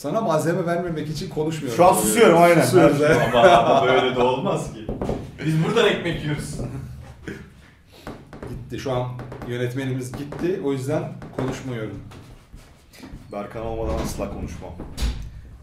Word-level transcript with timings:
Sana 0.00 0.20
malzeme 0.20 0.66
vermemek 0.66 1.08
için 1.08 1.30
konuşmuyorum. 1.30 1.76
Şu 1.76 1.86
an 1.86 1.94
susuyorum 1.94 2.42
aynen. 2.42 2.62
Susuyoruz, 2.62 3.02
evet. 3.02 3.16
ama, 3.28 3.48
ama 3.50 3.86
böyle 3.86 4.16
de 4.16 4.20
olmaz 4.20 4.72
ki. 4.72 4.86
Biz 5.46 5.64
buradan 5.64 5.86
ekmek 5.86 6.22
yiyoruz. 6.22 6.54
Gitti 8.48 8.78
şu 8.78 8.92
an 8.92 9.08
yönetmenimiz 9.48 10.12
gitti. 10.12 10.60
O 10.64 10.72
yüzden 10.72 11.02
konuşmuyorum. 11.36 11.98
Berkan 13.32 13.66
olmadan 13.66 13.94
asla 13.94 14.32
konuşmam. 14.32 14.72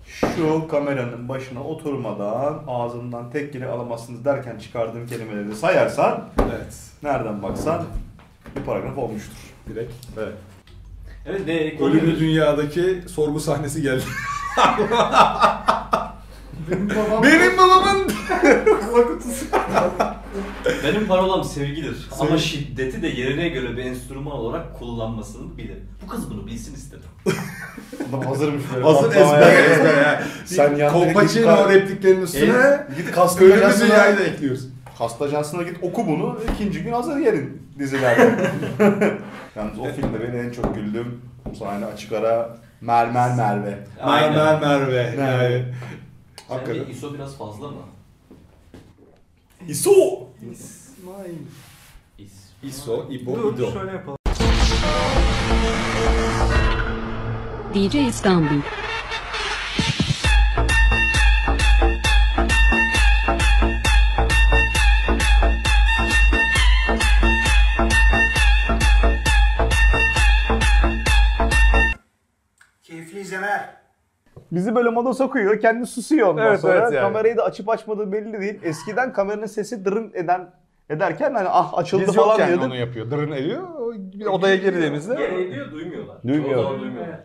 Şu 0.05 0.67
kameranın 0.67 1.29
başına 1.29 1.63
oturmadan 1.63 2.63
ağzından 2.67 3.31
tek 3.31 3.53
kere 3.53 3.67
alamazsınız 3.67 4.25
derken 4.25 4.59
çıkardığım 4.59 5.07
kelimeleri 5.07 5.55
sayarsan 5.55 6.29
Evet. 6.39 6.75
nereden 7.03 7.43
baksan 7.43 7.83
bir 8.55 8.61
paragraf 8.61 8.97
olmuştur. 8.97 9.37
Direkt. 9.69 9.93
Evet. 10.17 10.33
Evet 11.29 11.41
ne 11.47 11.85
Ölümlü 11.85 12.19
dünyadaki 12.19 13.01
sorgu 13.07 13.39
sahnesi 13.39 13.81
geldi. 13.81 14.03
Benim 16.71 16.89
babam 16.89 17.23
Benim 17.23 17.57
babamın 17.57 18.07
Benim 20.83 21.07
parolam 21.07 21.43
sevgidir. 21.43 22.07
Ama 22.19 22.29
Sevgi. 22.29 22.43
şiddeti 22.43 23.01
de 23.01 23.07
yerine 23.07 23.49
göre 23.49 23.77
bir 23.77 23.85
enstrüman 23.85 24.33
olarak 24.33 24.79
kullanmasını 24.79 25.57
bilir. 25.57 25.77
Bu 26.03 26.07
kız 26.07 26.31
bunu 26.31 26.47
bilsin 26.47 26.75
istedim. 26.75 27.03
Adam 28.09 28.21
hazırmış 28.21 28.63
böyle. 28.75 28.85
Hazır 28.85 29.09
ezber 29.15 29.71
ezber 29.71 30.03
yani. 30.03 30.25
Sen 30.45 30.91
Kolpaçino 30.91 31.45
kar- 31.45 31.73
repliklerin 31.73 32.21
üstüne 32.21 32.87
Git 32.97 33.17
hasta 33.17 33.43
ölümlü 33.45 33.81
dünyayı 33.81 34.17
da 34.17 34.23
ekliyoruz. 34.23 34.67
Hasta 34.99 35.25
ajansına 35.25 35.63
git 35.63 35.77
oku 35.81 36.07
bunu. 36.07 36.39
ikinci 36.53 36.83
gün 36.83 36.91
hazır 36.93 37.17
yerin 37.17 37.61
dizilerde. 37.79 38.51
Yalnız 39.55 39.79
o 39.79 39.83
filmde 39.83 40.21
beni 40.23 40.37
en 40.41 40.51
çok 40.51 40.75
güldüğüm 40.75 41.21
sahne 41.59 41.85
açık 41.85 42.11
ara 42.13 42.57
Mermer 42.81 43.35
Merve. 43.35 43.79
Mermer 44.05 44.61
Merve. 44.61 44.95
Yani. 44.95 45.15
Sence 45.17 45.65
Hakikaten. 46.47 46.91
ISO 46.91 47.13
biraz 47.13 47.37
fazla 47.37 47.67
mı? 47.67 47.77
İso! 49.67 49.91
İsmail. 50.51 51.37
İs. 52.19 52.33
İso, 52.63 53.05
İbo, 53.09 53.35
Dur 53.35 53.53
İdo. 53.53 53.71
şöyle 53.71 53.91
yapalım. 53.91 54.17
DJ 57.73 57.95
İstanbul. 57.95 58.61
İzlemeler. 73.27 73.69
Bizi 74.51 74.75
böyle 74.75 74.89
moda 74.89 75.13
sokuyor, 75.13 75.59
kendi 75.59 75.85
susuyor 75.85 76.27
ondan 76.27 76.47
Evet, 76.47 76.59
sonra. 76.59 76.73
evet 76.73 76.93
yani. 76.93 77.01
Kamerayı 77.01 77.37
da 77.37 77.43
açıp 77.43 77.69
açmadığı 77.69 78.11
belli 78.11 78.41
değil. 78.41 78.59
Eskiden 78.63 79.13
kameranın 79.13 79.45
sesi 79.45 79.85
dırın 79.85 80.11
eden 80.13 80.49
ederken 80.89 81.33
hani 81.33 81.47
ah 81.49 81.73
açıldı 81.77 82.03
Biz 82.07 82.15
falan 82.15 82.47
diyorduk. 82.47 82.63
onu 82.65 82.75
yapıyor. 82.75 83.11
Dırın 83.11 83.31
ediyor. 83.31 83.63
O 83.79 83.93
Bir 83.93 84.25
odaya 84.25 84.55
girdiğimizde 84.55 85.15
Gene 85.15 85.41
ediyor 85.41 85.71
duymuyorlar. 85.71 86.15
Duymuyor. 86.27 86.53
Çoğu 86.53 86.63
zaman 86.63 86.79
duymuyorlar. 86.79 87.19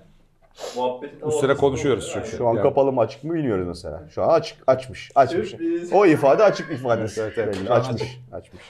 Muhabbeti 0.77 1.27
üstüne 1.27 1.55
konuşuyoruz 1.55 2.11
çünkü. 2.14 2.28
Şu 2.37 2.48
an 2.48 2.55
Yani. 2.55 2.62
kapalı 2.62 2.92
mı 2.92 3.00
açık 3.00 3.25
mı 3.25 3.34
bilmiyoruz 3.34 3.66
mesela. 3.66 4.03
Şu 4.14 4.22
an 4.22 4.28
açık, 4.28 4.59
açmış, 4.66 5.11
açmış. 5.14 5.48
Sürpriz. 5.48 5.92
O 5.92 6.06
ifade 6.06 6.44
açık 6.44 6.72
ifadesi. 6.72 7.20
Evet, 7.20 7.39
evet, 7.39 7.70
açmış, 7.70 8.20
açmış. 8.33 8.62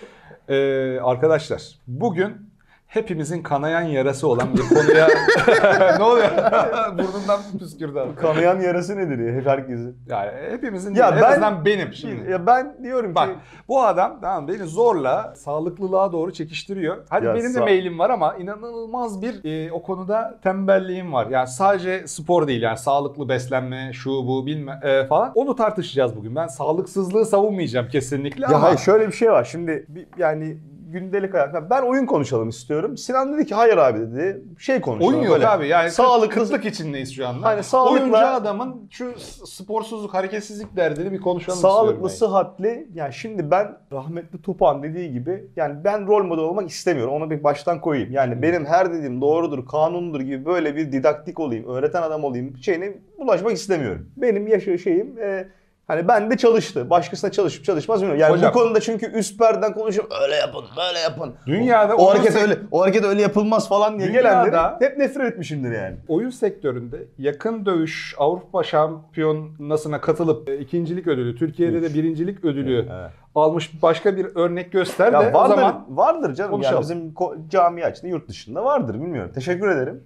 Ee, 0.48 0.98
arkadaşlar 1.00 1.62
bugün 1.86 2.51
hepimizin 2.96 3.42
kanayan 3.42 3.80
yarası 3.82 4.28
olan 4.28 4.48
bir 4.56 4.68
konuya... 4.68 5.08
ne 5.98 6.04
oluyor? 6.04 6.28
Burnundan 6.92 7.40
püskürdü 7.58 7.98
abi. 7.98 8.14
Kanayan 8.14 8.60
yarası 8.60 8.96
nedir 8.96 9.18
ya? 9.18 9.32
Hep 9.34 9.46
herkesin. 9.46 9.96
Yani 10.08 10.30
hepimizin 10.50 10.94
Ya 10.94 11.06
ya 11.06 11.10
en 11.16 11.22
ben- 11.22 11.30
azından 11.30 11.64
benim 11.64 11.92
şimdi. 11.92 12.12
Ya 12.30 12.46
ben 12.46 12.76
diyorum 12.82 13.14
Bak 13.14 13.28
ki 13.28 13.34
bu 13.68 13.82
adam 13.82 14.18
tamam 14.20 14.48
beni 14.48 14.64
zorla 14.64 15.34
sağlıklılığa 15.36 16.12
doğru 16.12 16.32
çekiştiriyor. 16.32 16.96
Hadi 17.08 17.26
Ya 17.26 17.34
benim 17.34 17.54
de 17.54 17.60
mailim 17.60 17.98
var 17.98 18.10
ama 18.10 18.34
inanılmaz 18.36 19.22
bir 19.22 19.44
e, 19.44 19.72
o 19.72 19.82
konuda 19.82 20.38
tembelliğim 20.42 21.12
var. 21.12 21.26
Yani 21.30 21.48
sadece 21.48 22.08
spor 22.08 22.46
değil 22.46 22.62
yani 22.62 22.78
sağlıklı 22.78 23.28
beslenme 23.28 23.90
şu 23.92 24.10
bu 24.10 24.46
bilme 24.46 24.80
e, 24.82 25.06
falan. 25.06 25.32
Onu 25.34 25.56
tartışacağız 25.56 26.16
bugün. 26.16 26.36
Ben 26.36 26.46
sağlıksızlığı 26.46 27.26
savunmayacağım 27.26 27.88
kesinlikle 27.88 28.42
ya 28.42 28.48
ama 28.48 28.62
hayır 28.62 28.78
şöyle 28.78 29.06
bir 29.06 29.12
şey 29.12 29.32
var. 29.32 29.44
Şimdi 29.44 29.86
bir- 29.88 30.06
yani 30.18 30.56
gündelik 30.92 31.34
hayat. 31.34 31.70
Ben 31.70 31.82
oyun 31.82 32.06
konuşalım 32.06 32.48
istiyorum. 32.48 32.96
Sinan 32.96 33.34
dedi 33.34 33.46
ki 33.46 33.54
hayır 33.54 33.76
abi 33.76 34.00
dedi. 34.00 34.42
Şey 34.58 34.80
konuşalım. 34.80 35.14
oyun 35.14 35.24
yok 35.24 35.34
böyle. 35.34 35.48
abi. 35.48 35.68
Yani 35.68 35.90
Sağlıklı- 35.90 36.40
kıtlık 36.40 36.64
içindeyiz 36.64 37.14
şu 37.14 37.26
anda. 37.28 37.46
Hani 37.46 37.62
sağlıkla- 37.62 38.00
Oyuncu 38.02 38.16
adamın 38.16 38.88
şu 38.90 39.12
sporsuzluk, 39.46 40.14
hareketsizlik 40.14 40.76
derdini 40.76 41.12
bir 41.12 41.20
konuşalım 41.20 41.58
Sağlıklı, 41.58 42.06
istiyorum. 42.08 42.16
sıhhatli. 42.36 42.88
Yani 42.94 43.12
şimdi 43.12 43.50
ben 43.50 43.76
rahmetli 43.92 44.42
Tupağ'ın 44.42 44.82
dediği 44.82 45.12
gibi 45.12 45.44
yani 45.56 45.84
ben 45.84 46.06
rol 46.06 46.24
model 46.24 46.44
olmak 46.44 46.70
istemiyorum. 46.70 47.14
Onu 47.14 47.30
bir 47.30 47.44
baştan 47.44 47.80
koyayım. 47.80 48.12
Yani 48.12 48.42
benim 48.42 48.66
her 48.66 48.92
dediğim 48.92 49.20
doğrudur, 49.20 49.66
kanundur 49.66 50.20
gibi 50.20 50.44
böyle 50.46 50.76
bir 50.76 50.92
didaktik 50.92 51.40
olayım, 51.40 51.64
öğreten 51.68 52.02
adam 52.02 52.24
olayım 52.24 52.56
şeyine 52.56 52.92
ulaşmak 53.18 53.52
istemiyorum. 53.52 54.06
Benim 54.16 54.46
yaşa 54.48 54.78
şeyim 54.78 55.18
e, 55.18 55.48
hani 55.86 56.08
ben 56.08 56.30
de 56.30 56.36
çalıştı. 56.36 56.90
Başkasına 56.90 57.30
çalışıp 57.32 57.64
çalışmaz 57.64 58.00
bilmiyorum. 58.00 58.20
Yani 58.20 58.32
Hocam- 58.32 58.54
bu 58.54 58.58
konuda 58.58 58.80
çünkü 58.80 59.06
üst 59.12 59.38
perden 59.38 59.72
konuşup 59.74 60.12
öyle 60.22 60.34
yapın, 60.34 60.64
böyle 60.76 60.98
yapın. 60.98 61.34
Dünyada 61.46 61.96
o 61.96 62.06
oyun 62.06 62.16
hareket 62.16 62.32
sek- 62.32 62.42
öyle 62.42 62.58
o 62.70 62.82
hareket 62.82 63.04
öyle 63.04 63.22
yapılmaz 63.22 63.68
falan 63.68 63.98
diye 63.98 64.08
Dünyada- 64.08 64.44
gelenleri 64.48 64.74
hep 64.90 64.98
nefret 64.98 65.32
etmişimdir 65.32 65.72
yani. 65.72 65.96
oyun 66.08 66.30
sektöründe 66.30 67.04
yakın 67.18 67.66
dövüş 67.66 68.14
Avrupa 68.18 68.62
Şampiyonası'na 68.62 70.00
katılıp 70.00 70.48
e, 70.48 70.58
ikincilik 70.58 71.06
ödülü, 71.06 71.36
Türkiye'de 71.36 71.82
de 71.82 71.94
birincilik 71.94 72.44
ödülü 72.44 72.78
Evet. 72.78 73.10
almış 73.34 73.82
başka 73.82 74.16
bir 74.16 74.26
örnek 74.36 74.72
göster 74.72 75.12
Ya 75.12 75.20
de 75.20 75.28
o 75.28 75.32
vardır, 75.40 75.54
zaman 75.54 75.84
vardır 75.88 76.34
canım. 76.34 76.50
Yani 76.50 76.50
konuşalım. 76.50 76.80
bizim 76.82 77.10
ko- 77.12 77.48
cami 77.48 77.84
açtı 77.84 78.06
yurt 78.06 78.28
dışında 78.28 78.64
vardır 78.64 78.94
bilmiyorum. 78.94 79.30
Teşekkür 79.34 79.68
ederim. 79.68 80.04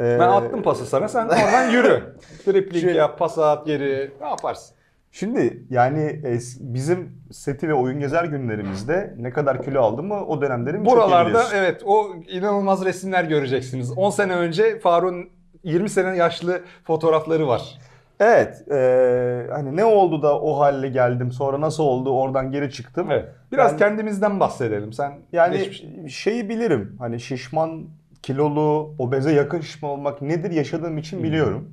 Ee, 0.00 0.16
ben 0.20 0.28
attım 0.28 0.62
pası 0.62 0.86
sana 0.86 1.08
sen 1.08 1.24
oradan 1.24 1.70
yürü. 1.70 2.02
Tripling 2.44 2.84
Şey- 2.84 2.94
yap, 2.94 3.18
pas 3.18 3.38
at 3.38 3.66
geri 3.66 4.10
ne 4.20 4.28
yaparsın? 4.28 4.75
Şimdi 5.20 5.62
yani 5.70 5.98
es- 6.24 6.56
bizim 6.60 7.12
seti 7.30 7.68
ve 7.68 7.74
oyun 7.74 8.00
gezer 8.00 8.24
günlerimizde 8.24 9.14
ne 9.18 9.30
kadar 9.30 9.62
kilo 9.62 9.80
aldım 9.82 10.06
mı 10.06 10.26
o 10.26 10.40
dönemlerim 10.42 10.84
çok 10.84 10.92
iyi 10.92 10.96
Buralarda 10.96 11.28
biliyorsun. 11.28 11.56
evet 11.56 11.82
o 11.86 12.06
inanılmaz 12.28 12.84
resimler 12.84 13.24
göreceksiniz. 13.24 13.92
10 13.98 14.10
sene 14.10 14.34
önce 14.36 14.78
Faruk'un 14.78 15.28
20 15.64 15.88
sene 15.90 16.16
yaşlı 16.16 16.60
fotoğrafları 16.84 17.48
var. 17.48 17.78
Evet. 18.20 18.68
e, 18.70 19.46
hani 19.52 19.76
ne 19.76 19.84
oldu 19.84 20.22
da 20.22 20.40
o 20.40 20.58
hale 20.60 20.88
geldim 20.88 21.32
sonra 21.32 21.60
nasıl 21.60 21.82
oldu 21.82 22.10
oradan 22.10 22.50
geri 22.50 22.70
çıktım. 22.70 23.10
Evet. 23.10 23.28
Biraz 23.52 23.72
Ben- 23.72 23.78
kendimizden 23.78 24.40
bahsedelim. 24.40 24.92
Sen 24.92 25.12
Yani 25.32 25.58
geçmiş- 25.58 26.14
şeyi 26.16 26.48
bilirim. 26.48 26.96
Hani 26.98 27.20
şişman, 27.20 27.84
kilolu, 28.22 28.94
obeze 28.98 29.32
yakın 29.32 29.60
şişman 29.60 29.90
olmak 29.90 30.22
nedir 30.22 30.50
yaşadığım 30.50 30.98
için 30.98 31.22
biliyorum. 31.22 31.70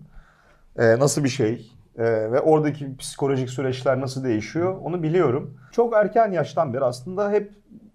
Ee, 0.79 0.99
nasıl 0.99 1.23
bir 1.23 1.29
şey 1.29 1.71
ee, 1.97 2.03
ve 2.03 2.39
oradaki 2.41 2.97
psikolojik 2.97 3.49
süreçler 3.49 4.01
nasıl 4.01 4.23
değişiyor 4.23 4.77
onu 4.83 5.03
biliyorum. 5.03 5.57
Çok 5.71 5.93
erken 5.93 6.31
yaştan 6.31 6.73
beri 6.73 6.83
aslında 6.83 7.31
hep 7.31 7.51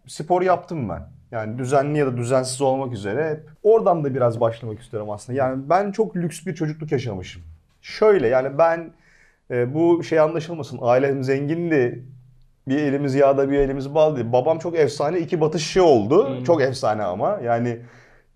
spor 0.06 0.42
yaptım 0.42 0.88
ben. 0.88 1.02
Yani 1.30 1.58
düzenli 1.58 1.98
ya 1.98 2.06
da 2.06 2.16
düzensiz 2.16 2.60
olmak 2.60 2.92
üzere 2.92 3.30
hep 3.30 3.48
oradan 3.62 4.04
da 4.04 4.14
biraz 4.14 4.40
başlamak 4.40 4.80
istiyorum 4.80 5.10
aslında. 5.10 5.38
Yani 5.38 5.68
ben 5.70 5.92
çok 5.92 6.16
lüks 6.16 6.46
bir 6.46 6.54
çocukluk 6.54 6.92
yaşamışım. 6.92 7.42
Şöyle 7.82 8.28
yani 8.28 8.58
ben 8.58 8.90
e, 9.50 9.74
bu 9.74 10.04
şey 10.04 10.20
anlaşılmasın 10.20 10.78
ailem 10.82 11.24
zengindi 11.24 12.04
bir 12.68 12.78
elimiz 12.78 13.14
yağda 13.14 13.50
bir 13.50 13.58
elimiz 13.58 13.94
bal 13.94 14.16
değil. 14.16 14.32
Babam 14.32 14.58
çok 14.58 14.78
efsane 14.78 15.18
iki 15.18 15.40
batı 15.40 15.58
şişe 15.58 15.82
oldu. 15.82 16.28
Hmm. 16.28 16.44
Çok 16.44 16.62
efsane 16.62 17.02
ama 17.02 17.40
yani 17.44 17.80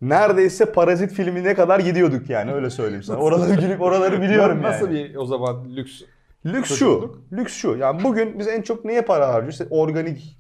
neredeyse 0.03 0.65
Parazit 0.73 1.13
filmine 1.13 1.55
kadar 1.55 1.81
gidiyorduk 1.81 2.31
yani 2.31 2.53
öyle 2.53 2.71
söyleyeyim 2.71 3.03
sana. 3.03 3.19
Oraları 3.19 3.55
gülüp 3.61 3.81
oraları 3.81 4.23
biliyorum 4.23 4.63
Nasıl 4.63 4.91
yani. 4.91 5.11
bir 5.11 5.17
o 5.17 5.25
zaman 5.27 5.65
lüks 5.77 6.03
Lüks 6.47 6.69
şu. 6.69 6.77
çocukluk? 6.79 7.19
Lüks 7.33 7.55
şu. 7.55 7.77
Yani 7.77 8.05
bugün 8.05 8.39
biz 8.39 8.49
en 8.49 8.63
çok 8.63 8.85
neye 8.85 9.03
para 9.03 9.29
harcıyoruz? 9.29 9.53
İşte 9.61 9.67
organik 9.71 10.39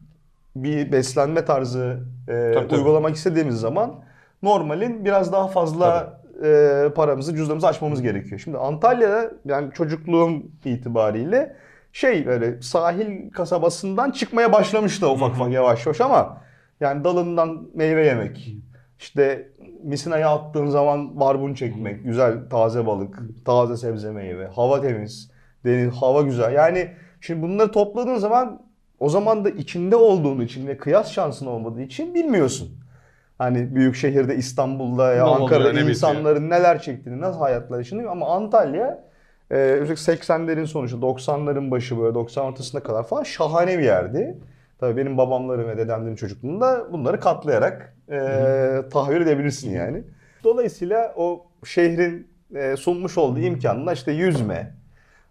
bir 0.56 0.92
beslenme 0.92 1.44
tarzı 1.44 1.98
e, 2.28 2.32
Tabii, 2.54 2.68
tabii. 2.68 2.74
uygulamak 2.78 3.16
istediğimiz 3.16 3.60
zaman 3.60 3.94
normalin 4.42 5.04
biraz 5.04 5.32
daha 5.32 5.48
fazla 5.48 6.20
e, 6.44 6.84
paramızı, 6.94 7.36
cüzdanımızı 7.36 7.66
açmamız 7.66 8.02
gerekiyor. 8.02 8.40
Şimdi 8.40 8.58
Antalya'da 8.58 9.30
yani 9.44 9.72
çocukluğum 9.72 10.42
itibariyle 10.64 11.56
şey 11.92 12.26
böyle 12.26 12.62
sahil 12.62 13.30
kasabasından 13.30 14.10
çıkmaya 14.10 14.52
başlamıştı 14.52 15.10
ufak 15.10 15.30
ufak 15.32 15.52
yavaş 15.52 15.86
yavaş 15.86 16.00
ama 16.00 16.40
yani 16.80 17.04
dalından 17.04 17.68
meyve 17.74 18.04
yemek, 18.06 18.56
işte 18.98 19.48
misinaya 19.84 20.30
attığın 20.30 20.66
zaman 20.66 21.20
barbun 21.20 21.54
çekmek, 21.54 22.04
güzel 22.04 22.48
taze 22.50 22.86
balık, 22.86 23.18
taze 23.44 23.76
sebze 23.76 24.10
meyve, 24.10 24.46
hava 24.46 24.80
temiz, 24.80 25.30
deniz, 25.64 25.94
hava 25.94 26.22
güzel. 26.22 26.52
Yani 26.52 26.88
şimdi 27.20 27.42
bunları 27.42 27.72
topladığın 27.72 28.16
zaman 28.16 28.62
o 29.00 29.08
zaman 29.08 29.44
da 29.44 29.50
içinde 29.50 29.96
olduğun 29.96 30.40
için 30.40 30.66
ve 30.66 30.76
kıyas 30.76 31.12
şansın 31.12 31.46
olmadığı 31.46 31.82
için 31.82 32.14
bilmiyorsun. 32.14 32.68
Hani 33.38 33.74
büyük 33.74 33.96
şehirde 33.96 34.36
İstanbul'da 34.36 35.14
ya 35.14 35.24
Ne 35.24 35.30
oluyor, 35.30 35.42
Ankara'da 35.42 35.68
ne 35.68 35.72
bitiyor? 35.72 35.88
insanların 35.88 36.50
neler 36.50 36.82
çektiğini, 36.82 37.20
nasıl 37.20 37.38
hayatlar 37.38 37.78
yaşanıyor 37.78 38.10
ama 38.10 38.34
Antalya 38.36 39.04
e, 39.50 39.54
özellikle 39.54 40.12
80'lerin 40.12 40.66
sonucu 40.66 40.96
90'ların 40.96 41.70
başı 41.70 41.98
böyle 42.00 42.14
90 42.14 42.44
ortasına 42.44 42.82
kadar 42.82 43.06
falan 43.06 43.22
şahane 43.22 43.78
bir 43.78 43.84
yerdi. 43.84 44.38
Tabii 44.78 44.96
benim 44.96 45.18
babamların 45.18 45.68
ve 45.68 45.76
dedemlerin 45.76 46.16
çocukluğunda 46.16 46.92
bunları 46.92 47.20
katlayarak 47.20 47.91
e, 48.10 48.18
tahayyül 48.92 49.20
edebilirsin 49.20 49.70
yani. 49.70 50.02
Dolayısıyla 50.44 51.14
o 51.16 51.46
şehrin 51.64 52.28
e, 52.54 52.76
sunmuş 52.76 53.18
olduğu 53.18 53.40
imkanla 53.40 53.92
işte 53.92 54.12
yüzme, 54.12 54.74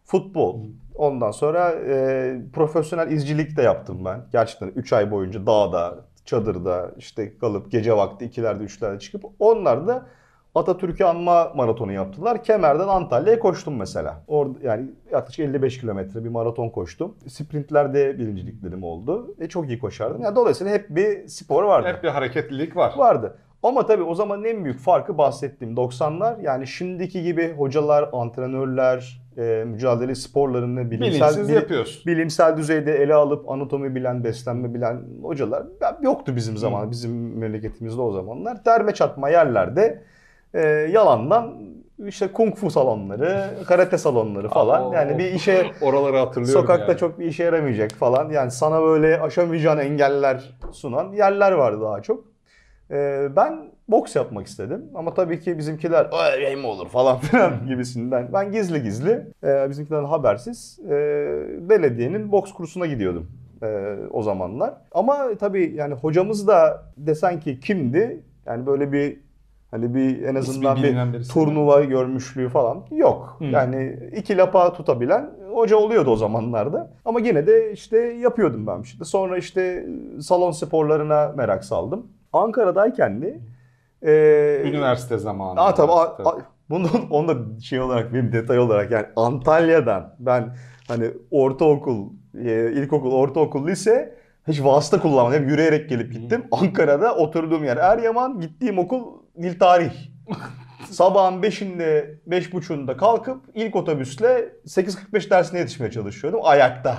futbol, 0.06 0.60
ondan 0.96 1.32
sonra 1.32 1.72
e, 1.72 2.38
profesyonel 2.54 3.12
izcilik 3.12 3.58
de 3.58 3.62
yaptım 3.62 4.06
ben. 4.06 4.26
Gerçekten 4.32 4.68
3 4.68 4.94
ay 4.94 5.12
boyunca 5.12 5.46
dağda, 5.46 6.06
çadırda 6.26 6.92
işte 6.98 7.38
kalıp 7.38 7.72
gece 7.72 7.94
vakti 7.94 8.26
ikilerde 8.26 8.64
üçlerde 8.64 9.00
çıkıp 9.00 9.24
onlar 9.40 9.88
da 9.88 10.06
Atatürk'ü 10.56 11.04
anma 11.04 11.52
maratonu 11.56 11.92
yaptılar. 11.92 12.44
Kemer'den 12.44 12.88
Antalya'ya 12.88 13.40
koştum 13.40 13.78
mesela. 13.78 14.24
Orada 14.28 14.58
yani 14.64 14.92
yaklaşık 15.12 15.40
55 15.40 15.80
kilometre 15.82 16.24
bir 16.24 16.30
maraton 16.30 16.70
koştum. 16.70 17.16
Sprintlerde 17.28 18.20
birinciliklerim 18.20 18.84
oldu. 18.84 19.36
E 19.40 19.50
çok 19.50 19.68
iyi 19.68 19.80
koşardım. 19.80 20.22
Yani 20.22 20.36
dolayısıyla 20.36 20.74
hep 20.74 20.90
bir 20.90 21.28
spor 21.28 21.64
vardı. 21.64 21.88
Hep 21.88 22.04
bir 22.04 22.10
hareketlilik 22.10 22.76
var. 22.76 22.94
Vardı. 22.98 23.38
Ama 23.64 23.86
tabii 23.86 24.04
o 24.04 24.16
zaman 24.16 24.44
en 24.44 24.64
büyük 24.64 24.80
farkı 24.80 25.18
bahsettiğim 25.18 25.76
90'lar. 25.76 26.42
Yani 26.44 26.68
şimdiki 26.68 27.24
gibi 27.24 27.54
hocalar, 27.54 28.10
antrenörler, 28.14 29.22
e, 29.38 29.64
mücadele 29.68 30.16
sporlarını 30.16 30.92
bilimsel, 30.92 31.30
Bilinçsiz 31.30 31.50
yapıyorsun. 31.50 32.04
bilimsel 32.06 32.58
düzeyde 32.58 32.96
ele 32.98 33.14
alıp 33.14 33.50
anatomi 33.50 33.96
bilen, 33.96 34.24
beslenme 34.24 34.74
bilen 34.74 35.02
hocalar 35.22 35.64
yoktu 36.02 36.36
bizim 36.36 36.58
zaman, 36.58 36.92
bizim 36.92 37.38
memleketimizde 37.38 38.02
o 38.02 38.12
zamanlar. 38.12 38.66
Derme 38.66 38.94
çatma 38.94 39.30
yerlerde 39.30 40.04
e, 40.54 40.62
yalandan 40.92 41.54
işte 42.08 42.28
kung 42.28 42.56
fu 42.56 42.72
salonları, 42.72 43.50
karate 43.68 43.98
salonları 43.98 44.50
falan. 44.50 44.92
Aa, 44.92 44.96
yani 44.96 45.18
bir 45.18 45.32
işe 45.32 45.66
Oraları 45.82 46.18
hatırlıyorum 46.18 46.62
Sokakta 46.62 46.92
yani. 46.92 47.00
çok 47.00 47.20
bir 47.20 47.26
işe 47.26 47.44
yaramayacak 47.44 47.92
falan. 47.92 48.30
Yani 48.30 48.52
sana 48.52 48.82
böyle 48.82 49.22
aşamayacağın 49.22 49.78
engeller 49.78 50.58
sunan 50.72 51.12
yerler 51.14 51.52
vardı 51.52 51.82
daha 51.82 52.02
çok. 52.02 52.32
Ee, 52.92 53.28
ben 53.36 53.72
boks 53.88 54.16
yapmak 54.16 54.48
istedim. 54.48 54.86
Ama 54.96 55.14
tabii 55.14 55.40
ki 55.40 55.58
bizimkiler 55.58 56.10
öyle 56.34 56.56
mi 56.56 56.68
olur 56.68 56.90
falan 56.90 57.18
filan 57.20 57.68
gibisinden. 57.68 58.30
Ben 58.34 58.52
gizli 58.52 58.84
gizli 58.84 59.28
e, 59.44 59.70
bizimkilerden 59.70 60.06
habersiz 60.06 60.80
e, 60.90 60.90
belediyenin 61.70 62.32
boks 62.32 62.54
kursuna 62.54 62.86
gidiyordum 62.86 63.32
e, 63.64 63.96
o 64.12 64.24
zamanlar. 64.24 64.74
Ama 64.92 65.28
tabii 65.40 65.74
yani 65.76 65.94
hocamız 65.94 66.48
da 66.48 66.84
desen 66.98 67.40
ki 67.40 67.60
kimdi? 67.60 68.20
Yani 68.46 68.66
böyle 68.66 68.92
bir 68.92 69.20
hani 69.72 69.96
bir 69.96 70.24
en 70.24 70.36
azından 70.36 70.78
bir 70.78 70.84
bilinen 70.84 71.14
birisi. 71.14 71.34
turnuva 71.34 71.84
görmüşlüğü 71.84 72.50
falan 72.50 72.86
yok. 72.92 73.36
Hı. 73.40 73.46
Yani 73.46 74.00
iki 74.16 74.38
lapa 74.38 74.74
tutabilen 74.74 75.30
hoca 75.54 75.78
oluyordu 75.78 76.10
o 76.12 76.16
zamanlarda. 76.16 76.94
Ama 77.06 77.20
yine 77.20 77.48
de 77.48 77.72
işte 77.72 77.98
yapıyordum 77.98 78.68
ben 78.68 78.82
işte. 78.82 79.06
Sonra 79.06 79.38
işte 79.38 79.86
salon 80.22 80.52
sporlarına 80.52 81.34
merak 81.38 81.64
saldım. 81.66 82.08
Ankara'dayken 82.34 83.22
de 83.22 83.40
e, 84.04 84.70
Üniversite 84.70 85.18
zamanı. 85.18 85.62
Aa 85.62 85.74
tabii. 85.74 85.92
a- 85.92 86.30
a- 86.30 86.38
Bunu 86.70 86.88
onu 87.10 87.28
da 87.28 87.60
şey 87.62 87.82
olarak 87.82 88.14
benim 88.14 88.32
detay 88.32 88.60
olarak 88.60 88.92
yani 88.92 89.06
Antalya'dan 89.16 90.16
ben 90.20 90.56
hani 90.88 91.12
ortaokul, 91.32 92.08
e, 92.46 92.72
ilkokul, 92.72 93.12
ortaokul, 93.12 93.68
lise 93.68 94.16
hiç 94.48 94.64
vasıta 94.64 95.02
kullanmadım. 95.02 95.42
Hep 95.44 95.50
yürüyerek 95.50 95.90
gelip 95.90 96.14
gittim. 96.14 96.44
Ankara'da 96.52 97.16
oturduğum 97.16 97.64
yer 97.64 97.78
Eryaman, 97.78 98.40
gittiğim 98.40 98.80
okul 98.80 99.21
dil 99.42 99.60
tarih. 99.60 99.94
Sabahın 100.90 101.42
5'inde, 101.42 102.16
5.30'unda 102.30 102.98
kalkıp 102.98 103.46
ilk 103.54 103.76
otobüsle 103.76 104.54
8.45 104.66 105.30
dersine 105.30 105.60
yetişmeye 105.60 105.92
çalışıyordum 105.92 106.40
ayakta. 106.44 106.98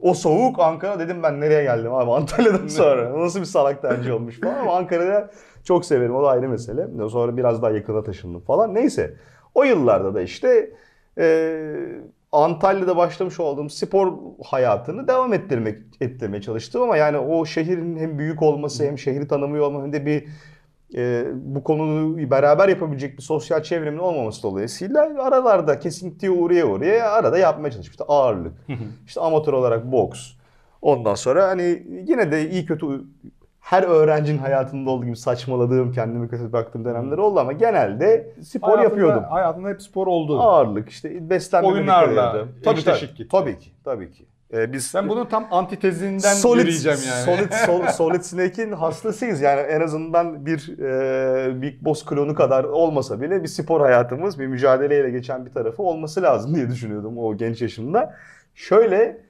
O 0.00 0.14
soğuk 0.14 0.60
Ankara 0.60 0.98
dedim 0.98 1.22
ben 1.22 1.40
nereye 1.40 1.62
geldim 1.62 1.94
abi 1.94 2.10
Antalya'dan 2.10 2.66
sonra. 2.66 3.20
Nasıl 3.20 3.40
bir 3.40 3.44
salak 3.44 3.82
tercih 3.82 4.14
olmuş 4.14 4.40
falan 4.40 4.54
ama 4.54 4.76
Ankara'da 4.76 5.30
çok 5.64 5.84
severim 5.84 6.16
o 6.16 6.22
da 6.22 6.28
ayrı 6.28 6.48
mesele. 6.48 7.08
Sonra 7.08 7.36
biraz 7.36 7.62
daha 7.62 7.70
yakına 7.70 8.02
taşındım 8.02 8.40
falan. 8.40 8.74
Neyse 8.74 9.14
o 9.54 9.64
yıllarda 9.64 10.14
da 10.14 10.22
işte 10.22 10.70
e, 11.18 11.56
Antalya'da 12.32 12.96
başlamış 12.96 13.40
olduğum 13.40 13.68
spor 13.68 14.12
hayatını 14.44 15.08
devam 15.08 15.32
ettirmek 15.32 15.78
ettirmeye 16.00 16.42
çalıştım 16.42 16.82
ama 16.82 16.96
yani 16.96 17.18
o 17.18 17.46
şehrin 17.46 17.96
hem 17.96 18.18
büyük 18.18 18.42
olması 18.42 18.84
hem 18.84 18.98
şehri 18.98 19.28
tanımıyor 19.28 19.66
olmam 19.66 19.82
hem 19.82 19.92
de 19.92 20.06
bir 20.06 20.24
e, 20.96 21.24
bu 21.34 21.62
konuyu 21.64 22.30
beraber 22.30 22.68
yapabilecek 22.68 23.18
bir 23.18 23.22
sosyal 23.22 23.62
çevremin 23.62 23.98
olmaması 23.98 24.42
dolayısıyla 24.42 25.02
aralarda 25.22 25.78
kesintiye 25.78 26.32
uğraya 26.32 26.66
uğraya 26.66 27.10
arada 27.12 27.38
yapmaya 27.38 27.70
çalıştım. 27.70 27.92
İşte 27.92 28.04
ağırlık, 28.08 28.52
işte 29.06 29.20
amatör 29.20 29.52
olarak 29.52 29.92
boks. 29.92 30.30
Ondan 30.82 31.14
sonra 31.14 31.48
hani 31.48 31.82
yine 32.06 32.32
de 32.32 32.50
iyi 32.50 32.66
kötü 32.66 32.86
her 33.60 33.82
öğrencinin 33.82 34.38
hayatında 34.38 34.90
olduğu 34.90 35.04
gibi 35.04 35.16
saçmaladığım, 35.16 35.92
kendime 35.92 36.28
kötü 36.28 36.52
baktığım 36.52 36.84
dönemler 36.84 37.18
oldu 37.18 37.40
ama 37.40 37.52
genelde 37.52 38.34
spor 38.42 38.68
Hayatında- 38.68 38.82
yapıyordum. 38.82 39.24
Hayatında 39.30 39.68
hep 39.68 39.82
spor 39.82 40.06
oldu. 40.06 40.40
Ağırlık, 40.40 40.88
işte 40.88 41.30
beslenme 41.30 41.68
Oyunlarla 41.68 42.32
tabii, 42.32 42.84
tabii, 42.84 43.28
tabii 43.30 43.58
ki, 43.58 43.72
tabii 43.84 44.10
ki. 44.12 44.26
Ee, 44.52 44.72
biz 44.72 44.92
Ben 44.94 45.08
bunun 45.08 45.26
tam 45.26 45.46
antitezinden 45.50 46.18
Solid, 46.34 46.60
yürüyeceğim 46.60 46.98
yani. 47.08 47.24
Solid, 47.24 47.52
Sol- 47.66 47.86
Solid 47.86 48.22
Snake'in 48.22 48.72
hastasıyız. 48.72 49.40
Yani 49.40 49.60
en 49.60 49.80
azından 49.80 50.46
bir 50.46 50.78
e, 50.78 51.62
Big 51.62 51.82
Boss 51.82 52.04
klonu 52.04 52.34
kadar 52.34 52.64
olmasa 52.64 53.20
bile 53.20 53.42
bir 53.42 53.48
spor 53.48 53.80
hayatımız, 53.80 54.38
bir 54.38 54.46
mücadeleyle 54.46 55.10
geçen 55.10 55.46
bir 55.46 55.50
tarafı 55.50 55.82
olması 55.82 56.22
lazım 56.22 56.54
diye 56.54 56.68
düşünüyordum 56.68 57.18
o 57.18 57.36
genç 57.36 57.62
yaşımda. 57.62 58.14
Şöyle 58.54 59.20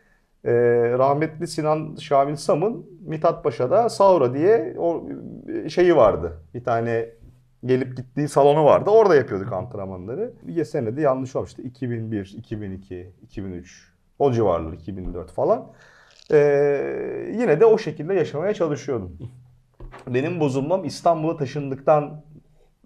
e, 0.44 0.52
rahmetli 0.98 1.46
Sinan 1.46 1.96
Şamil 1.96 2.36
Sam'ın 2.36 2.86
Mithat 3.06 3.44
Paşa'da 3.44 3.88
Saura 3.88 4.34
diye 4.34 4.75
o 4.78 5.08
e, 5.64 5.68
şeyi 5.68 5.96
vardı. 5.96 6.32
Bir 6.54 6.64
tane 6.64 7.08
gelip 7.64 7.96
gittiği 7.96 8.28
salonu 8.28 8.64
vardı. 8.64 8.90
Orada 8.90 9.14
yapıyorduk 9.14 9.52
antrenmanları. 9.52 10.32
Bir 10.42 10.64
senede 10.64 11.00
yanlış 11.00 11.36
olmuştu. 11.36 11.62
2001, 11.62 12.34
2002, 12.38 13.12
2003 13.22 13.91
o 14.22 14.32
civarlar 14.32 14.72
2004 14.72 15.32
falan. 15.32 15.66
Ee, 16.32 17.32
yine 17.38 17.60
de 17.60 17.66
o 17.66 17.78
şekilde 17.78 18.14
yaşamaya 18.14 18.54
çalışıyordum. 18.54 19.19
Benim 20.06 20.40
bozulmam 20.40 20.84
İstanbul'a 20.84 21.36
taşındıktan 21.36 22.24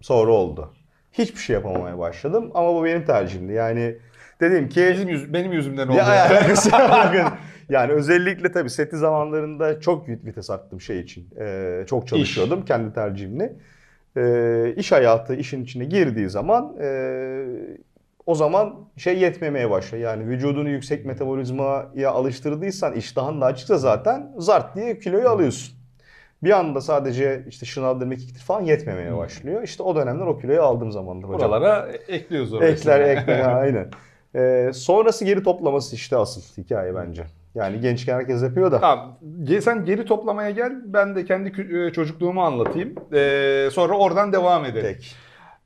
sonra 0.01 0.31
oldu. 0.31 0.73
Hiçbir 1.11 1.39
şey 1.39 1.53
yapamamaya 1.53 1.99
başladım 1.99 2.51
ama 2.53 2.75
bu 2.75 2.85
benim 2.85 3.05
tercihimdi. 3.05 3.53
Yani 3.53 3.95
dedim 4.41 4.69
ki 4.69 4.89
Bizim 4.93 5.09
yüz, 5.09 5.33
benim 5.33 5.51
yüzümden 5.51 5.87
oldu. 5.87 5.97
ya. 5.97 6.29
Bakın, 6.71 7.27
yani 7.69 7.91
özellikle 7.91 8.51
tabii 8.51 8.69
seti 8.69 8.97
zamanlarında 8.97 9.79
çok 9.79 10.09
vites 10.09 10.49
attım 10.49 10.81
şey 10.81 10.99
için. 10.99 11.27
Ee, 11.39 11.83
çok 11.87 12.07
çalışıyordum 12.07 12.65
kendi 12.65 12.93
tercihimle. 12.93 13.53
Ee, 14.17 14.73
iş 14.77 14.91
hayatı 14.91 15.35
işin 15.35 15.63
içine 15.63 15.85
girdiği 15.85 16.29
zaman 16.29 16.75
e, 16.81 16.87
o 18.27 18.35
zaman 18.35 18.75
şey 18.97 19.19
yetmemeye 19.19 19.69
başlıyor. 19.69 20.03
Yani 20.03 20.29
vücudunu 20.29 20.69
yüksek 20.69 21.05
metabolizmaya 21.05 22.11
alıştırdıysan 22.11 22.93
iştahın 22.93 23.41
da 23.41 23.45
açıksa 23.45 23.77
zaten 23.77 24.31
zart 24.37 24.75
diye 24.75 24.99
kiloyu 24.99 25.29
alıyorsun. 25.29 25.77
Bir 26.43 26.51
anda 26.51 26.81
sadece 26.81 27.43
işte 27.47 27.65
şınav 27.65 28.05
mekiktir 28.05 28.41
falan 28.41 28.61
yetmemeye 28.61 29.17
başlıyor. 29.17 29.63
İşte 29.63 29.83
o 29.83 29.95
dönemler 29.95 30.25
o 30.25 30.37
kiloyu 30.37 30.63
aldığım 30.63 30.91
zamandır 30.91 31.27
hocam. 31.27 31.49
Buralara 31.49 31.87
ekliyoruz 32.07 32.53
orada. 32.53 32.67
Ekler 32.67 33.01
ekler 33.01 33.55
aynen. 33.61 33.91
Ee, 34.35 34.71
sonrası 34.73 35.25
geri 35.25 35.43
toplaması 35.43 35.95
işte 35.95 36.17
asıl 36.17 36.63
hikaye 36.63 36.95
bence. 36.95 37.23
Yani 37.55 37.79
gençken 37.79 38.15
herkes 38.15 38.43
yapıyor 38.43 38.71
da. 38.71 38.79
Tamam. 38.79 39.19
Sen 39.61 39.85
geri 39.85 40.05
toplamaya 40.05 40.49
gel. 40.49 40.73
Ben 40.85 41.15
de 41.15 41.25
kendi 41.25 41.77
e, 41.77 41.91
çocukluğumu 41.91 42.43
anlatayım. 42.43 42.95
Ee, 43.13 43.69
sonra 43.71 43.97
oradan 43.97 44.33
devam 44.33 44.65
edelim. 44.65 44.81
Tek. 44.81 45.15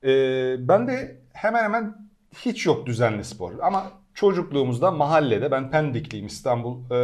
Ee, 0.03 0.67
ben 0.67 0.87
de 0.87 1.17
hemen 1.33 1.63
hemen 1.63 1.95
hiç 2.35 2.65
yok 2.65 2.85
düzenli 2.85 3.23
spor. 3.23 3.51
Ama 3.61 3.83
çocukluğumuzda 4.13 4.91
mahallede 4.91 5.51
ben 5.51 5.71
Pendikliyim 5.71 6.25
İstanbul. 6.25 6.77
Ee, 6.91 6.95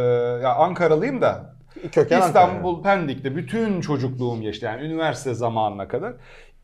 ya 0.42 0.54
Ankaralıyım 0.54 1.20
da 1.20 1.54
Köken 1.92 2.20
İstanbul 2.20 2.82
Pendik'te 2.82 3.36
bütün 3.36 3.80
çocukluğum 3.80 4.40
geçti. 4.40 4.64
Yani 4.64 4.82
üniversite 4.86 5.34
zamanına 5.34 5.88
kadar. 5.88 6.14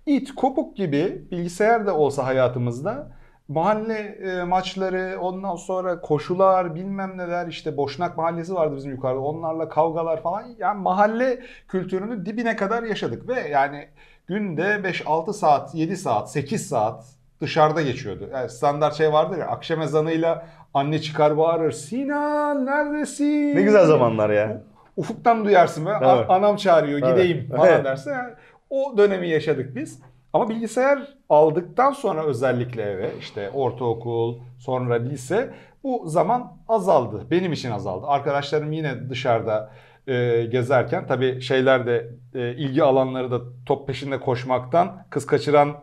İt 0.07 0.35
kopuk 0.35 0.77
gibi 0.77 1.23
bilgisayar 1.31 1.87
da 1.87 1.97
olsa 1.97 2.27
hayatımızda 2.27 3.13
mahalle 3.49 3.99
e, 3.99 4.43
maçları 4.43 5.19
ondan 5.21 5.57
sonra 5.57 6.01
koşular 6.01 6.75
bilmem 6.75 7.19
neler 7.19 7.47
işte 7.47 7.77
Boşnak 7.77 8.17
Mahallesi 8.17 8.55
vardı 8.55 8.77
bizim 8.77 8.93
yukarıda 8.93 9.21
onlarla 9.21 9.69
kavgalar 9.69 10.23
falan 10.23 10.45
yani 10.59 10.81
mahalle 10.83 11.43
kültürünü 11.69 12.27
dibine 12.27 12.57
kadar 12.57 12.83
yaşadık 12.83 13.29
ve 13.29 13.49
yani 13.49 13.89
günde 14.27 14.63
5-6 14.63 15.33
saat 15.33 15.75
7 15.75 15.97
saat 15.97 16.33
8 16.33 16.69
saat 16.69 17.05
dışarıda 17.41 17.83
geçiyordu. 17.83 18.29
Yani 18.33 18.49
standart 18.49 18.95
şey 18.95 19.13
vardır 19.13 19.39
ya 19.39 19.47
akşam 19.47 19.83
ezanıyla 19.83 20.47
anne 20.75 20.99
çıkar 20.99 21.37
bağırır 21.39 21.73
Sinan 21.73 22.67
neredesin? 22.67 23.57
Ne 23.57 23.63
güzel 23.63 23.87
zamanlar 23.87 24.31
ya. 24.31 24.63
Ufuktan 24.97 25.45
duyarsın 25.45 25.87
ve 25.87 25.91
Evet. 25.91 26.27
anam 26.29 26.57
çağırıyor 26.57 26.99
Evet. 27.03 27.11
gideyim 27.11 27.49
falan 27.57 27.69
Evet. 27.69 27.85
dersin. 27.85 28.11
Yani 28.11 28.33
O 28.71 28.95
dönemi 28.99 29.29
yaşadık 29.29 29.77
biz. 29.77 30.01
Ama 30.33 30.49
bilgisayar 30.49 30.99
aldıktan 31.29 31.93
sonra 31.93 32.25
özellikle 32.25 32.83
eve 32.83 33.11
işte 33.21 33.51
ortaokul, 33.51 34.39
sonra 34.59 34.95
lise 34.95 35.51
bu 35.85 36.03
zaman 36.07 36.53
azaldı. 36.69 37.27
Benim 37.31 37.53
için 37.53 37.71
azaldı. 37.71 38.07
Arkadaşlarım 38.07 38.73
yine 38.73 39.11
dışarıda 39.11 39.71
e, 40.07 40.45
gezerken 40.45 41.07
tabii 41.07 41.41
şeyler 41.41 41.87
de 41.87 42.11
e, 42.35 42.51
ilgi 42.51 42.83
alanları 42.83 43.31
da 43.31 43.41
top 43.67 43.87
peşinde 43.87 44.21
koşmaktan, 44.21 45.05
kız 45.11 45.27
kaçıran 45.27 45.77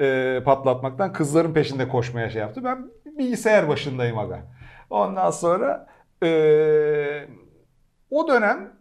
e, 0.00 0.40
patlatmaktan 0.44 1.12
kızların 1.12 1.54
peşinde 1.54 1.88
koşmaya 1.88 2.30
şey 2.30 2.40
yaptı. 2.40 2.64
Ben 2.64 2.90
bilgisayar 3.18 3.68
başındayım 3.68 4.18
aga. 4.18 4.40
Ondan 4.90 5.30
sonra 5.30 5.86
e, 6.22 6.30
o 8.10 8.28
dönem 8.28 8.72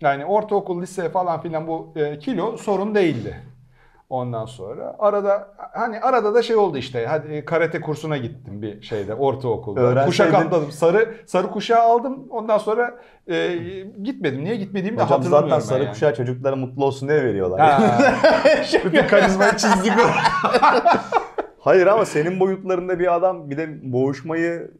yani 0.00 0.24
ortaokul, 0.26 0.82
lise 0.82 1.10
falan 1.10 1.40
filan 1.40 1.66
bu 1.66 1.92
e, 1.96 2.18
kilo 2.18 2.56
sorun 2.56 2.94
değildi. 2.94 3.36
Ondan 4.10 4.44
sonra 4.46 4.96
arada 4.98 5.48
hani 5.72 6.00
arada 6.00 6.34
da 6.34 6.42
şey 6.42 6.56
oldu 6.56 6.78
işte. 6.78 7.06
Hadi 7.06 7.32
e, 7.34 7.44
karate 7.44 7.80
kursuna 7.80 8.16
gittim 8.16 8.62
bir 8.62 8.82
şeyde 8.82 9.14
ortaokulda. 9.14 9.80
Öğrenseydin- 9.80 10.06
Kuşak 10.06 10.34
atladım. 10.34 10.72
Sarı 10.72 11.14
sarı 11.26 11.50
kuşağı 11.50 11.82
aldım. 11.82 12.26
Ondan 12.30 12.58
sonra 12.58 12.94
e, 13.30 13.56
gitmedim. 14.02 14.44
Niye 14.44 14.56
gitmediğimi 14.56 14.98
de 14.98 15.02
Hocam 15.02 15.18
hatırlamıyorum 15.18 15.60
zaten 15.60 15.74
sarı 15.74 15.82
yani. 15.84 15.92
kuşağı 15.92 16.14
çocuklara 16.14 16.56
mutlu 16.56 16.84
olsun 16.84 17.08
diye 17.08 17.24
veriyorlar. 17.24 17.60
Ha. 17.60 17.98
Bütün 18.84 19.06
karizmayı 19.08 19.50
çizdik. 19.50 19.92
Hayır 21.60 21.86
ama 21.86 22.04
senin 22.04 22.40
boyutlarında 22.40 22.98
bir 22.98 23.14
adam 23.14 23.50
bir 23.50 23.56
de 23.56 23.92
boğuşmayı 23.92 24.70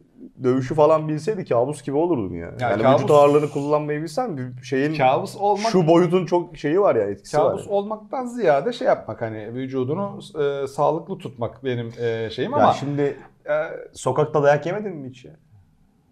dövüşü 0.43 0.75
falan 0.75 1.07
bilseydi 1.07 1.45
kabus 1.45 1.83
gibi 1.83 1.95
olurdun 1.97 2.33
ya. 2.35 2.51
Yani, 2.59 2.81
kabus- 2.83 2.95
vücut 2.95 3.11
ağırlığını 3.11 3.49
kullanmayı 3.49 4.01
bilsen 4.01 4.37
bir 4.37 4.63
şeyin 4.63 4.95
Kabus 4.95 5.35
olmak 5.37 5.71
şu 5.71 5.87
boyutun 5.87 6.25
çok 6.25 6.57
şeyi 6.57 6.81
var 6.81 6.95
ya 6.95 7.03
etkisi 7.03 7.37
kabus 7.37 7.61
var. 7.67 7.71
olmaktan 7.71 8.25
ziyade 8.25 8.73
şey 8.73 8.87
yapmak 8.87 9.21
hani 9.21 9.53
vücudunu 9.53 10.19
e, 10.41 10.67
sağlıklı 10.67 11.17
tutmak 11.17 11.63
benim 11.63 11.91
e, 12.01 12.29
şeyim 12.29 12.51
Ya 12.51 12.57
ama 12.57 12.73
şimdi 12.73 13.01
e, 13.01 13.53
sokakta 13.93 14.43
dayak 14.43 14.65
yemedin 14.65 14.95
mi 14.95 15.09
hiç 15.09 15.25
ya? 15.25 15.31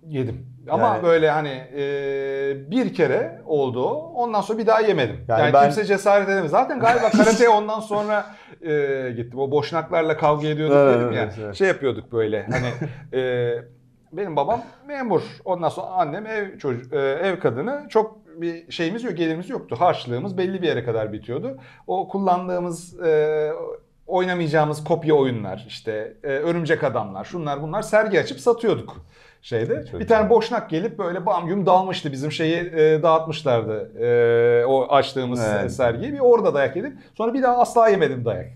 yedim. 0.08 0.46
Ama 0.70 0.84
Yani- 0.88 1.04
böyle 1.04 1.30
hani 1.32 1.64
e, 1.76 2.72
bir 2.72 2.94
kere 2.94 3.42
oldu. 3.46 3.90
Ondan 3.94 4.42
sonra 4.42 4.58
bir 4.60 4.66
daha 4.68 4.80
yemedim. 4.82 5.16
Yani, 5.28 5.42
Yani 5.42 5.54
ben- 5.54 5.64
kimse 5.64 5.86
cesaret 5.86 6.30
edemez. 6.30 6.52
Zaten 6.52 6.80
galiba 6.80 7.10
karateye 7.10 7.50
ondan 7.50 7.80
sonra 7.80 8.26
e, 8.62 9.14
gittim. 9.16 9.40
O 9.40 9.52
boşnaklarla 9.52 10.18
kavga 10.18 10.48
ediyorduk 10.48 10.78
Evet, 10.78 10.96
dedim 11.00 11.12
ya. 11.12 11.22
evet, 11.24 11.34
evet. 11.44 11.56
Şey 11.56 11.68
yapıyorduk 11.68 12.12
böyle 12.12 12.44
hani 12.52 12.68
e, 13.22 13.54
benim 14.12 14.36
babam 14.36 14.62
memur. 14.88 15.22
Ondan 15.46 15.70
sonra 15.70 15.88
annem 15.88 16.26
ev 16.26 16.58
çocuk 16.58 16.94
e, 16.94 16.98
ev 17.00 17.40
kadını. 17.40 17.86
Çok 17.90 18.28
bir 18.42 18.72
şeyimiz 18.72 19.04
yok, 19.04 19.18
gelirimiz 19.18 19.50
yoktu. 19.50 19.76
Harçlığımız 19.80 20.38
belli 20.38 20.62
bir 20.62 20.68
yere 20.68 20.84
kadar 20.84 21.14
bitiyordu. 21.14 21.58
O 21.88 22.08
kullandığımız 22.08 23.00
e, 23.00 23.52
oynamayacağımız 24.08 24.84
kopya 24.84 25.16
oyunlar, 25.16 25.66
işte 25.68 26.14
e, 26.24 26.28
örümcek 26.28 26.84
adamlar, 26.84 27.24
şunlar 27.24 27.62
bunlar 27.62 27.82
sergi 27.82 28.20
açıp 28.20 28.40
satıyorduk 28.40 28.98
şeyde. 29.42 29.86
Çok 29.92 30.00
bir 30.00 30.08
tane 30.08 30.30
boşnak 30.30 30.70
gelip 30.70 31.00
böyle 31.00 31.26
bam 31.26 31.48
güm 31.48 31.66
dalmıştı 31.66 32.12
bizim 32.12 32.32
şeyi 32.32 32.56
e, 32.56 33.04
dağıtmışlardı. 33.04 33.92
E, 34.00 34.66
o 34.66 34.88
açtığımız 34.90 35.42
Evet. 35.46 35.72
sergiyi. 35.72 36.14
Bir 36.14 36.20
orada 36.20 36.54
dayak 36.54 36.76
yedim. 36.76 37.00
Sonra 37.18 37.34
bir 37.34 37.44
daha 37.44 37.58
asla 37.58 37.90
yemedim 37.90 38.26
dayak. 38.26 38.48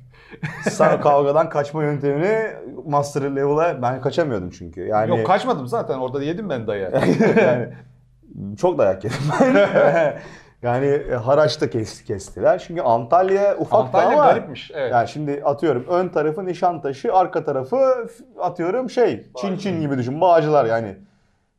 Sen 0.69 1.01
kavgadan 1.01 1.49
kaçma 1.49 1.83
yöntemini 1.83 2.47
master 2.85 3.35
level'a 3.35 3.81
ben 3.81 4.01
kaçamıyordum 4.01 4.49
çünkü. 4.49 4.81
Yani 4.81 5.09
Yok 5.09 5.27
kaçmadım 5.27 5.67
zaten 5.67 5.97
orada 5.97 6.23
yedim 6.23 6.49
ben 6.49 6.67
dayağı. 6.67 6.91
yani 7.37 7.69
çok 8.57 8.77
dayak 8.77 9.03
yedim 9.03 9.19
ben. 9.41 10.17
yani 10.61 10.85
e, 10.85 11.15
haraçta 11.15 11.69
kes, 11.69 12.03
kestiler. 12.03 12.63
Çünkü 12.67 12.81
Antalya 12.81 13.57
ufak 13.57 13.79
Antalya 13.79 14.07
ama 14.07 14.25
garipmiş. 14.25 14.71
Evet. 14.73 14.91
yani 14.91 15.07
şimdi 15.07 15.41
atıyorum 15.45 15.85
ön 15.89 16.07
tarafı 16.07 16.45
Nişantaşı, 16.45 17.13
arka 17.13 17.43
tarafı 17.43 18.07
atıyorum 18.39 18.89
şey 18.89 19.27
Çin 19.41 19.57
Çin 19.57 19.81
gibi 19.81 19.97
düşün. 19.97 20.21
Bağcılar 20.21 20.65
yani. 20.65 20.95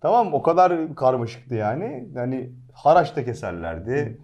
Tamam 0.01 0.35
o 0.35 0.43
kadar 0.43 0.95
karmaşıktı 0.95 1.55
yani. 1.55 2.09
Yani 2.15 2.51
haraçta 2.73 3.25
keserlerdi. 3.25 4.19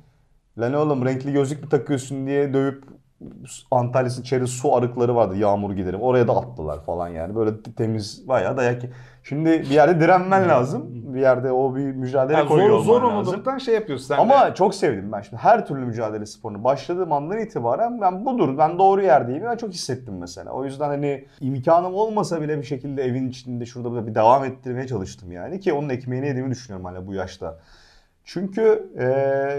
Lan 0.58 0.74
oğlum 0.74 1.04
renkli 1.04 1.32
gözlük 1.32 1.62
mü 1.62 1.68
takıyorsun 1.68 2.26
diye 2.26 2.54
dövüp 2.54 2.84
Antalya'sın 3.70 4.22
içeri 4.22 4.46
su 4.46 4.74
arıkları 4.74 5.16
vardı 5.16 5.36
yağmur 5.36 5.72
giderim. 5.72 6.00
Oraya 6.00 6.28
da 6.28 6.36
attılar 6.36 6.84
falan 6.84 7.08
yani. 7.08 7.34
Böyle 7.36 7.50
temiz 7.76 8.28
bayağı 8.28 8.56
dayak. 8.56 8.82
Şimdi 9.22 9.50
bir 9.50 9.70
yerde 9.70 10.00
direnmen 10.00 10.48
lazım. 10.48 10.86
Bir 11.14 11.20
yerde 11.20 11.52
o 11.52 11.76
bir 11.76 11.92
mücadele 11.92 12.36
Yani 12.36 12.48
koyuyor 12.48 12.78
zor, 12.78 13.02
olman 13.02 13.18
lazım. 13.18 13.60
şey 13.60 13.74
yapıyorsun 13.74 14.06
sen 14.06 14.18
Ama 14.18 14.46
de. 14.50 14.54
çok 14.54 14.74
sevdim 14.74 15.12
ben 15.12 15.20
şimdi 15.20 15.36
her 15.42 15.66
türlü 15.66 15.84
mücadele 15.84 16.26
sporunu 16.26 16.64
başladığım 16.64 17.12
andan 17.12 17.38
itibaren 17.38 18.00
ben 18.00 18.26
budur 18.26 18.58
ben 18.58 18.78
doğru 18.78 19.02
yerdeyim 19.02 19.44
ben 19.44 19.56
çok 19.56 19.70
hissettim 19.72 20.14
mesela. 20.20 20.50
O 20.50 20.64
yüzden 20.64 20.88
hani 20.88 21.24
imkanım 21.40 21.94
olmasa 21.94 22.42
bile 22.42 22.58
bir 22.58 22.62
şekilde 22.62 23.02
evin 23.02 23.28
içinde 23.28 23.66
şurada 23.66 24.06
bir 24.06 24.14
devam 24.14 24.44
ettirmeye 24.44 24.86
çalıştım 24.86 25.32
yani 25.32 25.60
ki 25.60 25.72
onun 25.72 25.88
ekmeğini 25.88 26.26
yediğimi 26.26 26.50
düşünüyorum 26.50 26.84
hala 26.86 27.06
bu 27.06 27.14
yaşta. 27.14 27.58
Çünkü 28.30 28.92
e, 28.96 29.04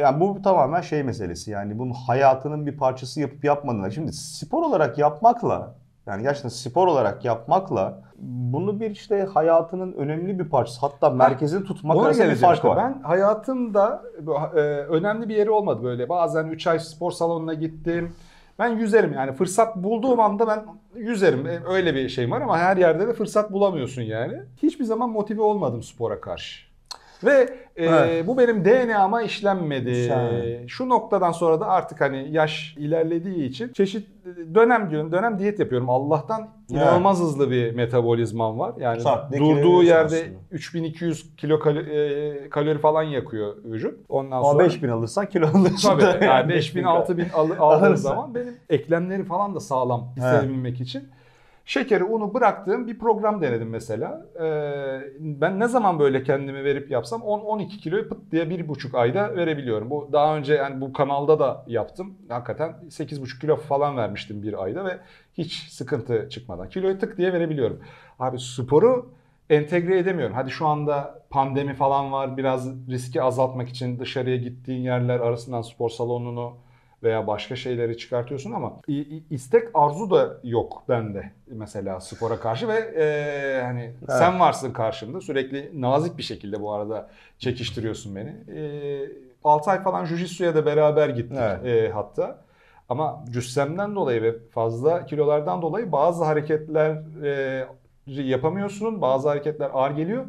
yani 0.02 0.20
bu 0.20 0.42
tamamen 0.42 0.82
şey 0.82 1.04
meselesi 1.04 1.52
yani 1.52 1.80
bunun 1.80 1.94
hayatının 1.94 2.66
bir 2.66 2.78
parçası 2.78 3.22
yapıp 3.22 3.44
yapmadığına. 3.44 3.92
Şimdi 3.92 4.14
spor 4.14 4.64
olarak 4.64 4.98
yapmakla 4.98 5.76
yani 6.06 6.24
gerçekten 6.24 6.50
spor 6.50 6.88
olarak 6.88 7.26
yapmakla 7.26 8.02
bunu 8.20 8.80
bir 8.80 8.92
işte 8.92 9.28
hayatının 9.34 9.94
önemli 9.94 10.40
bir 10.40 10.50
parçası 10.50 10.80
hatta 10.82 11.10
merkezini 11.10 11.64
tutmak 11.64 11.98
Ona 11.98 12.06
arasında 12.06 12.30
bir 12.30 12.36
fark 12.36 12.56
işte. 12.56 12.68
var. 12.68 12.78
Ben 12.78 13.02
hayatımda 13.02 14.04
e, 14.56 14.60
önemli 14.90 15.30
bir 15.30 15.36
yeri 15.36 15.52
olmadı 15.52 15.84
böyle. 15.84 16.10
Bazen 16.10 16.48
3 16.48 16.68
ay 16.68 16.80
spor 16.80 17.12
salonuna 17.12 17.54
gittim. 17.54 18.14
Ben 18.60 18.68
yüzerim 18.68 19.14
yani 19.14 19.34
fırsat 19.34 19.76
bulduğum 19.76 20.20
anda 20.20 20.48
ben 20.48 20.66
yüzerim. 20.96 21.48
E, 21.48 21.60
Öyle 21.68 21.96
bir 21.96 22.10
şeyim 22.10 22.32
var 22.32 22.42
ama 22.42 22.58
her 22.60 22.78
yerde 22.78 23.08
de 23.08 23.14
fırsat 23.14 23.52
bulamıyorsun 23.52 24.02
yani. 24.02 24.42
Hiçbir 24.64 24.86
zaman 24.86 25.10
motive 25.10 25.42
olmadım 25.42 25.84
spora 25.84 26.22
karşı. 26.22 26.69
Ve 27.24 27.50
e, 27.76 27.86
Evet. 27.86 28.28
bu 28.28 28.38
benim 28.38 28.66
DNA'ma 28.66 29.22
işlenmedi. 29.22 29.90
Güzel. 29.90 30.68
Şu 30.68 30.90
noktadan 30.90 31.32
sonra 31.32 31.60
da 31.60 31.68
artık 31.68 32.02
hani 32.02 32.28
yaş 32.32 32.76
ilerlediği 32.78 33.46
için 33.50 33.74
çeşit 33.74 34.08
dönem 34.56 34.90
diyorum 34.92 35.12
dönem 35.12 35.40
diyet 35.40 35.60
yapıyorum. 35.60 35.90
Allah'tan 35.90 36.50
inanılmaz 36.70 37.20
hızlı 37.20 37.52
bir 37.52 37.76
metabolizmam 37.76 38.60
var. 38.60 38.74
Yani 38.80 39.02
Saatte 39.02 39.38
durduğu 39.40 39.84
yerde 39.84 40.16
aslında. 40.16 40.40
3200 40.52 41.36
kilo 41.36 41.60
kalori, 41.60 41.90
e, 41.90 42.50
kalori 42.50 42.80
falan 42.80 43.04
yakıyor 43.04 43.56
vücut. 43.64 44.00
Ondan 44.10 44.44
sonra 44.44 44.64
5000 44.64 44.90
alırsan 44.90 45.26
kilo 45.26 45.48
alırsın. 45.48 46.00
Tabii 46.00 46.26
yani 46.26 46.50
5000 46.50 46.84
6000 46.84 47.26
al, 47.34 47.50
Alırsa. 47.60 47.96
zaman 47.96 48.36
benim 48.36 48.56
eklemleri 48.70 49.24
falan 49.24 49.56
da 49.56 49.60
sağlam 49.60 50.08
hissedebilmek 50.18 50.82
için 50.82 51.04
şekeri, 51.70 52.04
unu 52.04 52.34
bıraktığım 52.34 52.88
bir 52.88 53.00
program 53.00 53.42
denedim 53.42 53.70
mesela. 53.70 54.26
Ee, 54.36 55.02
ben 55.20 55.60
ne 55.60 55.68
zaman 55.68 56.00
böyle 56.00 56.24
kendimi 56.24 56.64
verip 56.64 56.92
yapsam 56.92 57.22
10-12 57.22 57.68
kiloyu 57.68 58.10
pıt 58.10 58.32
diye 58.32 58.50
bir 58.50 58.68
buçuk 58.68 58.96
ayda 58.96 59.36
verebiliyorum. 59.36 59.90
Bu 59.90 60.10
daha 60.12 60.38
önce 60.38 60.54
yani 60.54 60.82
bu 60.82 60.94
kanalda 60.94 61.40
da 61.40 61.66
yaptım. 61.68 62.18
Hakikaten 62.30 62.76
8,5 62.90 63.42
kilo 63.42 63.56
falan 63.56 63.98
vermiştim 63.98 64.44
bir 64.44 64.64
ayda 64.64 64.86
ve 64.86 64.98
hiç 65.34 65.70
sıkıntı 65.70 66.30
çıkmadan. 66.30 66.70
Kiloyu 66.70 67.00
tık 67.00 67.18
diye 67.18 67.34
verebiliyorum. 67.34 67.80
Abi 68.20 68.40
sporu 68.40 69.10
entegre 69.50 70.00
edemiyorum. 70.00 70.36
Hadi 70.36 70.52
şu 70.52 70.68
anda 70.68 71.24
pandemi 71.30 71.74
falan 71.74 72.12
var. 72.12 72.38
Biraz 72.38 72.88
riski 72.90 73.22
azaltmak 73.22 73.70
için 73.70 74.00
dışarıya 74.00 74.38
gittiğin 74.38 74.82
yerler 74.82 75.20
arasından 75.20 75.62
spor 75.62 75.90
salonunu 75.90 76.54
veya 77.04 77.28
başka 77.28 77.56
şeyleri 77.56 77.98
çıkartıyorsun 77.98 78.52
ama 78.52 78.74
istek 79.30 79.68
arzu 79.74 80.12
da 80.12 80.38
yok 80.44 80.84
bende 80.90 81.32
mesela 81.48 82.00
spora 82.00 82.40
karşı 82.40 82.68
ve 82.68 82.78
e, 82.78 83.62
hani 83.64 83.92
sen 84.08 84.40
varsın 84.40 84.74
karşımda 84.74 85.22
sürekli 85.22 85.82
nazik 85.82 86.18
bir 86.18 86.24
şekilde 86.24 86.62
bu 86.62 86.74
arada 86.74 87.10
çekiştiriyorsun 87.38 88.16
beni. 88.16 88.36
E, 88.60 89.02
6 89.44 89.72
ay 89.72 89.84
falan 89.84 90.06
jujitsu'ya 90.06 90.56
da 90.56 90.66
beraber 90.66 91.10
gittik 91.10 91.38
Evet. 91.42 91.66
e, 91.66 91.92
hatta. 91.92 92.42
Ama 92.90 93.24
cüssemden 93.30 93.96
dolayı 93.96 94.22
ve 94.22 94.36
fazla 94.52 95.06
kilolardan 95.06 95.62
dolayı 95.62 95.92
bazı 95.92 96.24
hareketler 96.24 96.98
e, 97.24 97.66
yapamıyorsun. 98.08 99.02
Bazı 99.02 99.30
hareketler 99.30 99.70
ağır 99.74 99.92
geliyor. 99.92 100.26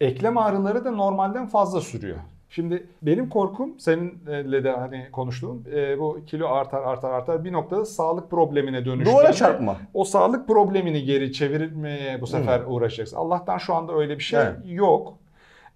Eklem 0.00 0.38
ağrıları 0.38 0.84
da 0.84 0.90
normalden 0.90 1.46
fazla 1.46 1.80
sürüyor. 1.80 2.16
Şimdi 2.52 2.86
benim 3.02 3.28
korkum 3.28 3.78
seninle 3.78 4.64
de 4.64 4.70
hani 4.70 5.08
konuştuğum 5.12 5.64
e, 5.74 5.98
bu 5.98 6.20
kilo 6.26 6.48
artar 6.48 6.82
artar 6.82 7.10
artar 7.10 7.44
bir 7.44 7.52
noktada 7.52 7.84
sağlık 7.84 8.30
problemine 8.30 8.84
dönüştüğünde 8.84 9.18
Duvara 9.18 9.32
çarpma. 9.32 9.76
o 9.94 10.04
sağlık 10.04 10.48
problemini 10.48 11.04
geri 11.04 11.32
çevirmeye 11.32 12.20
bu 12.20 12.26
sefer 12.26 12.62
uğraşacaksın. 12.66 13.16
Allah'tan 13.16 13.58
şu 13.58 13.74
anda 13.74 13.92
öyle 13.94 14.18
bir 14.18 14.22
şey 14.22 14.40
Evet. 14.40 14.56
yok. 14.64 15.18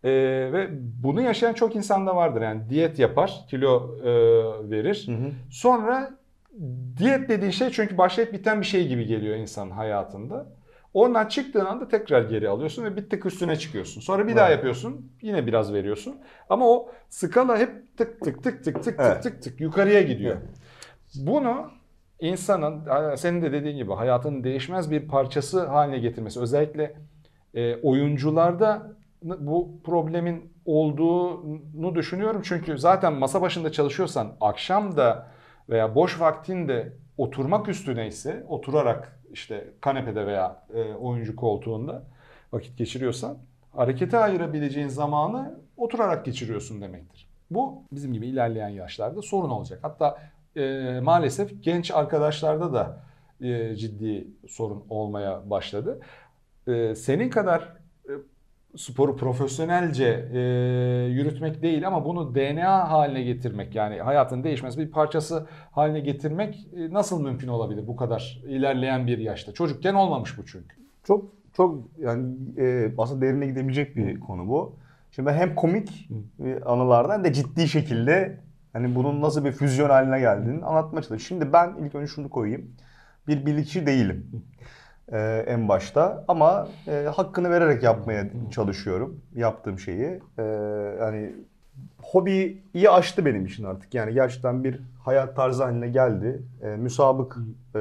Ee, 0.05 0.11
ve 0.53 0.69
bunu 1.03 1.21
yaşayan 1.21 1.53
çok 1.53 1.77
insan 1.77 2.07
da 2.07 2.17
vardır. 2.17 2.43
Yani 2.43 2.61
diyet 2.71 2.99
yapar, 2.99 3.45
kilo 3.49 3.97
e, 4.05 4.11
verir. 4.71 5.09
Sonra 5.51 6.11
diyet 6.99 7.29
dediğin 7.29 7.51
şey 7.51 7.71
çünkü 7.71 7.99
başlayıp 7.99 8.33
biten 8.33 8.61
bir 8.61 8.67
şey 8.67 8.89
gibi 8.89 9.07
geliyor 9.07 9.37
insanın 9.37 9.71
hayatında. 9.71 10.47
Ondan 10.95 11.27
çıktığın 11.27 11.65
anda 11.65 11.89
tekrar 11.89 12.23
geri 12.23 12.49
alıyorsun 12.49 12.85
ve 12.85 12.97
bir 12.97 13.11
tık 13.11 13.27
üstüne 13.27 13.57
çıkıyorsun. 13.57 14.01
Sonra 14.01 14.29
bir 14.29 14.37
daha 14.37 14.49
yapıyorsun. 14.51 15.13
Yine 15.23 15.47
biraz 15.47 15.73
veriyorsun. 15.73 16.17
Ama 16.51 16.69
o 16.69 16.91
skala 17.09 17.59
hep 17.59 17.97
tık 17.99 18.21
tık 18.21 18.43
tık 18.43 18.65
tık 18.65 18.85
tık 18.85 19.01
Evet. 19.01 19.23
tık 19.23 19.33
tık 19.33 19.43
tık 19.43 19.61
yukarıya 19.61 20.03
gidiyor. 20.03 20.37
Bunu 21.15 21.71
insanın 22.21 23.15
senin 23.17 23.43
de 23.43 23.53
dediğin 23.53 23.77
gibi 23.77 23.93
hayatının 23.93 24.45
değişmez 24.45 24.91
bir 24.91 25.09
parçası 25.09 25.67
haline 25.67 25.99
getirmesi 25.99 26.41
özellikle 26.41 26.95
e, 27.55 27.77
oyuncularda 27.77 28.93
bu 29.23 29.81
problemin 29.85 30.53
olduğunu 30.65 31.95
düşünüyorum. 31.95 32.43
Çünkü 32.45 32.79
zaten 32.79 33.13
masa 33.13 33.43
başında 33.43 33.73
çalışıyorsan 33.73 34.37
akşam 34.41 34.97
da 34.97 35.31
veya 35.69 35.95
boş 35.95 36.21
vaktinde 36.21 36.93
oturmak 37.19 37.69
üstüne 37.69 38.07
ise 38.07 38.45
oturarak 38.49 39.21
işte 39.33 39.65
kanepede 39.81 40.27
veya 40.27 40.63
e, 40.75 40.95
oyuncu 40.95 41.37
koltuğunda 41.37 42.03
vakit 42.53 42.79
geçiriyorsan 42.79 43.39
harekete 43.73 44.19
ayırabileceğin 44.19 44.89
zamanı 44.89 45.61
oturarak 45.77 46.25
geçiriyorsun 46.25 46.81
demektir. 46.81 47.29
Bu 47.51 47.83
bizim 47.93 48.13
gibi 48.13 48.27
ilerleyen 48.27 48.69
yaşlarda 48.69 49.23
sorun 49.23 49.51
olacak. 49.51 49.79
Hatta 49.83 50.19
e, 50.57 51.01
maalesef 51.03 51.63
genç 51.63 51.91
arkadaşlarda 51.91 52.73
da 52.73 53.01
e, 53.41 53.77
ciddi 53.77 54.29
sorun 54.49 54.85
olmaya 54.89 55.51
başladı. 55.51 56.01
E, 56.69 56.95
senin 56.95 57.31
kadar 57.31 57.77
sporu 58.77 59.17
profesyonelce 59.17 60.29
e, 60.33 60.39
yürütmek 61.11 61.63
değil 61.63 61.87
ama 61.87 62.05
bunu 62.05 62.35
DNA 62.35 62.91
haline 62.91 63.23
getirmek 63.23 63.75
yani 63.75 64.01
hayatın 64.01 64.45
değişmez 64.45 64.79
bir 64.79 64.91
parçası 64.91 65.47
haline 65.71 66.01
getirmek 66.01 66.69
e, 66.77 66.93
nasıl 66.93 67.23
mümkün 67.23 67.49
olabilir 67.49 67.87
bu 67.87 67.97
kadar 67.97 68.43
ilerleyen 68.49 69.07
bir 69.07 69.19
yaşta? 69.19 69.53
Çocukken 69.53 69.95
olmamış 69.95 70.39
bu 70.39 70.47
çünkü. 70.47 70.77
Çok 71.05 71.25
çok 71.53 71.85
yani 71.99 72.35
e, 72.59 72.93
aslında 72.99 73.21
derine 73.21 73.47
gidebilecek 73.47 73.97
bir 73.97 74.21
konu 74.21 74.49
bu. 74.49 74.77
Şimdi 75.11 75.31
hem 75.31 75.55
komik 75.55 76.09
e, 76.45 76.61
anılardan 76.65 77.25
de 77.25 77.33
ciddi 77.33 77.69
şekilde 77.69 78.41
hani 78.73 78.95
bunun 78.95 79.23
nasıl 79.23 79.45
bir 79.45 79.53
füzyon 79.53 79.91
haline 79.91 80.21
geldiğini 80.21 80.65
anlatmaya 80.65 81.03
çalışıyorum. 81.03 81.21
Şimdi 81.21 81.53
ben 81.53 81.75
ilk 81.85 81.95
önce 81.95 82.07
şunu 82.07 82.31
koyayım. 82.31 82.71
Bir 83.29 83.47
bilikçi 83.47 83.87
değilim 83.87 84.45
e, 85.13 85.45
en 85.47 85.69
başta 85.69 86.25
ama 86.29 86.69
e, 86.89 87.05
hakkını 87.17 87.51
vererek 87.51 87.83
yapmaya 87.83 88.31
çalışıyorum 88.51 89.21
yaptığım 89.35 89.79
şeyi. 89.79 90.21
E, 90.39 90.43
yani 91.01 91.35
hobiyi 92.03 92.91
aştı 92.91 93.25
benim 93.25 93.47
için 93.47 93.65
artık. 93.65 93.95
Yani 93.95 94.15
gerçekten 94.15 94.65
bir 94.65 94.81
hayat 95.05 95.37
tarzı 95.37 95.63
haline 95.65 95.89
geldi. 95.89 96.43
E, 96.63 96.67
müsabık, 96.67 97.39
e, 97.75 97.79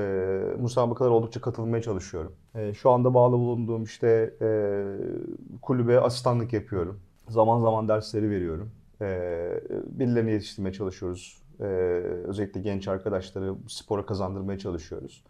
müsabakalara 0.57 1.13
oldukça 1.13 1.41
katılmaya 1.41 1.81
çalışıyorum. 1.81 2.35
E, 2.55 2.73
şu 2.73 2.89
anda 2.89 3.13
bağlı 3.13 3.37
bulunduğum 3.37 3.83
işte 3.83 4.33
e, 4.41 4.47
kulübe 5.61 5.99
asistanlık 5.99 6.53
yapıyorum. 6.53 6.99
Zaman 7.29 7.61
zaman 7.61 7.87
dersleri 7.87 8.29
veriyorum. 8.29 8.71
E, 9.01 9.07
birilerini 9.85 10.31
yetiştirmeye 10.31 10.73
çalışıyoruz. 10.73 11.41
E, 11.59 11.63
özellikle 12.27 12.61
genç 12.61 12.87
arkadaşları 12.87 13.55
spora 13.67 14.05
kazandırmaya 14.05 14.59
çalışıyoruz. 14.59 15.23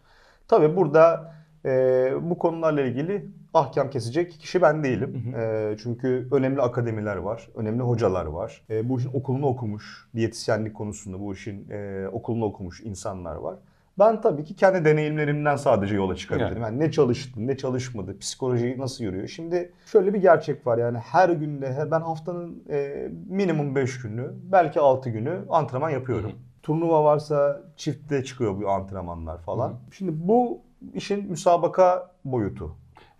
Tabii 0.48 0.76
burada 0.76 1.34
e, 1.66 2.12
bu 2.22 2.38
konularla 2.38 2.82
ilgili 2.82 3.26
ahkam 3.54 3.90
kesecek 3.90 4.32
kişi 4.32 4.62
ben 4.62 4.84
değilim. 4.84 5.34
E, 5.36 5.76
çünkü 5.82 6.28
önemli 6.32 6.62
akademiler 6.62 7.16
var, 7.16 7.48
önemli 7.54 7.82
hocalar 7.82 8.26
var. 8.26 8.62
E, 8.70 8.88
bu 8.88 8.98
işin 8.98 9.10
okulunu 9.12 9.46
okumuş, 9.46 10.08
diyetisyenlik 10.14 10.74
konusunda 10.74 11.20
bu 11.20 11.34
işin 11.34 11.70
e, 11.70 12.08
okulunu 12.12 12.44
okumuş 12.44 12.80
insanlar 12.80 13.36
var. 13.36 13.56
Ben 13.98 14.20
tabii 14.20 14.44
ki 14.44 14.56
kendi 14.56 14.84
deneyimlerimden 14.84 15.56
sadece 15.56 15.94
yola 15.94 16.16
çıkabilirim. 16.16 16.52
Evet. 16.52 16.62
Yani 16.62 16.78
ne 16.78 16.90
çalıştı, 16.90 17.46
ne 17.46 17.56
çalışmadı, 17.56 18.18
psikoloji 18.18 18.74
nasıl 18.78 19.04
yürüyor. 19.04 19.28
Şimdi 19.28 19.72
şöyle 19.86 20.14
bir 20.14 20.18
gerçek 20.18 20.66
var 20.66 20.78
yani 20.78 20.98
her 20.98 21.28
günde, 21.28 21.88
ben 21.90 22.00
haftanın 22.00 22.64
e, 22.70 23.08
minimum 23.28 23.74
5 23.74 24.02
günü, 24.02 24.32
belki 24.52 24.80
6 24.80 25.10
günü 25.10 25.40
antrenman 25.50 25.90
yapıyorum. 25.90 26.32
Turnuva 26.62 27.04
varsa 27.04 27.60
çiftte 27.76 28.24
çıkıyor 28.24 28.60
bu 28.60 28.70
antrenmanlar 28.70 29.38
falan. 29.38 29.74
Şimdi 29.90 30.12
bu 30.14 30.65
işin 30.94 31.30
müsabaka 31.30 32.10
boyutu. 32.24 32.76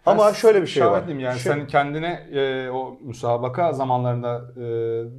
Ama 0.07 0.27
Ben 0.27 0.33
şöyle 0.33 0.63
bir 0.63 0.67
şey 0.67 0.87
var. 0.87 1.03
yani 1.09 1.39
Şey- 1.39 1.53
sen 1.53 1.67
kendine 1.67 2.13
e, 2.33 2.71
o 2.71 2.99
müsabaka 3.03 3.73
zamanlarında 3.73 4.45
e, 4.57 4.63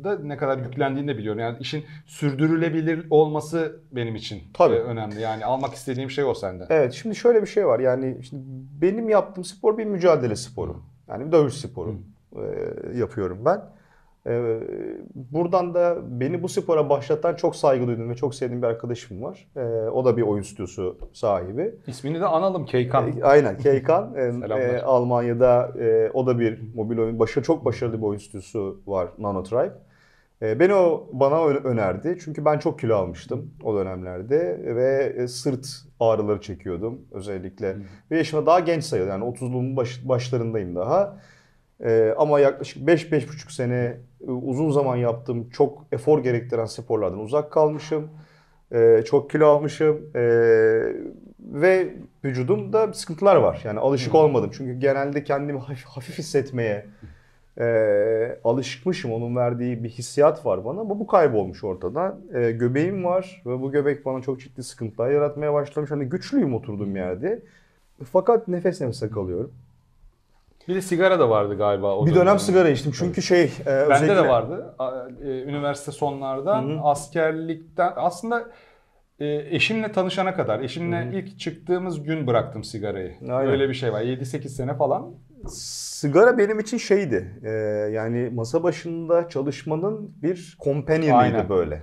da 0.03 0.19
ne 0.19 0.37
kadar 0.37 0.57
yüklendiğini 0.57 1.07
de 1.07 1.17
biliyorum. 1.17 1.39
Yani 1.39 1.57
işin 1.59 1.85
sürdürülebilir 2.05 3.07
olması 3.09 3.79
benim 3.91 4.15
için 4.15 4.43
Tabii. 4.53 4.75
e, 4.75 4.79
önemli. 4.79 5.21
Yani 5.21 5.45
almak 5.45 5.73
istediğim 5.73 6.11
şey 6.11 6.23
o 6.23 6.33
senden. 6.33 6.67
Evet 6.69 6.93
şimdi 6.93 7.15
şöyle 7.15 7.41
bir 7.41 7.47
şey 7.47 7.67
var 7.67 7.79
yani 7.79 8.17
şimdi 8.29 8.43
benim 8.81 9.09
yaptığım 9.09 9.43
spor 9.43 9.77
bir 9.77 9.85
mücadele 9.85 10.35
sporu. 10.35 10.81
Yani 11.09 11.27
bir 11.27 11.31
dövüş 11.31 11.53
sporu 11.53 11.95
e, 12.35 12.41
yapıyorum 12.97 13.39
ben. 13.45 13.61
E, 14.27 14.59
buradan 15.15 15.73
da 15.73 15.97
beni 16.07 16.43
bu 16.43 16.49
spora 16.49 16.89
başlatan 16.89 17.35
çok 17.35 17.55
saygı 17.55 17.87
duyduğum 17.87 18.09
ve 18.09 18.15
çok 18.15 18.35
sevdiğim 18.35 18.61
bir 18.61 18.67
arkadaşım 18.67 19.23
var. 19.23 19.47
E, 19.55 19.89
o 19.89 20.05
da 20.05 20.17
bir 20.17 20.21
oyun 20.21 20.43
stüdyosu 20.43 20.97
sahibi. 21.13 21.75
İsmini 21.87 22.21
de 22.21 22.25
analım 22.25 22.65
Keykan. 22.65 23.17
E, 23.17 23.23
Aynen 23.23 23.57
Keykan. 23.57 24.15
E, 24.17 24.81
Almanya'da 24.81 25.71
e, 25.79 26.11
o 26.13 26.27
da 26.27 26.39
bir 26.39 26.73
mobil 26.75 26.97
oyun, 26.97 27.19
başarı, 27.19 27.45
çok 27.45 27.65
başarılı 27.65 27.97
bir 27.97 28.03
oyun 28.03 28.19
stüdyosu 28.19 28.81
var 28.87 29.07
Nanotribe. 29.17 29.73
E, 30.41 30.59
beni 30.59 30.73
o 30.73 31.09
bana 31.13 31.45
önerdi. 31.45 32.17
Çünkü 32.23 32.45
ben 32.45 32.59
çok 32.59 32.79
kilo 32.79 32.95
almıştım 32.95 33.51
o 33.63 33.75
dönemlerde 33.75 34.61
ve 34.75 35.13
e, 35.17 35.27
sırt 35.27 35.67
ağrıları 35.99 36.41
çekiyordum 36.41 37.01
özellikle. 37.11 37.75
Ve 38.11 38.17
yaşıma 38.17 38.45
daha 38.45 38.59
genç 38.59 38.83
sayılır 38.83 39.09
yani 39.09 39.23
30'luğumun 39.23 39.75
baş, 39.75 40.07
başlarındayım 40.07 40.75
daha. 40.75 41.17
E, 41.83 42.13
ama 42.17 42.39
yaklaşık 42.39 42.87
5-5,5 42.87 43.53
sene 43.53 43.97
e, 44.27 44.31
uzun 44.31 44.71
zaman 44.71 44.95
yaptığım 44.95 45.49
çok 45.49 45.85
efor 45.91 46.23
gerektiren 46.23 46.65
sporlardan 46.65 47.19
uzak 47.19 47.51
kalmışım. 47.51 48.09
E, 48.71 49.03
çok 49.05 49.29
kilo 49.29 49.47
almışım 49.47 50.01
E, 50.15 50.21
ve 51.39 51.93
vücudumda 52.23 52.93
sıkıntılar 52.93 53.35
var. 53.35 53.61
Yani 53.63 53.79
alışık 53.79 54.15
olmadım. 54.15 54.51
Çünkü 54.53 54.79
genelde 54.79 55.23
kendimi 55.23 55.59
hafif, 55.59 55.85
hafif 55.85 56.17
hissetmeye 56.17 56.85
e, 57.59 58.39
alışıkmışım. 58.43 59.13
Onun 59.13 59.35
verdiği 59.35 59.83
bir 59.83 59.89
hissiyat 59.89 60.45
var 60.45 60.65
bana 60.65 60.81
ama 60.81 60.99
bu 60.99 61.07
kaybolmuş 61.07 61.63
ortadan. 61.63 62.19
E, 62.33 62.51
göbeğim 62.51 63.03
var 63.03 63.41
ve 63.45 63.61
bu 63.61 63.71
göbek 63.71 64.05
bana 64.05 64.21
çok 64.21 64.39
ciddi 64.39 64.63
sıkıntılar 64.63 65.11
yaratmaya 65.11 65.53
başlamış. 65.53 65.91
Hani 65.91 66.05
güçlüyüm 66.05 66.53
oturduğum 66.53 66.95
yerde. 66.95 67.39
Fakat 68.11 68.47
nefes 68.47 68.81
nefese 68.81 69.09
kalıyorum. 69.09 69.53
Bir 70.67 70.75
de 70.75 70.81
sigara 70.81 71.19
da 71.19 71.29
vardı 71.29 71.57
galiba. 71.57 71.95
O 71.95 72.05
bir 72.05 72.11
dönem 72.11 72.25
dönemde. 72.25 72.39
sigara 72.39 72.69
içtim. 72.69 72.91
Çünkü 72.91 73.21
şey 73.21 73.43
e, 73.43 73.65
Bende 73.65 73.93
özellikle... 73.93 74.15
de 74.15 74.27
vardı. 74.29 74.75
E, 75.23 75.41
Üniversite 75.43 75.91
sonlardan 75.91 76.63
Hı 76.63 76.73
hı. 76.73 76.79
askerlikten 76.83 77.93
aslında 77.95 78.49
e, 79.19 79.55
eşimle 79.55 79.91
tanışana 79.91 80.35
kadar, 80.35 80.59
eşimle 80.59 81.09
ilk 81.13 81.39
çıktığımız 81.39 82.03
gün 82.03 82.27
bıraktım 82.27 82.63
sigarayı. 82.63 83.13
Aynen. 83.21 83.51
Öyle 83.51 83.69
bir 83.69 83.73
şey 83.73 83.93
var. 83.93 84.01
7-8 84.01 84.49
sene 84.49 84.75
falan. 84.75 85.13
Sigara 85.49 86.37
benim 86.37 86.59
için 86.59 86.77
şeydi. 86.77 87.39
e, 87.43 87.49
yani 87.93 88.29
masa 88.33 88.63
başında 88.63 89.29
çalışmanın 89.29 90.11
bir 90.23 90.57
companion'ıydı 90.63 91.49
böyle. 91.49 91.81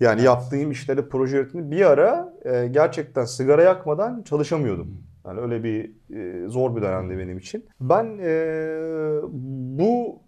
Yani 0.00 0.22
yaptığım 0.22 0.70
işleri, 0.70 1.08
proje 1.08 1.36
yönetimini 1.36 1.70
bir 1.70 1.90
ara 1.90 2.32
e, 2.44 2.66
gerçekten 2.66 3.24
sigara 3.24 3.62
yakmadan 3.62 4.22
çalışamıyordum. 4.22 5.02
Yani 5.26 5.40
öyle 5.40 5.64
bir 5.64 5.90
e, 6.16 6.48
zor 6.48 6.76
bir 6.76 6.82
dönemdi 6.82 7.18
benim 7.18 7.38
için. 7.38 7.64
Ben 7.80 8.18
e, 8.22 8.30
bu 9.78 10.18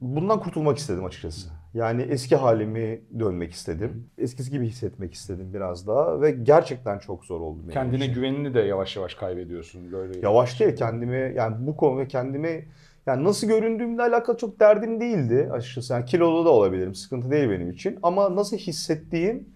bundan 0.00 0.40
kurtulmak 0.40 0.78
istedim 0.78 1.04
açıkçası. 1.04 1.48
Yani 1.74 2.02
eski 2.02 2.36
halimi 2.36 3.00
dönmek 3.18 3.52
istedim. 3.52 4.06
Eskisi 4.18 4.50
gibi 4.50 4.66
hissetmek 4.66 5.14
istedim 5.14 5.54
biraz 5.54 5.86
daha 5.86 6.20
ve 6.20 6.30
gerçekten 6.30 6.98
çok 6.98 7.24
zor 7.24 7.40
oldu 7.40 7.58
benim 7.62 7.70
Kendine 7.72 8.04
için. 8.04 8.14
güvenini 8.14 8.54
de 8.54 8.60
yavaş 8.60 8.96
yavaş 8.96 9.14
kaybediyorsun. 9.14 9.92
Böyle 9.92 10.20
Yavaş 10.20 10.60
değil 10.60 10.76
kendimi 10.76 11.32
yani 11.36 11.56
bu 11.66 11.76
konuda 11.76 12.08
kendimi 12.08 12.68
yani 13.06 13.24
nasıl 13.24 13.46
göründüğümle 13.48 14.02
alakalı 14.02 14.36
çok 14.36 14.60
derdim 14.60 15.00
değildi 15.00 15.48
açıkçası. 15.52 15.92
Yani 15.92 16.04
kilolu 16.04 16.44
da 16.44 16.50
olabilirim 16.50 16.94
sıkıntı 16.94 17.30
değil 17.30 17.50
benim 17.50 17.70
için. 17.70 17.98
Ama 18.02 18.36
nasıl 18.36 18.56
hissettiğim 18.56 19.48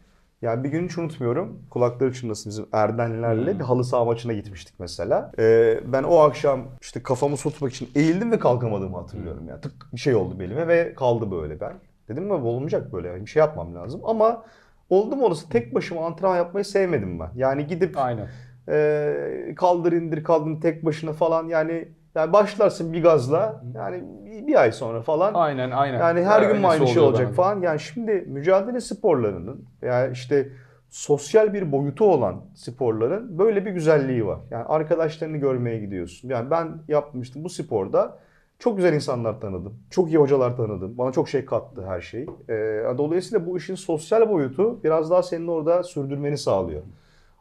yani 0.45 0.65
bir 0.65 0.69
gün 0.69 0.89
hiç 0.89 0.99
unutmuyorum. 0.99 1.59
Kulakları 1.71 2.13
çınlasın 2.13 2.51
bizim 2.51 2.67
Erdenlerle 2.73 3.53
Hmm. 3.53 3.59
bir 3.59 3.65
halı 3.65 3.85
saha 3.85 4.05
maçına 4.05 4.33
gitmiştik 4.33 4.75
mesela. 4.79 5.33
Ee, 5.39 5.81
ben 5.93 6.03
o 6.03 6.19
akşam 6.19 6.61
işte 6.83 7.03
kafamı 7.03 7.37
su 7.37 7.51
tutmak 7.51 7.73
için 7.73 7.91
eğildim 7.95 8.33
ve 8.33 8.39
kalkamadığımı 8.39 8.97
hatırlıyorum. 8.97 9.49
Yani 9.49 9.61
tık 9.61 9.73
bir 9.93 10.01
şey 10.01 10.15
oldu 10.15 10.39
belime 10.41 10.69
ve 10.69 10.95
kaldı 10.95 11.31
böyle 11.31 11.61
ben. 11.61 11.73
Dedim 12.09 12.25
mi 12.25 12.33
olmayacak 12.33 12.93
böyle 12.93 13.09
yani 13.09 13.21
bir 13.21 13.31
şey 13.31 13.41
yapmam 13.41 13.75
lazım. 13.75 14.01
Ama 14.05 14.45
oldu 14.91 15.17
mu 15.17 15.25
orası 15.27 15.49
tek 15.49 15.75
başıma 15.75 16.07
antrenman 16.07 16.37
yapmayı 16.37 16.65
sevmedim 16.65 17.21
ben. 17.21 17.31
Yani 17.37 17.67
gidip 17.67 17.99
Aynen. 17.99 18.29
ee, 18.69 19.55
kaldır 19.57 19.93
indir 19.93 20.25
kaldır 20.25 20.61
tek 20.61 20.85
başına 20.85 21.13
falan 21.13 21.49
yani 21.49 21.89
yani 22.15 22.33
başlarsın 22.33 22.93
bir 22.93 23.03
gazla 23.03 23.63
yani 23.75 24.05
bir, 24.47 24.61
ay 24.61 24.73
sonra 24.73 25.03
falan 25.03 25.35
Aynen 25.35 25.71
aynen. 25.71 25.99
yani 25.99 26.25
her 26.25 26.43
gün 26.43 26.63
aynı 26.63 26.87
şey 26.87 27.03
olacak 27.03 27.27
bana. 27.27 27.35
falan 27.35 27.63
yani 27.63 27.81
şimdi 27.81 28.13
mücadele 28.13 28.81
sporlarının 28.81 29.65
yani 29.83 30.13
işte 30.13 30.49
sosyal 30.91 31.55
bir 31.55 31.73
boyutu 31.73 32.05
olan 32.05 32.45
sporların 32.55 33.39
böyle 33.39 33.67
bir 33.67 33.71
güzelliği 33.71 34.27
var. 34.27 34.39
Yani 34.51 34.65
arkadaşlarını 34.65 35.37
görmeye 35.37 35.79
gidiyorsun. 35.79 36.29
Yani 36.29 36.51
ben 36.51 36.69
yapmıştım 36.89 37.45
bu 37.45 37.49
sporda 37.49 38.19
Çok 38.59 38.77
güzel 38.77 38.93
insanlar 38.93 39.41
tanıdım. 39.41 39.75
Çok 39.91 40.09
iyi 40.09 40.19
hocalar 40.19 40.57
tanıdım. 40.57 40.99
Bana 40.99 41.13
çok 41.13 41.29
şey 41.29 41.45
kattı 41.45 41.87
her 41.87 42.01
şey. 42.01 42.27
Ee, 42.49 42.55
dolayısıyla 42.99 43.47
bu 43.47 43.57
işin 43.57 43.75
sosyal 43.75 44.31
boyutu 44.31 44.85
biraz 44.85 45.11
daha 45.11 45.23
senin 45.23 45.49
orada 45.49 45.83
sürdürmeni 45.83 46.39
sağlıyor. 46.39 46.83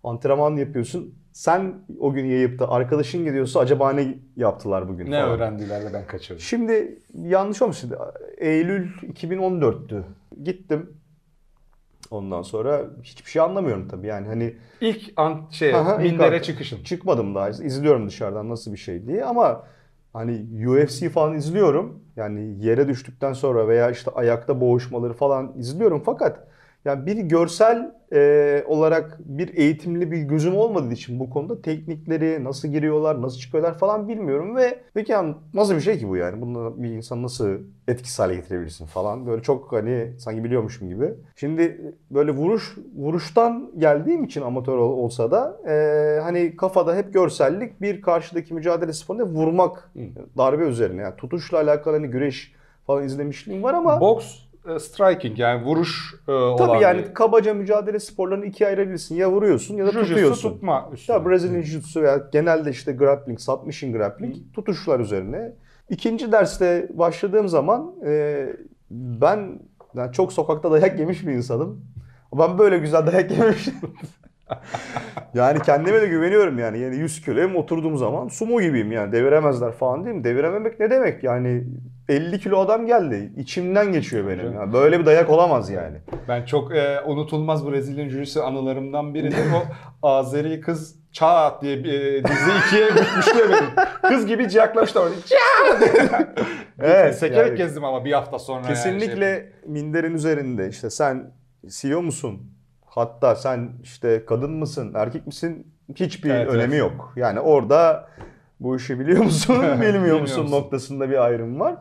Antrenman 0.04 0.56
yapıyorsun. 0.56 1.16
Sen 1.34 1.74
o 2.00 2.14
gün 2.14 2.26
yayıp 2.26 2.60
da 2.60 2.70
arkadaşın 2.72 3.26
gidiyorsa 3.26 3.60
acaba 3.60 3.92
ne 3.92 4.16
yaptılar 4.36 4.90
bugün 4.90 5.12
Ne 5.12 5.22
falan. 5.22 5.30
öğrendiler 5.30 5.82
de 5.86 5.94
ben 5.94 6.08
kaçırdım. 6.08 6.40
Şimdi 6.42 7.00
yanlış 7.14 7.62
olmasın. 7.62 7.94
Eylül 8.38 8.88
2014'tü. 9.02 10.04
Gittim. 10.44 10.90
Ondan 12.12 12.42
sonra 12.42 12.82
hiçbir 13.04 13.30
şey 13.32 13.42
anlamıyorum 13.42 13.88
tabii 13.88 14.08
yani 14.08 14.28
hani 14.28 14.56
İlk 14.82 15.14
an 15.16 15.42
şey 15.52 15.76
Aha, 15.76 15.96
ilk 16.02 16.12
mindere 16.12 16.36
an- 16.38 16.42
çıkışın. 16.42 16.84
çıkmadım 16.84 17.36
daha 17.36 17.50
izliyorum 17.50 18.08
dışarıdan 18.08 18.50
nasıl 18.50 18.72
bir 18.72 18.78
şey 18.78 19.08
diye 19.08 19.26
ama 19.26 19.64
hani 20.14 20.68
UFC 20.70 21.10
falan 21.10 21.36
izliyorum 21.36 22.04
yani 22.16 22.66
yere 22.66 22.88
düştükten 22.88 23.34
sonra 23.34 23.68
veya 23.68 23.92
işte 23.92 24.12
ayakta 24.12 24.62
boğuşmaları 24.62 25.14
falan 25.14 25.54
izliyorum 25.58 26.02
fakat 26.06 26.48
yani 26.86 27.06
bir 27.06 27.18
görsel 27.18 27.92
e, 28.14 28.64
olarak 28.68 29.20
bir 29.26 29.58
eğitimli 29.58 30.12
bir 30.12 30.18
gözüm 30.18 30.56
olmadığı 30.56 30.94
için 30.94 31.20
bu 31.20 31.30
konuda 31.30 31.62
teknikleri 31.62 32.44
nasıl 32.44 32.68
giriyorlar 32.68 33.22
nasıl 33.22 33.38
çıkıyorlar 33.38 33.78
falan 33.78 34.08
bilmiyorum 34.08 34.56
ve 34.56 34.80
peki 34.94 35.12
yani 35.12 35.36
nasıl 35.54 35.76
bir 35.76 35.80
şey 35.82 36.00
ki 36.00 36.10
bu 36.10 36.18
yani? 36.18 36.42
Bunu 36.42 36.74
bir 36.78 36.90
insan 36.90 37.24
nasıl 37.24 37.58
etkisiz 37.88 38.20
hale 38.20 38.36
getirebilirsin 38.36 38.86
falan? 38.86 39.28
Böyle 39.28 39.42
çok 39.42 39.72
hani 39.72 40.14
sanki 40.20 40.44
biliyormuşum 40.44 40.90
gibi. 40.90 41.14
Şimdi 41.36 41.94
böyle 42.12 42.32
vuruş 42.32 42.78
vuruştan 42.98 43.72
geldiğim 43.78 44.24
için 44.24 44.42
amatör 44.42 44.78
ol- 44.78 44.98
olsa 44.98 45.32
da 45.32 45.58
e, 45.68 46.20
hani 46.22 46.56
kafada 46.56 46.96
hep 46.96 47.14
görsellik 47.14 47.82
bir 47.82 48.02
karşıdaki 48.02 48.54
mücadele 48.54 48.94
sporunda 48.94 49.26
vurmak 49.26 49.92
darbe 50.38 50.64
üzerine. 50.64 51.02
Yani 51.02 51.16
tutuşla 51.16 51.58
alakalı 51.58 51.96
hani 51.96 52.08
güreş 52.08 52.54
falan 52.88 53.04
izlemişliğim 53.04 53.64
var 53.64 53.74
ama 53.74 54.02
Boks 54.02 54.43
striking 54.80 55.40
yani 55.40 55.66
vuruş 55.66 56.16
e, 56.28 56.32
olan 56.32 56.68
tabii 56.68 56.84
yani 56.84 57.04
bir- 57.06 57.14
kabaca 57.14 57.54
mücadele 57.54 58.00
sporlarını 58.00 58.46
ikiye 58.46 58.68
ayırabilirsin 58.68 59.16
ya 59.16 59.32
vuruyorsun 59.32 59.78
ya 59.78 59.86
da 59.86 59.90
Jiu-jitsu 59.90 60.08
tutuyorsun. 60.10 60.50
tutma 60.54 60.90
üstüne. 60.94 61.16
Ya 61.18 61.26
Brazilian 61.26 61.62
Jiu-Jitsu 61.62 62.02
veya 62.02 62.18
genelde 62.32 62.70
işte 62.70 62.92
grappling, 62.92 63.40
submission 63.40 63.94
grappling 63.94 64.36
tutuşlar 64.54 65.00
üzerine. 65.00 65.54
İkinci 65.90 66.32
derste 66.32 66.90
başladığım 66.94 67.48
zaman 67.48 67.96
e, 68.06 68.46
ben 68.92 69.60
yani 69.96 70.12
çok 70.14 70.34
sokakta 70.34 70.72
dayak 70.72 71.00
yemiş 71.00 71.28
bir 71.28 71.32
insanım. 71.34 71.86
Ben 72.40 72.58
böyle 72.58 72.78
güzel 72.78 73.08
dayak 73.08 73.32
yemiştim. 73.32 73.74
yani 75.34 75.60
kendime 75.62 76.02
de 76.02 76.08
güveniyorum 76.08 76.60
yani. 76.60 76.80
Yani 76.80 76.96
100 76.96 77.22
kiloyum 77.22 77.56
oturduğum 77.56 77.98
zaman 77.98 78.28
sumo 78.28 78.62
gibiyim 78.62 78.92
yani. 78.92 79.12
Deviremezler 79.12 79.72
falan 79.72 80.06
değil 80.06 80.16
mi? 80.16 80.24
Devirememek 80.24 80.80
ne 80.80 80.90
demek? 80.92 81.24
Yani 81.24 81.64
50 82.10 82.40
kilo 82.40 82.60
adam 82.60 82.86
geldi. 82.86 83.34
İçimden 83.38 83.92
geçiyor 83.92 84.28
benim. 84.28 84.54
Yani 84.54 84.74
böyle 84.74 85.00
bir 85.00 85.06
dayak 85.06 85.30
olamaz 85.30 85.70
yani. 85.70 85.98
Ben 86.28 86.46
çok 86.46 86.76
e, 86.76 87.02
unutulmaz 87.06 87.72
Brezilya 87.72 88.06
Jiu-Jitsu 88.06 88.42
anılarımdan 88.42 89.14
biridir. 89.14 89.38
O 90.02 90.08
Azeri 90.08 90.62
kız 90.62 91.04
Çat 91.12 91.62
diye 91.62 91.84
bir 91.84 91.94
e, 91.94 92.24
dizi 92.24 92.52
ikiye 92.68 92.88
bükmüştü 92.88 93.40
benim. 93.50 93.88
Kız 94.02 94.26
gibi 94.26 94.50
ciyaklamıştı 94.50 95.00
orada. 95.00 95.14
Evet, 96.80 97.16
Sekerek 97.18 97.48
yani- 97.48 97.58
gezdim 97.58 97.84
ama 97.84 98.06
bir 98.06 98.12
hafta 98.12 98.40
sonra. 98.40 98.58
yani 98.60 98.68
Kesinlikle 98.68 99.36
şey- 99.36 99.72
minderin 99.72 100.14
üzerinde 100.14 100.70
işte 100.70 100.90
sen 100.90 101.32
CEO 101.68 102.02
musun? 102.02 102.53
Hatta 102.96 103.36
sen 103.36 103.70
işte 103.84 104.24
kadın 104.28 104.52
mısın, 104.52 104.92
erkek 104.96 105.28
misin? 105.28 105.68
Hiçbir 105.96 106.30
Evet, 106.30 106.48
önemi 106.48 106.76
evet. 106.76 106.80
yok. 106.80 107.14
Yani 107.16 107.40
orada 107.40 108.08
bu 108.60 108.76
işi 108.76 109.00
biliyor 109.00 109.24
musun, 109.24 109.64
bilmiyor 109.82 110.20
musun? 110.22 110.52
noktasında 110.52 111.10
bir 111.10 111.26
ayrım 111.26 111.60
var. 111.60 111.76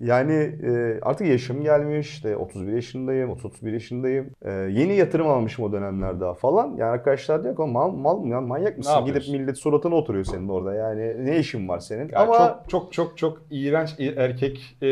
Yani 0.00 0.32
e, 0.62 0.98
artık 1.02 1.26
yaşım 1.26 1.62
gelmiş. 1.62 2.08
işte 2.10 2.36
31 2.36 2.72
yaşındayım, 2.72 3.30
31 3.30 3.72
yaşındayım. 3.72 4.30
E, 4.42 4.52
yeni 4.52 4.96
yatırım 4.96 5.28
almışım 5.28 5.64
o 5.64 5.72
dönemler 5.72 6.20
daha 6.20 6.34
falan. 6.34 6.68
Yani 6.68 6.84
arkadaşlar 6.84 7.42
diyor 7.44 7.56
ki 7.56 7.62
"Oğlum 7.62 7.72
mal, 7.72 7.90
mal 7.90 8.18
mı 8.18 8.28
ya 8.28 8.40
manyak 8.40 8.78
mısın? 8.78 8.92
Gidip 8.94 9.06
yapıyorsun?" 9.06 9.36
millet 9.40 9.58
suratına 9.58 9.94
oturuyor 9.94 10.24
senin 10.24 10.48
orada. 10.48 10.74
Yani 10.74 11.26
ne 11.26 11.38
işin 11.38 11.68
var 11.68 11.78
senin? 11.78 12.00
Yani 12.12 12.16
Ama 12.16 12.38
çok 12.68 12.70
çok 12.70 12.92
çok 12.92 13.18
çok 13.18 13.42
iğrenç 13.50 13.90
i- 13.98 14.14
erkek 14.16 14.76
e, 14.82 14.86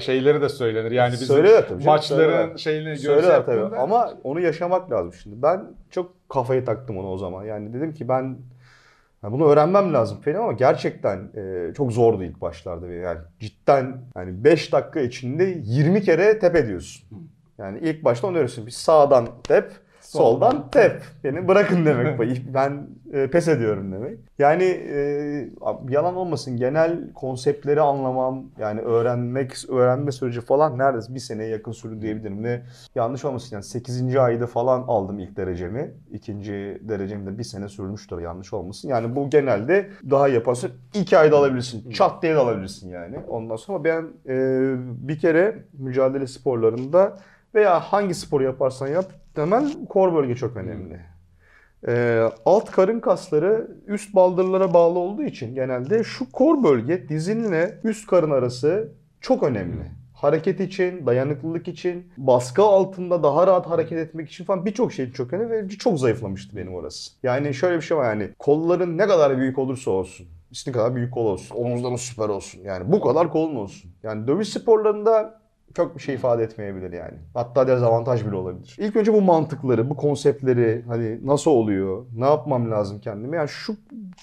şeyleri 0.00 0.40
de 0.40 0.48
söylenir. 0.48 0.90
Yani 0.90 1.12
bizim 1.12 1.26
Söylerler 1.26 1.60
tabii 1.68 1.82
canım, 1.82 1.84
maçların 1.96 2.30
söylerler. 2.32 2.56
şeyini 2.56 2.84
görse 2.84 3.02
Söyler 3.02 3.46
tabii 3.46 3.56
yaptığında- 3.60 3.78
ama 3.78 4.14
onu 4.24 4.40
yaşamak 4.40 4.90
lazım 4.92 5.12
şimdi. 5.12 5.42
Ben 5.42 5.64
çok 5.90 6.12
kafayı 6.28 6.64
taktım 6.64 6.98
ona 6.98 7.08
o 7.10 7.18
zaman. 7.18 7.44
Yani 7.44 7.72
dedim 7.72 7.94
ki 7.94 8.08
ben 8.08 8.36
ya 9.26 9.32
bunu 9.32 9.46
öğrenmem 9.46 9.94
lazım 9.94 10.20
falan 10.20 10.38
ama 10.38 10.52
gerçekten 10.52 11.30
e, 11.36 11.74
çok 11.74 11.92
zordu 11.92 12.24
ilk 12.24 12.40
başlarda. 12.40 12.86
Yani 12.86 13.18
cidden 13.40 14.00
yani 14.16 14.44
5 14.44 14.72
dakika 14.72 15.00
içinde 15.00 15.58
20 15.62 16.02
kere 16.02 16.38
tep 16.38 16.56
ediyorsun. 16.56 17.08
Yani 17.58 17.78
ilk 17.78 18.04
başta 18.04 18.26
onu 18.26 18.32
öğreniyorsun. 18.32 18.66
Bir 18.66 18.70
sağdan 18.70 19.28
tep, 19.42 19.72
soldan, 20.06 20.70
tep. 20.70 21.02
Beni 21.24 21.48
bırakın 21.48 21.86
demek. 21.86 22.18
bu. 22.18 22.54
ben 22.54 22.86
e, 23.12 23.30
pes 23.30 23.48
ediyorum 23.48 23.92
demek. 23.92 24.18
Yani 24.38 24.64
e, 24.64 24.96
yalan 25.88 26.16
olmasın 26.16 26.56
genel 26.56 27.12
konseptleri 27.12 27.80
anlamam 27.80 28.44
yani 28.58 28.80
öğrenmek 28.80 29.52
öğrenme 29.68 30.12
süreci 30.12 30.40
falan 30.40 30.78
neredeyse 30.78 31.14
bir 31.14 31.20
seneye 31.20 31.48
yakın 31.48 31.72
sürdü 31.72 32.02
diyebilirim 32.02 32.44
ve 32.44 32.62
yanlış 32.94 33.24
olmasın 33.24 33.56
yani 33.56 33.64
8. 33.64 34.16
ayda 34.16 34.46
falan 34.46 34.84
aldım 34.88 35.18
ilk 35.18 35.36
derecemi. 35.36 35.94
İkinci 36.12 36.78
derecemi 36.80 37.26
de 37.26 37.38
bir 37.38 37.44
sene 37.44 37.68
sürmüştür 37.68 38.18
yanlış 38.20 38.52
olmasın. 38.52 38.88
Yani 38.88 39.16
bu 39.16 39.30
genelde 39.30 39.90
daha 40.10 40.28
yaparsın. 40.28 40.70
iki 40.94 41.18
ayda 41.18 41.36
alabilirsin. 41.36 41.90
Çat 41.90 42.22
diye 42.22 42.34
de 42.34 42.38
alabilirsin 42.38 42.88
yani. 42.88 43.18
Ondan 43.28 43.56
sonra 43.56 43.84
ben 43.84 44.06
e, 44.28 44.36
bir 45.08 45.18
kere 45.18 45.64
mücadele 45.78 46.26
sporlarında 46.26 47.16
veya 47.54 47.80
hangi 47.80 48.14
sporu 48.14 48.42
yaparsan 48.44 48.88
yap 48.88 49.06
temel 49.36 49.86
kor 49.88 50.14
bölge 50.14 50.34
çok 50.34 50.56
önemli. 50.56 51.00
Ee, 51.88 52.22
alt 52.44 52.70
karın 52.70 53.00
kasları 53.00 53.70
üst 53.86 54.14
baldırlara 54.14 54.74
bağlı 54.74 54.98
olduğu 54.98 55.22
için 55.22 55.54
genelde 55.54 56.04
şu 56.04 56.32
kor 56.32 56.62
bölge 56.62 57.08
dizinle 57.08 57.80
üst 57.84 58.06
karın 58.06 58.30
arası 58.30 58.92
çok 59.20 59.42
önemli. 59.42 59.90
Hareket 60.14 60.60
için, 60.60 61.06
dayanıklılık 61.06 61.68
için, 61.68 62.06
baskı 62.16 62.62
altında 62.62 63.22
daha 63.22 63.46
rahat 63.46 63.66
hareket 63.66 63.98
etmek 63.98 64.28
için 64.30 64.44
falan 64.44 64.66
birçok 64.66 64.92
şey 64.92 65.12
çok 65.12 65.32
önemli 65.32 65.50
ve 65.50 65.68
çok 65.68 65.98
zayıflamıştı 65.98 66.56
benim 66.56 66.74
orası. 66.74 67.12
Yani 67.22 67.54
şöyle 67.54 67.76
bir 67.76 67.82
şey 67.82 67.96
var 67.96 68.14
yani 68.14 68.28
kolların 68.38 68.98
ne 68.98 69.06
kadar 69.06 69.38
büyük 69.38 69.58
olursa 69.58 69.90
olsun, 69.90 70.26
istediğin 70.50 70.78
kadar 70.78 70.94
büyük 70.94 71.14
kol 71.14 71.26
olsun, 71.26 71.56
omuzların 71.56 71.96
süper 71.96 72.28
olsun. 72.28 72.60
Yani 72.64 72.92
bu 72.92 73.00
kadar 73.00 73.30
kolun 73.32 73.56
olsun. 73.56 73.90
Yani 74.02 74.26
dövüş 74.26 74.48
sporlarında 74.48 75.45
çok 75.76 75.96
bir 75.96 76.02
şey 76.02 76.14
ifade 76.14 76.42
etmeyebilir 76.42 76.92
yani. 76.92 77.14
Hatta 77.34 77.68
dezavantaj 77.68 78.26
bile 78.26 78.36
olabilir. 78.36 78.76
İlk 78.78 78.96
önce 78.96 79.12
bu 79.12 79.20
mantıkları, 79.20 79.90
bu 79.90 79.96
konseptleri 79.96 80.84
hani 80.88 81.26
nasıl 81.26 81.50
oluyor, 81.50 82.06
ne 82.16 82.24
yapmam 82.24 82.70
lazım 82.70 83.00
kendime. 83.00 83.36
Yani 83.36 83.48
şu 83.48 83.76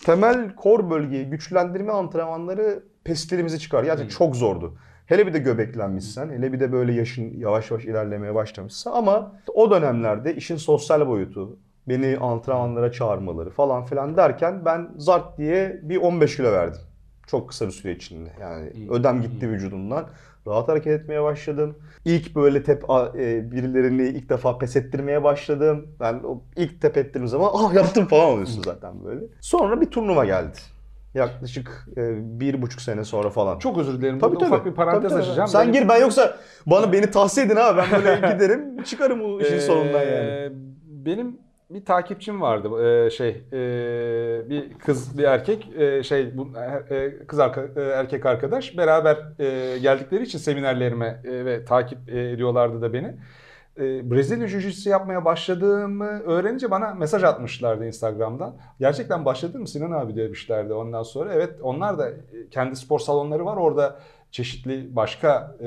temel 0.06 0.56
kor 0.56 0.90
bölgeyi 0.90 1.26
güçlendirme 1.26 1.92
antrenmanları 1.92 2.84
pestilimizi 3.04 3.60
çıkar. 3.60 3.84
Yani 3.84 4.10
çok 4.10 4.36
zordu. 4.36 4.78
Hele 5.06 5.28
bir 5.28 5.34
de 5.34 5.40
göbeklenmişsen, 5.40 6.30
hele 6.30 6.54
bir 6.54 6.60
de 6.60 6.72
böyle 6.72 6.94
yaşın 6.94 7.38
yavaş 7.38 7.72
yavaş 7.72 7.86
ilerlemeye 7.86 8.36
başlamışsa 8.36 8.92
ama 8.92 9.32
o 9.54 9.72
dönemlerde 9.72 10.36
işin 10.36 10.58
sosyal 10.58 11.08
boyutu, 11.08 11.58
beni 11.90 12.18
antrenmanlara 12.18 12.92
çağırmaları 12.92 13.50
falan 13.50 13.86
filan 13.86 14.18
derken 14.18 14.66
ben 14.66 14.90
zart 14.98 15.38
diye 15.38 15.80
bir 15.84 15.98
15 15.98 16.38
kilo 16.38 16.52
verdim. 16.52 16.82
Çok 17.28 17.50
kısa 17.50 17.68
bir 17.68 17.72
süre 17.72 17.92
içinde. 17.92 18.30
Yani 18.42 18.72
ödem 18.90 19.22
gitti 19.22 19.50
vücudumdan. 19.50 20.06
Rahat 20.48 20.68
hareket 20.70 21.02
etmeye 21.02 21.24
başladım. 21.24 21.78
İlk 22.06 22.36
böyle 22.36 22.64
tep 22.64 22.84
e, 23.18 23.52
birilerini 23.52 24.04
ilk 24.08 24.30
defa 24.30 24.58
pes 24.58 24.76
ettirmeye 24.76 25.24
başladım. 25.24 25.88
Ben 26.00 26.14
o 26.14 26.42
ilk 26.56 26.82
tep 26.82 26.98
ettirdiğim 26.98 27.28
zaman 27.28 27.52
ah 27.54 27.74
yaptım 27.74 28.06
falan 28.06 28.26
oluyorsun 28.30 28.62
zaten 28.66 29.06
böyle. 29.06 29.26
Sonra 29.42 29.82
bir 29.82 29.86
turnuva 29.86 30.26
geldi. 30.26 30.58
Yaklaşık 31.14 31.88
e, 31.98 32.40
bir 32.40 32.62
buçuk 32.62 32.82
sene 32.82 33.04
sonra 33.04 33.30
falan. 33.30 33.60
Çok 33.60 33.78
özür 33.78 33.98
dilerim. 34.02 34.20
Tabii, 34.20 34.38
tabii. 34.38 34.46
ufak 34.46 34.66
bir 34.66 34.72
parantez 34.72 35.02
Tabii, 35.12 35.22
tabii. 35.22 35.22
açacağım. 35.30 35.48
Sen 35.48 35.62
Benim- 35.62 35.74
gir 35.74 35.90
ben 35.90 36.02
yoksa 36.02 36.38
bana 36.66 36.94
beni 36.94 37.12
tavsiye 37.12 37.46
edin 37.46 37.56
abi. 37.56 37.82
Ben 37.82 38.04
böyle 38.04 38.16
giderim 38.34 38.84
çıkarım 38.84 39.20
bu 39.24 39.42
işin 39.42 39.56
Ee, 39.56 39.60
sonundan 39.60 40.04
yani. 40.04 40.52
Benim 40.86 41.38
bir 41.74 41.86
takipçim 41.86 42.42
vardı. 42.42 42.70
Ee, 42.86 43.10
şey 43.10 43.30
e, 43.54 44.50
bir 44.50 44.74
kız 44.74 45.18
bir 45.18 45.24
erkek 45.24 45.70
e, 45.78 46.04
şey 46.04 46.38
bu 46.38 46.48
e, 46.90 47.26
kız 47.28 47.40
arka, 47.40 47.62
e, 47.76 47.82
erkek 47.82 48.26
arkadaş 48.26 48.78
beraber 48.78 49.18
e, 49.40 49.80
geldikleri 49.80 50.24
için 50.24 50.40
seminerlerime 50.40 51.22
e, 51.24 51.46
ve 51.46 51.66
takip 51.66 52.10
e, 52.10 52.32
ediyorlardı 52.32 52.82
da 52.82 52.94
beni. 52.94 53.16
E, 53.78 54.12
Brezilya 54.12 54.48
Jiu-Jitsu 54.48 54.90
yapmaya 54.90 55.26
başladığımı 55.26 56.22
öğrenince 56.24 56.72
bana 56.72 56.94
mesaj 56.94 57.24
atmışlardı 57.24 57.86
Instagram'dan. 57.86 58.56
Gerçekten 58.80 59.26
başladın 59.26 59.62
mı 59.62 59.68
Sinan 59.68 59.92
abi 59.92 60.16
demişlerdi 60.16 60.74
ondan 60.74 61.04
sonra. 61.04 61.34
Evet 61.34 61.54
onlar 61.62 61.98
da 61.98 62.10
e, 62.10 62.16
kendi 62.52 62.76
spor 62.76 63.00
salonları 63.00 63.46
var 63.46 63.58
orada 63.58 64.00
çeşitli 64.32 64.96
başka 64.96 65.56
e, 65.60 65.66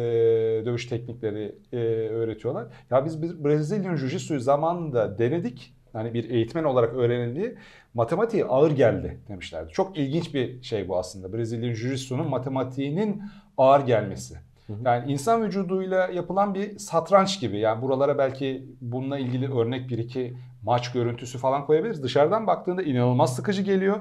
dövüş 0.65 0.87
teknikleri 0.87 1.59
e, 1.73 1.77
öğretiyorlar. 2.09 2.67
Ya 2.91 3.05
biz, 3.05 3.23
biz 3.23 3.45
Brezilya 3.45 3.93
Jiu-Jitsu'yu 3.93 4.41
zamanında 4.41 5.19
denedik. 5.19 5.76
Hani 5.97 6.15
bir 6.15 6.31
eğitmen 6.31 6.65
olarak 6.65 6.95
öğrenildiği 6.95 7.55
matematiği 7.95 8.45
ağır 8.45 8.71
geldi 8.71 9.21
demişlerdi. 9.29 9.73
Çok 9.73 9.99
ilginç 9.99 10.35
bir 10.35 10.63
şey 10.63 10.89
bu 10.89 10.99
aslında. 10.99 11.33
Brezilya 11.33 11.73
Jiu-Jitsu'nun 11.73 12.29
matematiğinin 12.29 13.23
ağır 13.59 13.87
gelmesi. 13.87 14.39
Yani 14.85 15.13
insan 15.13 15.45
vücuduyla 15.45 16.09
yapılan 16.09 16.55
bir 16.55 16.79
satranç 16.79 17.41
gibi. 17.41 17.59
Yani 17.59 17.83
buralara 17.83 18.19
belki 18.19 18.67
bununla 18.81 19.19
ilgili 19.19 19.55
örnek 19.55 19.89
bir 19.89 19.99
iki 19.99 20.37
maç 20.63 20.93
görüntüsü 20.93 21.39
falan 21.39 21.67
koyabiliriz. 21.67 22.03
Dışarıdan 22.03 22.47
baktığında 22.47 22.83
inanılmaz 22.83 23.37
sıkıcı 23.37 23.63
geliyor. 23.63 23.99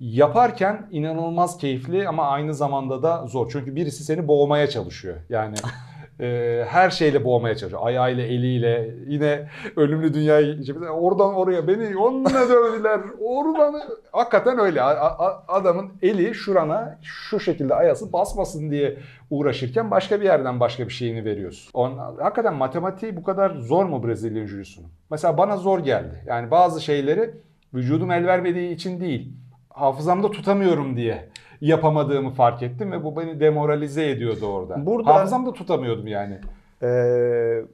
Yaparken 0.00 0.86
inanılmaz 0.90 1.58
keyifli 1.58 2.08
ama 2.08 2.28
aynı 2.28 2.54
zamanda 2.54 3.02
da 3.02 3.26
zor. 3.26 3.50
Çünkü 3.52 3.76
birisi 3.76 4.04
seni 4.04 4.28
boğmaya 4.28 4.70
çalışıyor. 4.70 5.16
Yani 5.28 5.56
e, 6.20 6.64
her 6.68 6.90
şeyle 6.90 7.24
boğmaya 7.24 7.56
çalışıyor. 7.56 7.82
Ayağıyla, 7.84 8.24
eliyle, 8.24 8.90
yine 9.06 9.48
ölümlü 9.76 10.14
dünyayı 10.14 10.58
oradan 10.90 11.34
oraya 11.34 11.68
beni 11.68 11.96
onunla 11.96 12.48
dövdüler. 12.48 13.00
Oradan 13.20 13.80
hakikaten 14.12 14.58
öyle. 14.58 14.82
A- 14.82 15.26
a- 15.26 15.44
adamın 15.48 15.90
eli 16.02 16.34
şurana 16.34 16.98
şu 17.02 17.40
şekilde 17.40 17.74
ayası 17.74 18.12
basmasın 18.12 18.70
diye 18.70 18.96
uğraşırken 19.30 19.90
başka 19.90 20.20
bir 20.20 20.24
yerden 20.24 20.60
başka 20.60 20.84
bir 20.88 20.92
şeyini 20.92 21.24
veriyorsun. 21.24 21.70
On, 21.74 21.98
hakikaten 22.18 22.54
matematiği 22.54 23.16
bu 23.16 23.22
kadar 23.22 23.50
zor 23.50 23.84
mu 23.84 24.06
Brezilya 24.06 24.44
Jiu-Jitsu'nun? 24.44 24.88
Mesela 25.10 25.38
bana 25.38 25.56
zor 25.56 25.78
geldi. 25.78 26.24
Yani 26.26 26.50
bazı 26.50 26.80
şeyleri 26.80 27.30
vücudum 27.74 28.10
el 28.10 28.26
vermediği 28.26 28.74
için 28.74 29.00
değil, 29.00 29.32
hafızamda 29.70 30.30
tutamıyorum 30.30 30.96
diye 30.96 31.28
yapamadığımı 31.60 32.30
fark 32.30 32.62
ettim 32.62 32.92
ve 32.92 33.04
bu 33.04 33.16
beni 33.16 33.40
demoralize 33.40 34.10
ediyordu 34.10 34.46
orada. 34.46 34.86
Burada- 34.86 35.14
Hafızamda 35.14 35.52
tutamıyordum 35.52 36.06
yani. 36.06 36.40
Ee, 36.82 37.64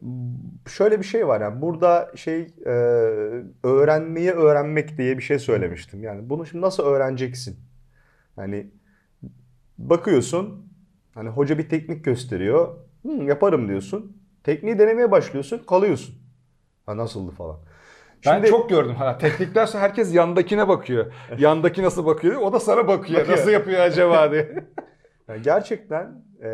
şöyle 0.69 0.99
bir 0.99 1.05
şey 1.05 1.29
var 1.29 1.41
yani 1.41 1.63
burada 1.63 2.11
şey 2.15 2.41
e, 2.67 2.71
öğrenmeyi 3.65 4.31
öğrenmek 4.31 4.99
diye 4.99 5.19
bir 5.19 5.23
şey 5.23 5.39
söylemiştim. 5.39 6.03
Yani 6.03 6.31
bunu 6.31 6.47
şimdi 6.47 6.63
nasıl 6.65 6.83
öğreneceksin? 6.83 7.57
Yani 8.37 8.67
bakıyorsun 9.79 10.67
hani 11.15 11.29
hoca 11.29 11.59
bir 11.59 11.69
teknik 11.69 12.05
gösteriyor. 12.05 12.77
"Hı, 13.03 13.09
yaparım 13.13 13.69
diyorsun. 13.69 14.17
Tekniği 14.45 14.79
denemeye 14.79 15.11
başlıyorsun, 15.11 15.59
kalıyorsun. 15.69 16.15
Ha 16.87 16.97
nasıldı 16.97 17.31
falan. 17.33 17.57
Ben 18.27 18.35
Şimdi- 18.35 18.49
çok 18.49 18.71
gördüm. 18.71 18.95
Ha, 18.95 19.19
teknikler 19.19 19.67
sonra 19.67 19.83
herkes 19.83 20.15
yandakine 20.15 20.69
bakıyor. 20.69 21.07
Yandaki 21.39 21.83
nasıl 21.83 22.07
bakıyor? 22.07 22.35
O 22.43 22.53
da 22.53 22.61
sana 22.61 22.89
bakıyor. 22.89 23.21
Bakıyor. 23.21 23.39
Nasıl 23.39 23.51
yapıyor 23.51 23.81
acaba 23.81 24.33
diye. 24.33 24.55
Yani 25.29 25.43
gerçekten 25.43 26.23
e, 26.43 26.49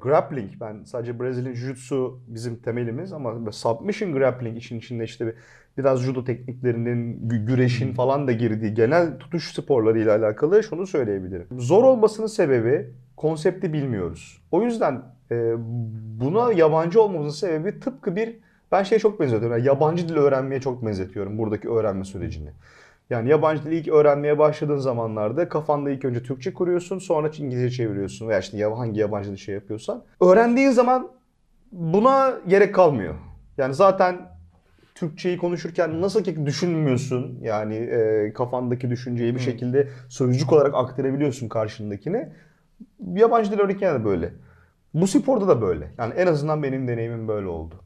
grappling 0.00 0.50
ben 0.60 0.84
sadece 0.84 1.20
Brezilya 1.20 1.52
Jiu-Jitsu 1.52 2.18
bizim 2.26 2.56
temelimiz 2.56 3.12
ama 3.12 3.52
submission 3.52 4.12
grappling 4.12 4.56
işin 4.58 4.78
içinde 4.78 5.04
işte 5.04 5.26
bir- 5.26 5.34
biraz 5.78 6.00
judo 6.02 6.24
tekniklerinin 6.24 7.28
gü- 7.28 7.44
güreşin 7.46 7.92
falan 7.94 8.26
da 8.26 8.32
girdiği 8.32 8.74
genel 8.74 9.18
tutuş 9.18 9.52
sporlarıyla 9.54 10.16
alakalı 10.16 10.62
şunu 10.62 10.86
söyleyebilirim. 10.86 11.46
Zor 11.58 11.84
olmasının 11.84 12.26
sebebi 12.26 12.90
konsepti 13.16 13.72
bilmiyoruz. 13.72 14.42
O 14.50 14.62
yüzden 14.62 15.02
e, 15.30 15.52
buna 16.20 16.52
yabancı 16.52 17.02
olmamızın 17.02 17.46
sebebi 17.46 17.80
tıpkı 17.80 18.16
bir 18.16 18.36
ben 18.72 18.82
şeye 18.82 18.98
çok 18.98 19.20
benzetiyorum. 19.20 19.56
Yani 19.56 19.66
yabancı 19.66 20.08
dil 20.08 20.16
öğrenmeye 20.16 20.60
çok 20.60 20.86
benzetiyorum 20.86 21.38
buradaki 21.38 21.68
öğrenme 21.68 22.04
sürecini. 22.04 22.50
Yani 23.10 23.28
yabancı 23.28 23.64
dili 23.64 23.76
ilk 23.76 23.88
öğrenmeye 23.88 24.38
başladığın 24.38 24.78
zamanlarda 24.78 25.48
kafanda 25.48 25.90
ilk 25.90 26.04
önce 26.04 26.22
Türkçe 26.22 26.54
kuruyorsun 26.54 26.98
sonra 26.98 27.30
İngilizce 27.38 27.70
çeviriyorsun 27.70 28.28
veya 28.28 28.38
işte 28.38 28.64
hangi 28.64 29.00
yabancı 29.00 29.30
dil 29.30 29.36
şey 29.36 29.54
yapıyorsan. 29.54 30.02
Öğrendiğin 30.20 30.70
zaman 30.70 31.08
buna 31.72 32.32
gerek 32.48 32.74
kalmıyor. 32.74 33.14
Yani 33.58 33.74
zaten 33.74 34.16
Türkçeyi 34.94 35.38
konuşurken 35.38 36.00
nasıl 36.00 36.24
ki 36.24 36.46
düşünmüyorsun 36.46 37.38
yani 37.42 37.74
e, 37.74 38.32
kafandaki 38.32 38.90
düşünceyi 38.90 39.34
bir 39.34 39.40
şekilde 39.40 39.88
sözcük 40.08 40.52
olarak 40.52 40.74
aktarabiliyorsun 40.74 41.48
karşındakine. 41.48 42.32
Yabancı 43.14 43.52
dil 43.52 43.58
öğrenirken 43.58 44.00
de 44.00 44.04
böyle. 44.04 44.32
Bu 44.94 45.06
sporda 45.06 45.48
da 45.48 45.62
böyle. 45.62 45.90
Yani 45.98 46.14
en 46.14 46.26
azından 46.26 46.62
benim 46.62 46.88
deneyimim 46.88 47.28
böyle 47.28 47.46
oldu 47.46 47.82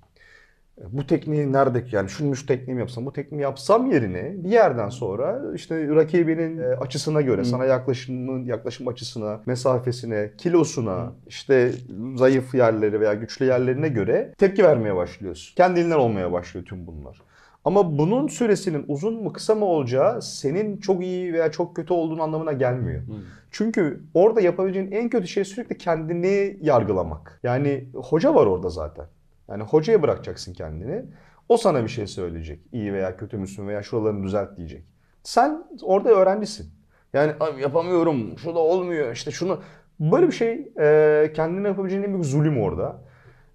bu 0.78 1.06
tekniği 1.06 1.52
nerede 1.52 1.84
yani 1.92 2.08
şunu 2.08 2.36
şu 2.36 2.46
tekniği 2.46 2.74
mi 2.74 2.80
yapsam 2.80 3.06
bu 3.06 3.12
tekniği 3.12 3.42
yapsam 3.42 3.90
yerine 3.90 4.44
bir 4.44 4.50
yerden 4.50 4.88
sonra 4.88 5.42
işte 5.54 5.88
rakibinin 5.88 6.58
e, 6.58 6.66
açısına 6.66 7.20
göre 7.20 7.44
sana 7.44 7.64
yaklaşımın 7.64 8.44
yaklaşım 8.44 8.88
açısına, 8.88 9.40
mesafesine, 9.46 10.30
kilosuna, 10.38 11.12
işte 11.26 11.72
zayıf 12.16 12.54
yerleri 12.54 13.00
veya 13.00 13.14
güçlü 13.14 13.44
yerlerine 13.44 13.88
göre 13.88 14.34
tepki 14.38 14.64
vermeye 14.64 14.96
başlıyorsun. 14.96 15.54
Kendiliğinden 15.56 15.98
olmaya 15.98 16.32
başlıyor 16.32 16.66
tüm 16.66 16.86
bunlar. 16.86 17.22
Ama 17.64 17.98
bunun 17.98 18.28
süresinin 18.28 18.84
uzun 18.88 19.22
mu 19.22 19.32
kısa 19.32 19.54
mı 19.54 19.64
olacağı 19.64 20.22
senin 20.22 20.76
çok 20.76 21.02
iyi 21.02 21.32
veya 21.32 21.52
çok 21.52 21.76
kötü 21.76 21.92
olduğun 21.92 22.18
anlamına 22.18 22.52
gelmiyor. 22.52 23.02
Çünkü 23.50 24.00
orada 24.14 24.40
yapabileceğin 24.40 24.92
en 24.92 25.08
kötü 25.08 25.28
şey 25.28 25.44
sürekli 25.44 25.78
kendini 25.78 26.58
yargılamak. 26.60 27.40
Yani 27.42 27.88
hoca 27.94 28.34
var 28.34 28.46
orada 28.46 28.68
zaten. 28.68 29.06
Yani 29.48 29.62
hocaya 29.62 30.02
bırakacaksın 30.02 30.52
kendini. 30.52 31.04
O 31.48 31.56
sana 31.56 31.82
bir 31.82 31.88
şey 31.88 32.06
söyleyecek. 32.06 32.60
İyi 32.72 32.92
veya 32.92 33.16
kötü 33.16 33.36
müsün 33.38 33.68
veya 33.68 33.82
şuralarını 33.82 34.24
düzelt 34.24 34.56
diyecek. 34.56 34.84
Sen 35.22 35.64
orada 35.82 36.10
öğrencisin. 36.10 36.70
Yani 37.12 37.32
"Abi 37.40 37.62
yapamıyorum, 37.62 38.38
şu 38.38 38.54
da 38.54 38.58
olmuyor, 38.58 39.12
işte 39.12 39.30
şunu... 39.30 39.60
Böyle 40.00 40.26
bir 40.26 40.32
şey 40.32 40.68
e, 40.80 41.32
kendine 41.34 41.68
yapabileceğin 41.68 42.02
en 42.02 42.12
büyük 42.12 42.24
zulüm 42.24 42.60
orada. 42.62 43.02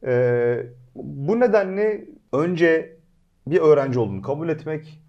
E, 0.05 0.63
bu 0.95 1.39
nedenle 1.39 2.05
önce 2.33 2.97
bir 3.47 3.59
öğrenci 3.59 3.99
olduğunu 3.99 4.21
kabul 4.21 4.49
etmek, 4.49 5.01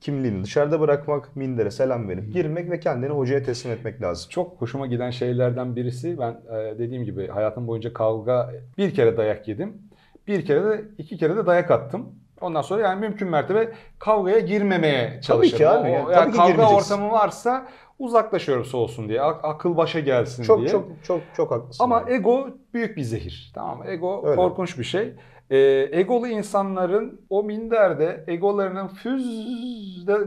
kimliğini 0.00 0.44
dışarıda 0.44 0.80
bırakmak, 0.80 1.36
mindere 1.36 1.70
selam 1.70 2.08
verip 2.08 2.32
girmek 2.32 2.70
ve 2.70 2.80
kendini 2.80 3.10
hocaya 3.10 3.42
teslim 3.42 3.72
etmek 3.72 4.02
lazım. 4.02 4.30
Çok 4.30 4.60
hoşuma 4.60 4.86
giden 4.86 5.10
şeylerden 5.10 5.76
birisi 5.76 6.18
ben 6.18 6.30
e, 6.56 6.78
dediğim 6.78 7.04
gibi 7.04 7.28
hayatım 7.28 7.66
boyunca 7.66 7.92
kavga 7.92 8.52
bir 8.78 8.94
kere 8.94 9.16
dayak 9.16 9.48
yedim. 9.48 9.89
Bir 10.26 10.46
kere 10.46 10.64
de 10.64 10.84
iki 10.98 11.16
kere 11.18 11.36
de 11.36 11.46
dayak 11.46 11.70
attım. 11.70 12.14
Ondan 12.40 12.62
sonra 12.62 12.82
yani 12.82 13.00
mümkün 13.00 13.28
mertebe 13.28 13.72
kavgaya 13.98 14.38
girmemeye 14.38 15.20
çalışırım. 15.22 15.58
ki 15.58 15.68
abi, 15.68 15.88
O- 15.88 15.92
yani 15.92 15.96
yani 15.96 16.14
tabii 16.14 16.30
ki 16.30 16.36
kavga 16.36 16.50
girmeyeceksin. 16.52 16.94
ortamı 16.94 17.12
varsa 17.12 17.66
uzaklaşıyorum 17.98 18.64
soğusun 18.64 19.08
diye. 19.08 19.22
ak- 19.22 19.44
Akıl 19.44 19.76
başa 19.76 20.00
gelsin 20.00 20.42
Çok 20.42 20.58
diye. 20.58 20.68
çok 20.68 20.84
çok 21.04 21.20
çok 21.36 21.50
haklısın. 21.50 21.84
Ama 21.84 21.98
yani. 21.98 22.12
ego 22.12 22.48
büyük 22.74 22.96
bir 22.96 23.02
zehir. 23.02 23.52
Tamam 23.54 23.78
mı? 23.78 23.84
Ego 23.88 24.22
Öyle. 24.24 24.36
korkunç 24.36 24.78
bir 24.78 24.84
şey. 24.84 25.12
Ee, 25.50 25.88
egolu 25.92 26.28
insanların 26.28 27.20
o 27.30 27.42
minderde 27.42 28.24
egolarının 28.26 28.88
füz 28.88 29.26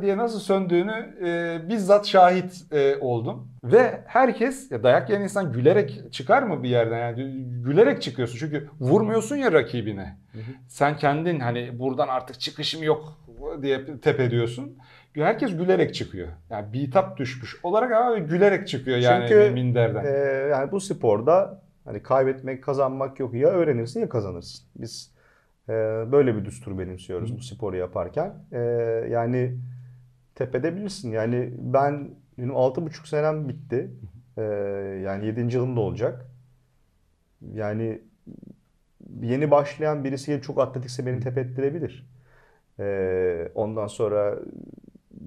diye 0.01 0.17
nasıl 0.17 0.39
söndüğünü 0.39 1.15
e, 1.25 1.59
bizzat 1.69 2.07
şahit 2.07 2.65
e, 2.71 2.95
oldum. 2.97 3.47
Ve 3.63 4.01
herkes 4.05 4.71
ya 4.71 4.83
dayak 4.83 5.09
yiyen 5.09 5.21
insan 5.21 5.53
gülerek 5.53 6.01
çıkar 6.11 6.43
mı 6.43 6.63
bir 6.63 6.69
yerden? 6.69 6.99
Yani 6.99 7.45
gülerek 7.65 8.01
çıkıyorsun 8.01 8.37
çünkü 8.39 8.69
vurmuyorsun 8.79 9.35
ya 9.35 9.51
rakibine. 9.51 10.17
Sen 10.67 10.97
kendin 10.97 11.39
hani 11.39 11.79
buradan 11.79 12.07
artık 12.07 12.39
çıkışım 12.39 12.83
yok 12.83 13.17
diye 13.61 13.99
tep 14.01 14.19
ediyorsun. 14.19 14.77
Herkes 15.15 15.57
gülerek 15.57 15.95
çıkıyor. 15.95 16.27
Yani 16.49 16.73
bitap 16.73 17.17
düşmüş 17.17 17.55
olarak 17.63 17.91
ama 17.91 18.17
gülerek 18.17 18.67
çıkıyor 18.67 18.97
yani 18.97 19.25
Çünkü, 19.29 19.51
minderden. 19.51 20.05
Ee, 20.05 20.47
yani 20.51 20.71
bu 20.71 20.79
sporda 20.79 21.61
hani 21.85 22.03
kaybetmek, 22.03 22.63
kazanmak 22.63 23.19
yok. 23.19 23.33
Ya 23.33 23.49
öğrenirsin 23.49 23.99
ya 23.99 24.09
kazanırsın. 24.09 24.65
Biz 24.75 25.12
e, 25.12 25.12
böyle 26.11 26.35
bir 26.35 26.45
düstur 26.45 26.79
benimsiyoruz 26.79 27.37
bu 27.37 27.41
sporu 27.41 27.75
yaparken. 27.77 28.33
E, 28.51 28.59
yani 29.09 29.57
tepedebilirsin. 30.35 31.11
Yani 31.11 31.53
ben 31.57 32.11
benim 32.37 32.55
altı 32.55 32.81
buçuk 32.85 33.07
senem 33.07 33.49
bitti. 33.49 33.91
E, 34.37 34.41
yani 35.03 35.25
yedinci 35.25 35.57
yılım 35.57 35.75
da 35.75 35.79
olacak. 35.79 36.25
Yani 37.53 38.01
yeni 39.21 39.51
başlayan 39.51 40.03
birisi 40.03 40.41
çok 40.41 40.59
atletikse 40.59 41.05
beni 41.05 41.19
tepettirebilir. 41.19 42.07
Ondan 43.55 43.87
sonra 43.87 44.39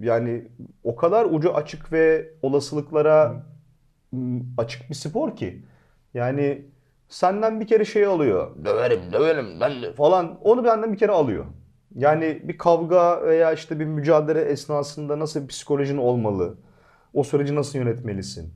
yani 0.01 0.49
o 0.85 0.97
kadar 0.97 1.25
ucu 1.25 1.55
açık 1.55 1.93
ve 1.93 2.31
olasılıklara 2.43 3.47
açık 4.59 4.91
bir 4.91 4.95
spor 4.95 5.37
ki. 5.37 5.63
Yani 6.15 6.67
senden 7.09 7.61
bir 7.61 7.67
kere 7.67 7.85
şey 7.85 8.07
alıyor. 8.07 8.51
Döverim, 8.65 9.01
döverim 9.13 9.61
ben 9.61 9.83
de 9.83 9.93
falan. 9.93 10.39
Onu 10.43 10.65
benden 10.65 10.93
bir 10.93 10.99
kere 10.99 11.13
alıyor. 11.13 11.45
Yani 11.95 12.41
bir 12.45 12.59
kavga 12.59 13.23
veya 13.27 13.53
işte 13.53 13.81
bir 13.81 13.85
mücadele 13.85 14.41
esnasında 14.41 15.19
nasıl 15.19 15.43
bir 15.43 15.49
psikolojin 15.49 15.97
olmalı? 15.97 16.55
O 17.15 17.25
süreci 17.25 17.55
nasıl 17.55 17.79
yönetmelisin? 17.79 18.53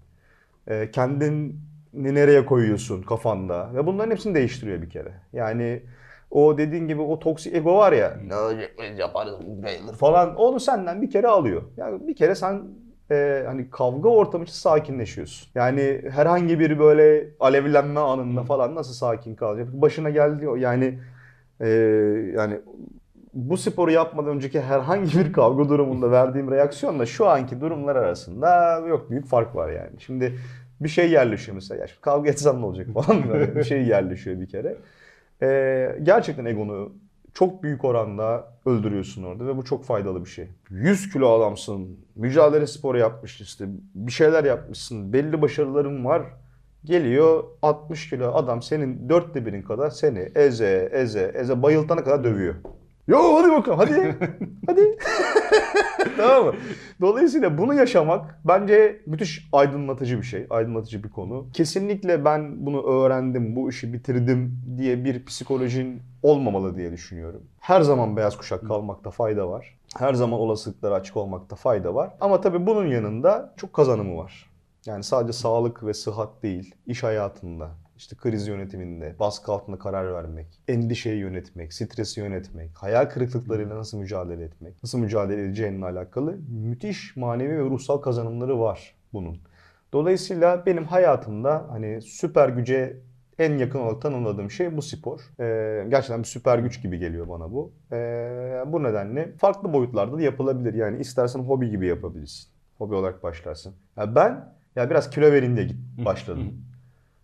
Ee, 0.69 0.91
kendini 0.91 1.53
nereye 1.95 2.47
koyuyorsun 2.47 3.03
kafanda? 3.03 3.75
Ve 3.75 3.87
bunların 3.87 4.11
hepsini 4.11 4.35
değiştiriyor 4.35 4.83
bir 4.83 4.91
kere. 4.91 5.13
Yani 5.33 5.83
o 6.31 6.59
dediğin 6.59 6.89
gibi 6.89 7.03
o 7.03 7.19
toksik 7.19 7.55
ego 7.55 7.77
var 7.77 7.93
ya. 7.93 8.17
Ne 8.27 8.37
olacak 8.37 8.71
biz 8.83 8.99
yaparız 8.99 9.35
bayılır 9.63 9.95
falan. 9.95 10.37
Onu 10.37 10.61
senden 10.61 11.03
bir 11.03 11.11
kere 11.11 11.29
alıyor. 11.29 11.63
Yani 11.77 12.09
bir 12.09 12.17
kere 12.17 12.35
sen 12.35 12.63
e, 13.11 13.43
hani 13.47 13.71
kavga 13.71 14.09
ortamı 14.09 14.45
için 14.45 14.55
sakinleşiyorsun. 14.55 15.49
Yani 15.55 16.03
herhangi 16.11 16.61
bir 16.61 16.79
böyle 16.79 17.29
alevlenme 17.41 18.01
anında 18.01 18.43
falan 18.43 18.75
nasıl 18.75 18.93
sakin 18.93 19.35
kalacak? 19.35 19.69
Başına 19.73 20.11
geldi 20.11 20.49
yani 20.59 20.99
e, 21.61 21.69
yani 22.37 22.61
bu 23.35 23.57
sporu 23.57 23.91
yapmadan 23.91 24.37
önceki 24.37 24.61
herhangi 24.61 25.19
bir 25.19 25.33
kavga 25.33 25.69
durumunda 25.69 26.11
verdiğim 26.11 26.51
reaksiyonla 26.51 27.07
şu 27.07 27.29
anki 27.29 27.61
durumlar 27.61 27.97
arasında 27.97 28.79
yok 28.89 29.11
büyük 29.11 29.27
fark 29.27 29.57
var 29.57 29.71
yani. 29.71 29.91
Şimdi 29.99 30.39
bir 30.81 30.89
şey 30.89 31.11
yerleşiyor 31.11 31.55
mesela. 31.55 31.81
Ya 31.81 31.87
kavga 32.01 32.31
etsem 32.31 32.61
ne 32.61 32.65
olacak 32.65 32.87
falan 32.95 33.29
böyle 33.29 33.57
bir 33.57 33.65
şey 33.65 33.87
yerleşiyor 33.87 34.41
bir 34.41 34.49
kere. 34.49 34.77
Ee, 35.43 35.99
gerçekten 36.03 36.45
egonu 36.45 36.93
çok 37.35 37.63
büyük 37.63 37.85
oranda 37.85 38.53
öldürüyorsun 38.67 39.23
orada 39.23 39.47
ve 39.47 39.57
bu 39.57 39.65
çok 39.65 39.85
faydalı 39.85 40.25
bir 40.25 40.31
şey. 40.31 40.49
100 40.71 41.13
kilo 41.13 41.39
adamsın, 41.39 41.99
mücadele 42.17 42.67
sporu 42.67 42.99
yapmış 42.99 43.41
işte, 43.41 43.65
bir 43.95 44.13
şeyler 44.13 44.45
yapmışsın, 44.45 45.13
belli 45.13 45.43
başarıların 45.43 46.05
var. 46.05 46.23
Geliyor 46.85 47.45
60 47.63 48.11
kilo 48.11 48.33
adam 48.35 48.63
senin 48.63 49.09
dörtte 49.09 49.47
birin 49.47 49.63
kadar 49.63 49.91
seni 49.91 50.29
eze 50.35 50.89
eze 50.93 51.33
eze 51.35 51.63
bayıltana 51.63 52.05
kadar 52.05 52.25
dövüyor. 52.25 52.55
Yo 53.11 53.35
hadi 53.35 53.53
bakalım 53.53 53.79
hadi 53.79 54.17
hadi. 54.67 54.99
tamam 56.17 56.45
mı? 56.47 56.55
Dolayısıyla 57.01 57.59
bunu 57.59 57.75
yaşamak 57.75 58.39
bence 58.45 59.03
müthiş 59.07 59.49
aydınlatıcı 59.53 60.19
bir 60.19 60.23
şey. 60.23 60.47
Aydınlatıcı 60.51 61.05
bir 61.05 61.09
konu. 61.11 61.47
Kesinlikle 61.53 62.25
ben 62.25 62.67
bunu 62.67 62.83
öğrendim, 62.83 63.57
bu 63.57 63.71
işi 63.71 63.93
bitirdim 63.93 64.63
diye 64.79 65.05
bir 65.05 65.25
psikolojin 65.25 66.03
olmamalı 66.23 66.77
diye 66.77 66.93
düşünüyorum. 66.93 67.43
Her 67.61 67.81
zaman 67.81 68.17
beyaz 68.17 68.37
kuşak 68.37 68.67
kalmakta 68.69 69.11
fayda 69.11 69.49
var. 69.49 69.79
Her 69.99 70.15
zaman 70.15 70.41
olasılıklara 70.41 70.95
açık 70.95 71.17
olmakta 71.17 71.57
fayda 71.57 71.95
var. 71.95 72.11
Ama 72.21 72.41
tabii 72.41 72.67
bunun 72.67 72.87
yanında 72.87 73.55
çok 73.57 73.73
kazanımı 73.73 74.17
var. 74.17 74.51
Yani 74.87 75.05
sadece 75.05 75.33
sağlık 75.33 75.87
ve 75.87 75.95
sıhhat 75.95 76.43
değil, 76.43 76.75
iş 76.87 77.03
hayatında, 77.03 77.71
işte 78.01 78.17
kriz 78.17 78.49
yönetiminde, 78.49 79.15
baskı 79.19 79.53
altında 79.53 79.79
karar 79.79 80.15
vermek, 80.15 80.47
endişeyi 80.69 81.19
yönetmek, 81.19 81.73
stresi 81.73 82.21
yönetmek, 82.21 82.71
hayal 82.75 83.05
kırıklıklarıyla 83.07 83.77
nasıl 83.77 83.99
mücadele 83.99 84.45
etmek, 84.45 84.83
nasıl 84.83 84.99
mücadele 84.99 85.45
edeceğinle 85.45 85.85
alakalı 85.85 86.39
müthiş 86.49 87.17
manevi 87.17 87.59
ve 87.59 87.63
ruhsal 87.71 87.99
kazanımları 87.99 88.61
var 88.61 88.95
bunun. 89.13 89.39
Dolayısıyla 89.93 90.67
benim 90.67 90.85
hayatımda 90.85 91.67
hani 91.71 92.03
süper 92.03 92.49
güce 92.49 92.97
en 93.39 93.59
yakın 93.59 93.79
olarak 93.79 94.03
tanımladığım 94.03 94.51
şey 94.51 94.77
bu 94.77 94.83
spor. 94.83 95.21
Ee, 95.41 95.87
gerçekten 95.91 96.19
bir 96.19 96.29
süper 96.29 96.59
güç 96.59 96.83
gibi 96.83 96.99
geliyor 96.99 97.29
bana 97.29 97.53
bu. 97.53 97.73
Ee, 97.93 98.63
bu 98.67 98.83
nedenle 98.83 99.33
farklı 99.39 99.73
boyutlarda 99.73 100.19
da 100.19 100.23
yapılabilir. 100.23 100.75
Yani 100.75 101.01
istersen 101.01 101.41
hobi 101.41 101.71
gibi 101.71 101.87
yapabilirsin. 101.87 102.49
Hobi 102.79 102.95
olarak 102.95 103.23
başlarsın. 103.23 103.75
Ya 103.97 104.15
ben 104.15 104.55
ya 104.77 104.91
biraz 104.91 105.11
kilo 105.11 105.33
vereyim 105.33 105.57
diye 105.57 105.67
git 105.67 105.77
başladım. 106.05 106.70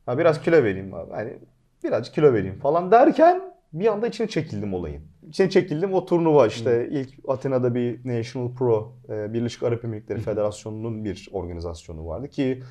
Ha 0.07 0.19
biraz 0.19 0.41
kilo 0.41 0.65
vereyim 0.65 0.95
abi. 0.95 1.13
Hani 1.13 1.39
birazcık 1.85 2.15
kilo 2.15 2.33
vereyim 2.33 2.59
falan 2.59 2.91
derken 2.91 3.43
bir 3.73 3.87
anda 3.87 4.07
içine 4.07 4.29
çekildim 4.29 4.75
olayın. 4.75 5.03
İçine 5.29 5.51
çekildim 5.51 5.95
o 5.95 6.07
turnuva 6.07 6.47
işte 6.47 6.89
ilk 6.91 7.09
Atina'da 7.29 7.75
bir 7.75 7.99
National 8.05 8.55
Pro 8.55 8.93
e, 9.09 9.33
Birleşik 9.33 9.63
Arap 9.63 9.85
Emirlikleri 9.85 10.21
Federasyonu'nun 10.21 11.05
bir 11.05 11.29
organizasyonu 11.33 12.07
vardı 12.07 12.29
ki 12.29 12.63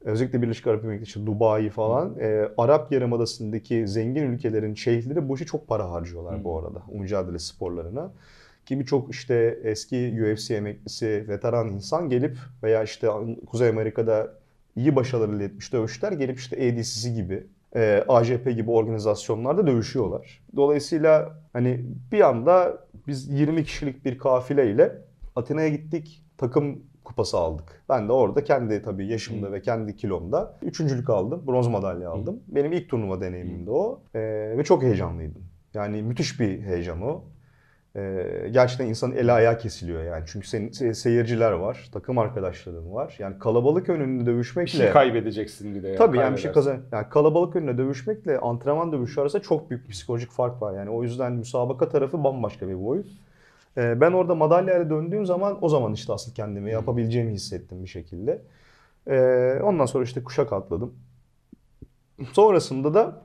özellikle 0.00 0.42
Birleşik 0.42 0.66
Arap 0.66 0.84
Emirlikleri 0.84 1.06
işte 1.06 1.26
Dubai 1.26 1.70
falan 1.70 2.18
e, 2.20 2.48
Arap 2.58 2.92
Yarımadası'ndaki 2.92 3.88
zengin 3.88 4.22
ülkelerin 4.22 4.74
şeyhleri 4.74 5.28
bu 5.28 5.34
işe 5.34 5.46
çok 5.46 5.68
para 5.68 5.90
harcıyorlar 5.90 6.44
bu 6.44 6.58
arada 6.58 6.82
mücadele 6.92 7.38
sporlarına. 7.38 8.12
Ki 8.66 8.80
birçok 8.80 9.10
işte 9.10 9.58
eski 9.62 10.22
UFC 10.22 10.56
emeklisi, 10.56 11.24
veteran 11.28 11.68
insan 11.68 12.08
gelip 12.08 12.36
veya 12.62 12.82
işte 12.82 13.08
Kuzey 13.46 13.68
Amerika'da 13.68 14.39
iyi 14.76 14.96
başarılar 14.96 15.28
elde 15.28 15.44
etmiş 15.44 15.72
dövüşler 15.72 16.12
gelip 16.12 16.38
işte 16.38 16.56
ADCC 16.56 17.10
gibi, 17.10 17.46
e, 17.76 18.04
AJP 18.08 18.52
gibi 18.52 18.70
organizasyonlarda 18.70 19.66
dövüşüyorlar. 19.66 20.42
Dolayısıyla 20.56 21.40
hani 21.52 21.84
bir 22.12 22.20
anda 22.28 22.86
biz 23.06 23.28
20 23.40 23.64
kişilik 23.64 24.04
bir 24.04 24.18
kafileyle 24.18 24.98
Atina'ya 25.36 25.68
gittik. 25.68 26.24
Takım 26.38 26.82
kupası 27.04 27.38
aldık. 27.38 27.82
Ben 27.88 28.08
de 28.08 28.12
orada 28.12 28.44
kendi 28.44 28.82
tabii 28.82 29.06
yaşımda 29.06 29.52
ve 29.52 29.62
kendi 29.62 29.96
kilomda 29.96 30.58
üçüncülük 30.62 31.10
aldım. 31.10 31.42
Bronz 31.46 31.68
madalya 31.68 32.10
aldım. 32.10 32.40
Benim 32.48 32.72
ilk 32.72 32.88
turnuva 32.88 33.20
deneyimimdi 33.20 33.70
o. 33.70 34.02
E, 34.14 34.20
ve 34.58 34.64
çok 34.64 34.82
heyecanlıydım. 34.82 35.42
Yani 35.74 36.02
müthiş 36.02 36.40
bir 36.40 36.60
heyecan 36.60 37.02
o. 37.02 37.24
Ee, 37.96 38.48
gerçekten 38.50 38.86
insanın 38.86 39.16
eli 39.16 39.32
ayağı 39.32 39.58
kesiliyor 39.58 40.04
yani. 40.04 40.24
Çünkü 40.26 40.48
senin 40.48 40.68
se- 40.70 40.94
seyirciler 40.94 41.52
var, 41.52 41.88
takım 41.92 42.18
arkadaşların 42.18 42.92
var. 42.92 43.16
Yani 43.18 43.38
kalabalık 43.38 43.88
önünde 43.88 44.20
Bir 44.20 44.26
dövüşmekle... 44.26 44.78
şey 44.78 44.90
kaybedeceksin 44.90 45.74
bir 45.74 45.82
de. 45.82 45.88
ya, 45.88 45.96
Tabii 45.96 46.18
yani 46.18 46.36
bir 46.36 46.40
şey 46.40 46.52
kazan. 46.52 46.80
Yani 46.92 47.08
kalabalık 47.08 47.56
önünde 47.56 47.78
dövüşmekle 47.78 48.38
antrenman 48.38 48.92
dövüşü 48.92 49.20
arasında 49.20 49.42
çok 49.42 49.70
büyük 49.70 49.88
psikolojik 49.90 50.30
fark 50.30 50.62
var. 50.62 50.74
Yani 50.74 50.90
o 50.90 51.02
yüzden 51.02 51.32
müsabaka 51.32 51.88
tarafı 51.88 52.24
bambaşka 52.24 52.68
bir 52.68 52.84
boyut. 52.84 53.06
Ee, 53.76 54.00
ben 54.00 54.12
orada 54.12 54.34
madalyayla 54.34 54.90
döndüğüm 54.90 55.26
zaman 55.26 55.58
o 55.64 55.68
zaman 55.68 55.92
işte 55.92 56.12
asıl 56.12 56.34
kendimi 56.34 56.70
yapabileceğimi 56.70 57.32
hissettim 57.32 57.82
bir 57.82 57.88
şekilde. 57.88 58.42
Ee, 59.06 59.60
ondan 59.62 59.86
sonra 59.86 60.04
işte 60.04 60.24
kuşak 60.24 60.52
atladım. 60.52 60.94
Sonrasında 62.32 62.94
da 62.94 63.22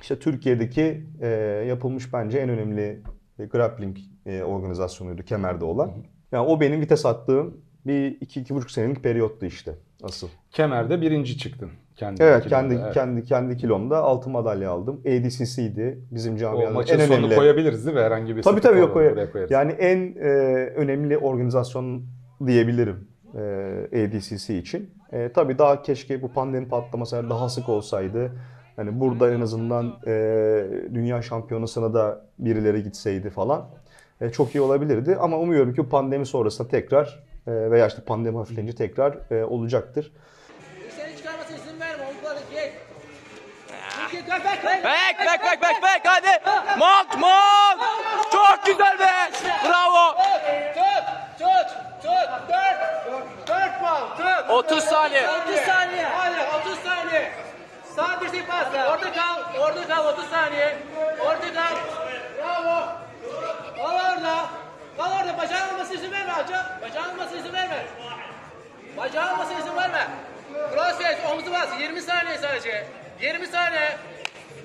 işte 0.00 0.18
Türkiye'deki 0.18 1.02
e, 1.20 1.28
yapılmış 1.68 2.12
bence 2.12 2.38
en 2.38 2.48
önemli 2.48 2.82
e, 2.82 3.00
grappling 3.44 3.96
e, 4.26 4.42
organizasyonuydu 4.42 5.22
kemerde 5.22 5.64
olan. 5.64 5.90
Yani 6.32 6.48
o 6.48 6.60
benim 6.60 6.80
vites 6.80 7.06
attığım 7.06 7.56
bir 7.86 8.20
iki, 8.20 8.40
iki 8.40 8.54
buçuk 8.54 8.70
senelik 8.70 9.02
periyottu 9.02 9.46
işte 9.46 9.74
asıl. 10.02 10.28
Kemerde 10.50 11.00
birinci 11.00 11.38
çıktın. 11.38 11.70
Kendi 11.96 12.22
Evet 12.22 12.44
kilonda, 12.44 12.60
kendi 12.60 12.74
evet. 12.74 12.94
kendi 12.94 13.24
kendi 13.24 13.56
kilomda 13.56 13.98
altın 13.98 14.32
madalya 14.32 14.70
aldım. 14.70 15.00
ADCC'ydi 15.00 15.98
bizim 16.10 16.34
O 16.34 16.38
camiada 16.38 16.82
en 16.82 17.00
önemli. 17.00 17.34
koyabiliriz 17.34 17.86
değil 17.86 17.96
mi? 17.96 18.02
Herhangi 18.02 18.36
bir 18.36 18.42
Tabii 18.42 18.60
tabii 18.60 18.78
yok 18.78 18.92
koyarız. 18.92 19.50
Yani 19.50 19.72
en 19.72 20.14
e, 20.14 20.28
önemli 20.76 21.18
organizasyon 21.18 22.02
diyebilirim 22.46 23.08
e, 23.34 24.04
ADCC 24.04 24.58
için. 24.58 24.90
E, 25.12 25.32
tabii 25.32 25.58
daha 25.58 25.82
keşke 25.82 26.22
bu 26.22 26.32
pandemi 26.32 26.68
patlaması 26.68 27.30
daha 27.30 27.48
sık 27.48 27.68
olsaydı. 27.68 28.32
Hani 28.76 29.00
burada 29.00 29.32
en 29.32 29.40
azından 29.40 29.98
e, 30.06 30.12
dünya 30.94 31.22
şampiyonasına 31.22 31.94
da 31.94 32.20
birileri 32.38 32.82
gitseydi 32.82 33.30
falan. 33.30 33.66
E, 34.20 34.30
çok 34.30 34.54
iyi 34.54 34.60
olabilirdi 34.60 35.16
ama 35.20 35.38
umuyorum 35.38 35.74
ki 35.74 35.88
pandemi 35.88 36.26
sonrasında 36.26 36.68
tekrar 36.68 37.24
e, 37.46 37.70
veya 37.70 37.86
işte 37.86 38.02
pandemi 38.02 38.36
hafifleyince 38.36 38.74
tekrar 38.74 39.18
e, 39.30 39.44
olacaktır. 39.44 40.12
Bek, 44.14 44.28
bek, 44.28 44.64
bek. 44.64 44.84
Bek 44.84 45.18
bek 45.18 45.40
bek 45.44 45.62
bek 45.62 45.82
bek 45.82 46.02
hadi. 46.04 46.42
Mont 46.78 47.18
mont. 47.20 47.80
Çok 48.32 48.66
güzel 48.66 48.98
be. 48.98 49.30
Bravo. 49.68 50.16
Tut, 50.74 51.04
tut, 51.38 51.68
tut. 52.02 52.28
Dört. 52.48 52.80
Dört 53.48 53.80
puan. 53.80 54.16
Tut. 54.16 54.50
30 54.50 54.84
saniye. 54.84 55.28
30 55.30 55.56
saniye. 55.56 56.04
Hadi 56.04 56.70
30 56.70 56.78
saniye. 56.78 57.45
Sağ 57.96 58.20
dirsek 58.20 58.48
bas. 58.48 58.66
Orada 58.74 59.12
kal. 59.12 59.60
Orada 59.60 59.88
kal 59.88 60.06
30 60.06 60.30
saniye. 60.30 60.76
Orada 61.20 61.54
kal. 61.54 61.76
Bravo. 62.38 62.88
Kal 63.76 63.94
orada. 63.94 64.46
Kal 64.96 65.12
orada. 65.20 65.38
Bacağın 65.38 65.74
olmasına 65.74 65.94
izin 65.98 66.12
verme 66.12 66.32
hocam. 66.32 66.62
Bacağın 66.82 67.14
olmasına 67.14 67.38
izin 67.38 67.52
verme. 67.52 67.84
Bacağın 68.96 69.34
olmasına 69.34 69.58
izin 69.58 69.76
verme. 69.76 70.06
Crossface 70.74 71.18
omuzu 71.32 71.52
bas. 71.52 71.68
20 71.80 72.02
saniye 72.02 72.38
sadece. 72.38 72.86
20 73.20 73.46
saniye. 73.46 73.96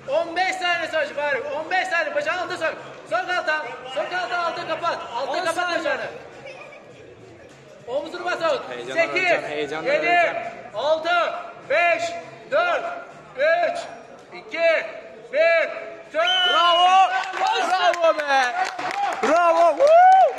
15 0.07 0.55
saniye 0.55 0.87
sadece 0.91 1.17
bari. 1.17 1.41
15 1.41 1.87
saniye. 1.87 2.15
Bacağını 2.15 2.41
alta 2.41 2.57
sok. 2.57 2.73
Sok 3.09 3.29
alta. 3.29 3.65
Sok 3.95 4.13
alta 4.13 4.37
alta 4.37 4.67
kapat. 4.67 4.97
Alta 5.15 5.43
kapat 5.45 5.79
bacağını. 5.79 6.05
Omuzunu 7.87 8.25
bas 8.25 8.41
out. 8.41 8.61
Heyecandan 8.69 9.05
8, 9.05 9.15
öleceğim, 9.15 9.43
heyecandan 9.43 9.93
7, 9.93 10.05
öleceğim. 10.05 10.35
6, 10.75 11.09
5, 11.69 12.03
4, 12.51 12.83
3, 13.41 13.47
2, 14.47 14.57
1, 15.33 15.81
Bravo. 16.13 17.11
Bravo 17.33 18.17
be. 18.17 18.41
Bravo. 19.23 19.77
Woo! 19.77 20.33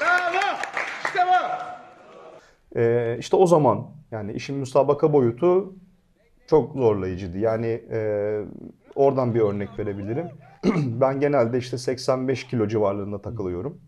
Bravo. 0.00 0.56
İşte 1.04 1.20
bu. 1.28 2.78
Ee, 2.78 3.16
işte 3.18 3.36
o 3.36 3.46
zaman 3.46 3.86
yani 4.10 4.32
işin 4.32 4.56
müsabaka 4.56 5.12
boyutu 5.12 5.74
çok 6.46 6.74
zorlayıcıydı. 6.74 7.38
Yani 7.38 7.66
e, 7.66 8.40
oradan 8.94 9.34
bir 9.34 9.40
örnek 9.40 9.78
verebilirim. 9.78 10.28
ben 11.00 11.20
genelde 11.20 11.58
işte 11.58 11.78
85 11.78 12.46
kilo 12.46 12.68
civarlarında 12.68 13.22
takılıyorum. 13.22 13.80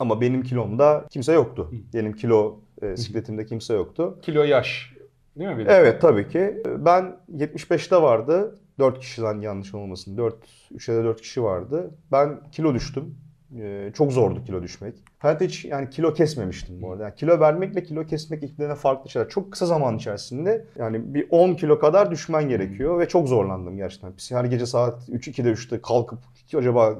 Ama 0.00 0.20
benim 0.20 0.42
kilomda 0.42 1.04
kimse 1.10 1.32
yoktu. 1.32 1.70
Benim 1.94 2.12
kilo 2.12 2.60
e, 2.82 2.96
sikletimde 2.96 3.46
kimse 3.46 3.74
yoktu. 3.74 4.18
Kilo 4.22 4.42
yaş. 4.42 4.93
Değil 5.36 5.50
mi? 5.50 5.66
De? 5.66 5.72
Evet 5.72 6.00
tabii 6.00 6.28
ki. 6.28 6.62
Ben 6.78 7.16
75'te 7.36 7.96
vardı. 8.02 8.58
4 8.78 8.98
kişiden 8.98 9.40
yanlış 9.40 9.74
olmasın. 9.74 10.16
4 10.16 10.34
3'e 10.74 10.94
de 10.96 11.04
4 11.04 11.20
kişi 11.20 11.42
vardı. 11.42 11.90
Ben 12.12 12.40
kilo 12.52 12.74
düştüm. 12.74 13.14
Ee, 13.60 13.90
çok 13.94 14.12
zordu 14.12 14.44
kilo 14.44 14.62
düşmek. 14.62 14.94
Hayatta 15.18 15.44
hiç 15.44 15.64
yani 15.64 15.90
kilo 15.90 16.14
kesmemiştim 16.14 16.82
bu 16.82 16.92
arada. 16.92 17.02
Yani 17.02 17.14
kilo 17.14 17.40
vermekle 17.40 17.82
kilo 17.82 18.06
kesmek 18.06 18.42
ikilene 18.42 18.74
farklı 18.74 19.10
şeyler. 19.10 19.28
Çok 19.28 19.52
kısa 19.52 19.66
zaman 19.66 19.96
içerisinde 19.96 20.64
yani 20.78 21.14
bir 21.14 21.26
10 21.30 21.54
kilo 21.54 21.78
kadar 21.78 22.10
düşmen 22.10 22.48
gerekiyor 22.48 22.98
ve 22.98 23.08
çok 23.08 23.28
zorlandım 23.28 23.76
gerçekten. 23.76 24.12
Her 24.30 24.44
gece 24.44 24.66
saat 24.66 25.08
3-2'de 25.08 25.52
3'te 25.52 25.82
kalkıp 25.82 26.18
acaba 26.56 26.98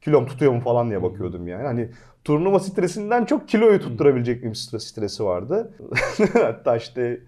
kilom 0.00 0.26
tutuyor 0.26 0.52
mu 0.52 0.60
falan 0.60 0.88
diye 0.90 1.02
bakıyordum 1.02 1.48
yani. 1.48 1.66
Hani 1.66 1.90
turnuva 2.24 2.60
stresinden 2.60 3.24
çok 3.24 3.48
kiloyu 3.48 3.80
tutturabilecek 3.80 4.44
bir 4.44 4.54
stres, 4.54 4.84
stresi 4.84 5.24
vardı. 5.24 5.74
Hatta 6.32 6.76
işte 6.76 7.20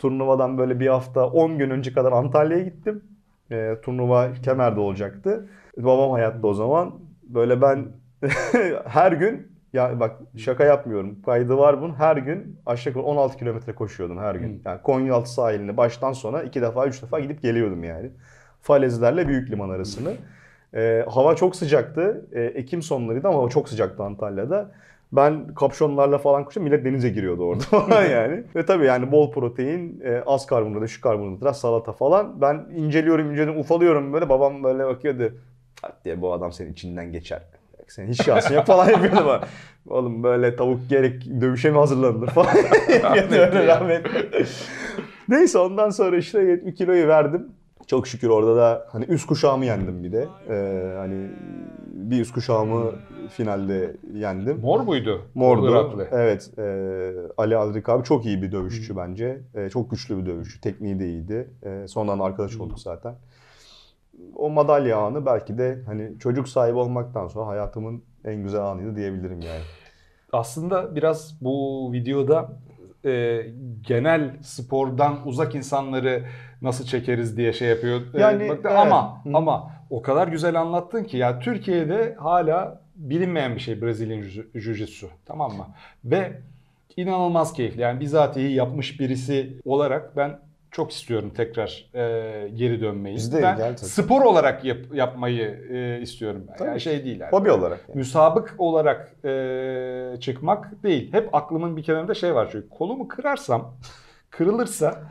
turnuvadan 0.00 0.58
böyle 0.58 0.80
bir 0.80 0.86
hafta 0.86 1.26
10 1.26 1.58
gün 1.58 1.70
önce 1.70 1.92
kadar 1.92 2.12
Antalya'ya 2.12 2.64
gittim. 2.64 3.04
Ee, 3.50 3.76
turnuva 3.82 4.32
Kemer'de 4.44 4.80
olacaktı. 4.80 5.48
Babam 5.76 6.10
hayatta 6.10 6.46
o 6.46 6.54
zaman. 6.54 6.94
Böyle 7.22 7.62
ben 7.62 7.86
her 8.86 9.12
gün 9.12 9.50
ya 9.72 10.00
bak 10.00 10.16
şaka 10.36 10.64
yapmıyorum. 10.64 11.22
Kaydı 11.22 11.56
var 11.58 11.82
bunun. 11.82 11.94
Her 11.94 12.16
gün 12.16 12.56
aşağı 12.66 12.90
yukarı 12.90 13.04
16 13.04 13.36
kilometre 13.36 13.74
koşuyordum 13.74 14.18
her 14.18 14.34
gün. 14.34 14.62
Yani 14.64 14.82
Konyaaltı 14.82 15.30
sahiline 15.32 15.76
baştan 15.76 16.12
sona 16.12 16.42
iki 16.42 16.62
defa, 16.62 16.86
üç 16.86 17.02
defa 17.02 17.20
gidip 17.20 17.42
geliyordum 17.42 17.84
yani. 17.84 18.10
Falezlerle 18.60 19.28
Büyük 19.28 19.50
Liman 19.50 19.70
arasını. 19.70 20.12
Ee, 20.74 21.04
hava 21.08 21.36
çok 21.36 21.56
sıcaktı. 21.56 22.26
Ee, 22.32 22.42
Ekim 22.42 22.82
sonlarıydı 22.82 23.28
ama 23.28 23.38
hava 23.38 23.48
çok 23.48 23.68
sıcaktı 23.68 24.02
Antalya'da. 24.02 24.70
Ben 25.12 25.54
kapşonlarla 25.54 26.18
falan 26.18 26.44
koştum. 26.44 26.62
Millet 26.62 26.84
denize 26.84 27.08
giriyordu 27.08 27.42
orada 27.42 28.02
yani. 28.04 28.44
Ve 28.56 28.66
tabii 28.66 28.84
yani 28.86 29.12
bol 29.12 29.32
protein, 29.32 30.00
e, 30.04 30.22
az 30.26 30.46
karbonhidrat, 30.46 30.88
şu 30.88 31.00
karbonhidrat, 31.00 31.56
salata 31.56 31.92
falan. 31.92 32.40
Ben 32.40 32.66
inceliyorum, 32.76 33.26
inceliyorum, 33.30 33.60
ufalıyorum 33.60 34.12
böyle. 34.12 34.28
Babam 34.28 34.64
böyle 34.64 34.86
bakıyordu. 34.86 35.32
"Hadi 35.82 35.94
diye 36.04 36.20
bu 36.22 36.32
adam 36.32 36.52
senin 36.52 36.72
içinden 36.72 37.12
geçer. 37.12 37.42
Senin 37.88 38.08
hiç 38.08 38.24
şansın 38.24 38.54
yok 38.54 38.66
falan 38.66 38.90
yapıyordu 38.90 39.26
bana. 39.26 39.40
Oğlum 39.88 40.22
böyle 40.22 40.56
tavuk 40.56 40.88
gerek 40.90 41.26
dövüşe 41.40 41.70
mi 41.70 41.76
hazırlanılır 41.78 42.28
falan 42.28 42.54
rahmetli. 43.66 44.46
Neyse 45.28 45.58
ondan 45.58 45.90
sonra 45.90 46.16
işte 46.16 46.40
70 46.42 46.74
kiloyu 46.74 47.08
verdim. 47.08 47.48
Çok 47.90 48.06
şükür 48.06 48.28
orada 48.28 48.56
da 48.56 48.86
hani 48.88 49.04
üst 49.04 49.26
kuşağımı 49.26 49.64
yendim 49.64 50.04
bir 50.04 50.12
de. 50.12 50.28
Ee, 50.48 50.94
hani 50.96 51.30
bir 51.86 52.20
üst 52.20 52.34
kuşağımı 52.34 52.92
finalde 53.30 53.96
yendim. 54.14 54.60
Mor 54.60 54.80
muydu? 54.80 55.22
Mordu. 55.34 55.70
Iraklı. 55.70 56.08
Evet. 56.12 56.58
e, 56.58 57.12
Ali 57.36 57.56
Adrik 57.56 57.88
abi 57.88 58.04
çok 58.04 58.26
iyi 58.26 58.42
bir 58.42 58.52
dövüşçü 58.52 58.96
bence. 58.96 59.40
E, 59.54 59.68
çok 59.68 59.90
güçlü 59.90 60.18
bir 60.18 60.26
dövüşçü. 60.26 60.60
Tekniği 60.60 61.00
de 61.00 61.06
iyiydi. 61.06 61.50
E, 61.62 61.88
sonradan 61.88 62.18
arkadaş 62.18 62.56
olduk 62.56 62.78
zaten. 62.80 63.14
O 64.36 64.50
madalya 64.50 64.98
anı 64.98 65.26
belki 65.26 65.58
de 65.58 65.82
hani 65.86 66.18
çocuk 66.18 66.48
sahibi 66.48 66.78
olmaktan 66.78 67.28
sonra 67.28 67.46
hayatımın 67.46 68.02
en 68.24 68.42
güzel 68.42 68.62
anıydı 68.62 68.96
diyebilirim 68.96 69.40
yani. 69.40 69.62
Aslında 70.32 70.96
biraz 70.96 71.38
bu 71.40 71.88
videoda 71.92 72.50
e, 73.04 73.42
genel 73.82 74.36
spordan 74.42 75.18
uzak 75.24 75.54
insanları 75.54 76.24
nasıl 76.62 76.84
çekeriz 76.84 77.36
diye 77.36 77.52
şey 77.52 77.68
yapıyor. 77.68 78.00
E, 78.14 78.20
Yani, 78.20 78.48
baktı. 78.48 78.68
evet. 78.68 78.78
ama 78.78 79.24
Hı. 79.24 79.30
ama 79.34 79.70
o 79.90 80.02
kadar 80.02 80.28
güzel 80.28 80.60
anlattın 80.60 81.04
ki 81.04 81.16
ya 81.16 81.38
Türkiye'de 81.38 82.14
hala 82.18 82.80
bilinmeyen 82.94 83.54
bir 83.54 83.60
şey 83.60 83.82
Brezilya 83.82 84.16
Jiu- 84.16 84.52
Jiu-Jitsu 84.54 85.06
tamam 85.26 85.52
mı? 85.56 85.66
Ve 86.04 86.32
inanılmaz 86.96 87.52
keyifli. 87.52 87.80
Yani 87.80 88.00
bizatihi 88.00 88.52
yapmış 88.52 89.00
birisi 89.00 89.56
olarak 89.64 90.16
ben 90.16 90.38
çok 90.70 90.92
istiyorum 90.92 91.32
tekrar 91.36 91.84
e, 91.94 92.48
geri 92.54 92.80
dönmeyi. 92.80 93.16
Biz 93.16 93.32
de 93.32 93.42
ben 93.42 93.56
gel 93.56 93.76
tabii. 93.76 93.90
spor 93.90 94.22
olarak 94.22 94.64
yap- 94.64 94.94
yapmayı 94.94 95.66
e, 95.70 96.00
istiyorum. 96.02 96.46
Tabii. 96.58 96.68
Yani 96.68 96.80
şey 96.80 97.04
değil. 97.04 97.20
Yani. 97.20 97.30
Hobi 97.30 97.50
olarak. 97.50 97.80
yani. 97.88 97.98
Müsabık 97.98 98.54
olarak 98.58 99.24
e, 99.24 100.16
çıkmak 100.20 100.82
değil. 100.82 101.12
Hep 101.12 101.34
aklımın 101.34 101.76
bir 101.76 101.82
kenarında 101.82 102.14
şey 102.14 102.34
var 102.34 102.48
çünkü 102.52 102.68
kolumu 102.68 103.08
kırarsam, 103.08 103.74
kırılırsa 104.30 105.02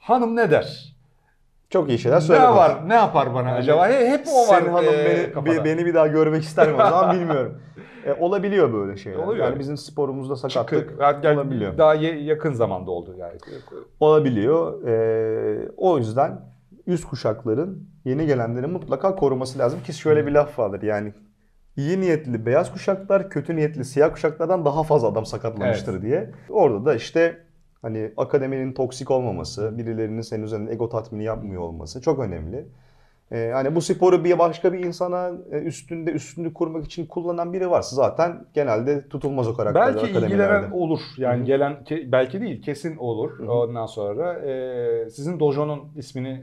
hanım 0.00 0.36
ne 0.36 0.50
der? 0.50 0.94
Çok 1.70 1.88
iyi 1.88 1.98
şeyler 1.98 2.16
Ne 2.16 2.20
söylemez. 2.20 2.56
var? 2.56 2.88
Ne 2.88 2.94
yapar 2.94 3.34
bana 3.34 3.52
acaba? 3.54 3.88
He- 3.88 4.08
Hep 4.10 4.26
o 4.34 4.48
var. 4.48 4.58
Senin 4.60 4.72
hanım 4.72 4.94
e, 4.94 5.04
beni, 5.04 5.32
kafada. 5.32 5.54
be- 5.56 5.64
beni 5.64 5.86
bir 5.86 5.94
daha 5.94 6.06
görmek 6.06 6.42
ister 6.42 6.68
mi 6.68 6.74
o 6.74 6.78
zaman 6.78 7.16
bilmiyorum. 7.20 7.58
E, 8.06 8.12
olabiliyor 8.12 8.72
böyle 8.72 8.96
şeyler. 8.96 9.18
Oluyor. 9.18 9.44
Yani 9.46 9.58
bizim 9.58 9.76
sporumuzda 9.76 10.36
sakatlık 10.36 10.80
Çıkık. 10.90 11.00
Yani 11.24 11.38
olabiliyor. 11.40 11.78
Daha 11.78 11.94
yakın 11.94 12.52
zamanda 12.52 12.90
oldu 12.90 13.14
yani. 13.18 13.38
olabiliyor. 14.00 14.84
Ee, 14.86 15.68
o 15.76 15.98
yüzden 15.98 16.40
üst 16.86 17.04
kuşakların 17.04 17.88
yeni 18.04 18.26
gelenleri 18.26 18.66
mutlaka 18.66 19.14
koruması 19.16 19.58
lazım 19.58 19.82
ki 19.82 19.92
şöyle 19.92 20.26
bir 20.26 20.32
laf 20.32 20.58
vardır 20.58 20.82
yani 20.82 21.12
iyi 21.76 22.00
niyetli 22.00 22.46
beyaz 22.46 22.72
kuşaklar 22.72 23.30
kötü 23.30 23.56
niyetli 23.56 23.84
siyah 23.84 24.10
kuşaklardan 24.12 24.64
daha 24.64 24.82
fazla 24.82 25.08
adam 25.08 25.26
sakatlamıştır 25.26 26.02
diye. 26.02 26.30
Orada 26.48 26.84
da 26.84 26.94
işte 26.94 27.38
hani 27.82 28.12
akademinin 28.16 28.72
toksik 28.72 29.10
olmaması, 29.10 29.78
birilerinin 29.78 30.20
senin 30.20 30.42
üzerinde 30.42 30.72
ego 30.72 30.88
tatmini 30.88 31.24
yapmıyor 31.24 31.62
olması 31.62 32.00
çok 32.00 32.18
önemli. 32.18 32.66
Ee, 33.32 33.50
hani 33.54 33.74
bu 33.74 33.80
sporu 33.80 34.24
bir 34.24 34.38
başka 34.38 34.72
bir 34.72 34.78
insana 34.78 35.30
e, 35.52 35.58
üstünde 35.58 36.10
üstünlük 36.10 36.54
kurmak 36.54 36.84
için 36.84 37.06
kullanan 37.06 37.52
biri 37.52 37.70
varsa 37.70 37.96
zaten 37.96 38.46
genelde 38.54 39.08
tutulmaz 39.08 39.48
o 39.48 39.54
karakterler 39.56 39.86
Belki 39.94 40.06
akademilerde. 40.06 40.26
ilgilenen 40.26 40.70
olur. 40.70 41.00
Yani 41.18 41.38
Hı 41.38 41.42
hı. 41.42 41.46
gelen 41.46 41.72
ke- 41.72 42.12
belki 42.12 42.40
değil 42.40 42.62
kesin 42.62 42.96
olur. 42.96 43.38
Hı 43.38 43.42
hı. 43.42 43.52
Ondan 43.52 43.86
sonra 43.86 44.32
e, 44.34 45.10
sizin 45.10 45.40
dojonun 45.40 45.80
ismini 45.96 46.42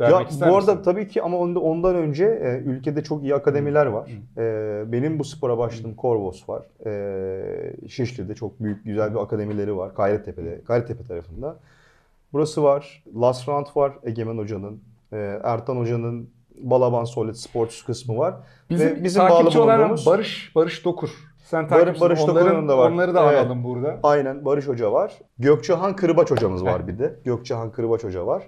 vermek 0.00 0.20
Ya 0.20 0.28
ister 0.28 0.50
bu 0.50 0.56
arada 0.56 0.70
misin? 0.74 0.84
tabii 0.84 1.08
ki 1.08 1.22
ama 1.22 1.38
onda, 1.38 1.60
ondan 1.60 1.94
önce 1.96 2.24
e, 2.24 2.58
ülkede 2.70 3.02
çok 3.02 3.22
iyi 3.22 3.34
akademiler 3.34 3.86
var. 3.86 4.10
E, 4.38 4.92
benim 4.92 5.18
bu 5.18 5.24
spora 5.24 5.58
başladığım 5.58 5.94
Korvos 5.94 6.48
var. 6.48 6.62
E, 6.86 7.88
Şişli'de 7.88 8.34
çok 8.34 8.60
büyük 8.60 8.84
güzel 8.84 9.14
bir 9.14 9.18
akademileri 9.20 9.76
var. 9.76 9.90
Gayrettepe'de, 9.96 10.60
Gayrettepe 10.66 11.04
tarafında. 11.04 11.56
Burası 12.32 12.62
var. 12.62 13.04
Last 13.20 13.48
Round 13.48 13.66
var 13.76 13.92
Egemen 14.04 14.38
Hoca'nın. 14.38 14.80
E, 15.12 15.40
Ertan 15.44 15.76
Hoca'nın 15.76 16.28
Balaban 16.60 17.04
Solid 17.04 17.34
Sports 17.34 17.82
kısmı 17.82 18.18
var. 18.18 18.34
Bizim, 18.70 18.88
Ve 18.88 19.04
bizim 19.04 19.22
bağlı 19.22 19.28
takipçi 19.30 19.58
olan 19.58 19.96
Barış 20.06 20.52
Barış 20.56 20.84
Dokur. 20.84 21.10
Sen 21.44 21.68
takipçisin. 21.68 22.00
Barış 22.00 22.20
onların, 22.20 22.46
Dokur'un 22.46 22.68
da 22.68 22.78
var. 22.78 22.90
Onları 22.90 23.14
da 23.14 23.32
Evet. 23.32 23.40
analım 23.44 23.64
burada. 23.64 23.98
Aynen 24.02 24.44
Barış 24.44 24.68
Hoca 24.68 24.92
var. 24.92 25.12
Gökçehan 25.38 25.96
Kırbaç 25.96 26.30
hocamız 26.30 26.64
var 26.64 26.88
bir 26.88 26.98
de. 26.98 27.14
Gökçehan 27.24 27.70
Kırbaç 27.70 28.04
Hoca 28.04 28.26
var. 28.26 28.42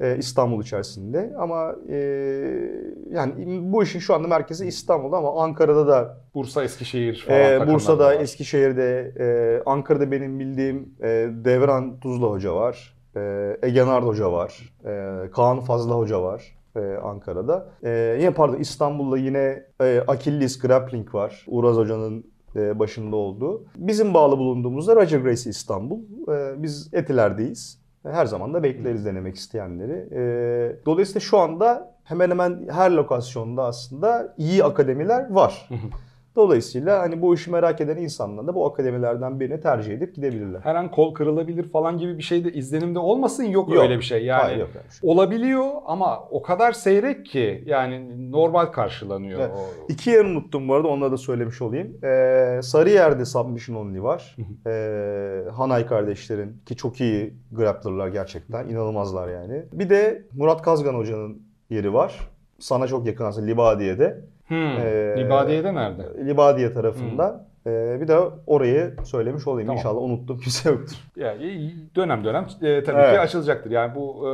Ee, 0.00 0.16
İstanbul 0.18 0.62
içerisinde 0.62 1.34
ama 1.38 1.74
e, 1.88 1.96
yani 3.10 3.32
bu 3.72 3.82
işin 3.82 3.98
şu 3.98 4.14
anda 4.14 4.28
merkezi 4.28 4.66
İstanbul'da 4.66 5.16
ama 5.16 5.42
Ankara'da 5.42 5.86
da 5.86 6.20
Bursa, 6.34 6.64
Eskişehir 6.64 7.24
falan 7.28 7.40
e, 7.40 7.72
Bursa'da, 7.74 8.04
var. 8.06 8.20
Eskişehir'de, 8.20 9.12
e, 9.18 9.62
Ankara'da 9.66 10.10
benim 10.10 10.38
bildiğim 10.38 10.94
e, 11.02 11.28
Devran 11.44 12.00
Tuzla 12.00 12.26
Hoca 12.26 12.54
var. 12.54 12.96
E, 13.16 13.56
Ege 13.62 13.86
Nard 13.86 14.04
Hoca 14.04 14.32
var. 14.32 14.74
E, 14.84 15.30
Kaan 15.30 15.60
Fazla 15.60 15.94
Hoca 15.94 16.22
var. 16.22 16.56
e, 16.76 16.80
Ankara'da. 17.02 17.68
E, 17.84 18.16
yine 18.20 18.30
pardon 18.30 18.56
İstanbul'da 18.56 19.18
yine 19.18 19.62
e, 19.80 20.00
Akillis 20.06 20.58
Grappling 20.58 21.14
var. 21.14 21.44
Uraz 21.48 21.76
Hoca'nın 21.76 22.24
e, 22.56 22.78
başında 22.78 23.16
olduğu. 23.16 23.64
Bizim 23.76 24.14
bağlı 24.14 24.38
bulunduğumuzda 24.38 24.96
Roger 24.96 25.18
Gracie 25.18 25.50
İstanbul. 25.50 25.98
E, 26.32 26.62
biz 26.62 26.94
Etiler'deyiz. 26.94 27.85
Her 28.12 28.26
zaman 28.26 28.54
da 28.54 28.62
bekleriz 28.62 29.06
denemek 29.06 29.36
isteyenleri. 29.36 30.08
E, 30.12 30.20
dolayısıyla 30.86 31.20
şu 31.20 31.38
anda 31.38 31.94
hemen 32.04 32.30
hemen 32.30 32.68
her 32.70 32.90
lokasyonda 32.90 33.64
aslında 33.64 34.34
iyi 34.36 34.64
akademiler 34.64 35.30
var. 35.30 35.68
Dolayısıyla 36.36 36.98
hani 36.98 37.22
bu 37.22 37.34
işi 37.34 37.50
merak 37.50 37.80
eden 37.80 37.96
insanlar 37.96 38.46
da 38.46 38.54
bu 38.54 38.66
akademilerden 38.66 39.40
birini 39.40 39.60
tercih 39.60 39.92
edip 39.94 40.14
gidebilirler. 40.14 40.60
Her 40.60 40.74
an 40.74 40.90
kol 40.90 41.14
kırılabilir 41.14 41.68
falan 41.70 41.98
gibi 41.98 42.18
bir 42.18 42.22
şey 42.22 42.44
de 42.44 42.52
izlenimde 42.52 42.98
olmasın 42.98 43.44
yok, 43.44 43.74
Yok. 43.74 43.82
öyle 43.82 43.96
bir 43.98 44.02
şey. 44.02 44.24
Yani 44.24 44.42
Hayır, 44.42 44.58
yok 44.58 44.68
şey. 45.00 45.10
olabiliyor 45.10 45.64
ama 45.86 46.20
o 46.30 46.42
kadar 46.42 46.72
seyrek 46.72 47.26
ki 47.26 47.62
yani 47.66 48.32
normal 48.32 48.66
karşılanıyor. 48.66 49.40
Evet. 49.40 49.50
o. 49.56 49.92
İki 49.92 50.10
yer 50.10 50.24
unuttum 50.24 50.68
bu 50.68 50.74
arada 50.74 50.88
onları 50.88 51.12
da 51.12 51.16
söylemiş 51.16 51.62
olayım. 51.62 51.96
Ee, 52.04 52.60
Sarıyer'de 52.62 53.24
Submission 53.24 53.76
Only 53.76 54.02
var. 54.02 54.36
Ee, 54.66 55.50
Hanay 55.50 55.86
kardeşlerin 55.86 56.62
ki 56.66 56.76
çok 56.76 57.00
iyi 57.00 57.34
grapplerlar 57.52 58.08
gerçekten. 58.08 58.68
inanılmazlar 58.68 59.28
yani. 59.28 59.64
Bir 59.72 59.90
de 59.90 60.22
Murat 60.32 60.62
Kazgan 60.62 60.94
hocanın 60.94 61.42
yeri 61.70 61.94
var. 61.94 62.30
Sana 62.58 62.86
çok 62.86 63.06
yakın 63.06 63.24
aslında 63.24 63.46
Libadiye'de. 63.46 64.24
Hmm. 64.48 64.56
Ee, 64.56 65.14
Libadiye'de 65.18 65.74
nerede? 65.74 66.26
Libadiye 66.26 66.72
tarafında. 66.72 67.46
Ee, 67.66 67.98
bir 68.00 68.08
de 68.08 68.18
orayı 68.46 68.94
söylemiş 69.04 69.46
olayım. 69.46 69.66
Tamam. 69.66 69.78
İnşallah 69.78 70.02
unuttum 70.02 70.38
kimse 70.42 70.70
yoktur. 70.70 70.96
Yani 71.16 71.72
dönem 71.96 72.24
dönem 72.24 72.46
e, 72.62 72.84
tabii 72.84 73.00
Evet. 73.00 73.14
ki 73.14 73.20
açılacaktır. 73.20 73.70
Yani 73.70 73.94
bu 73.94 74.28
e, 74.28 74.30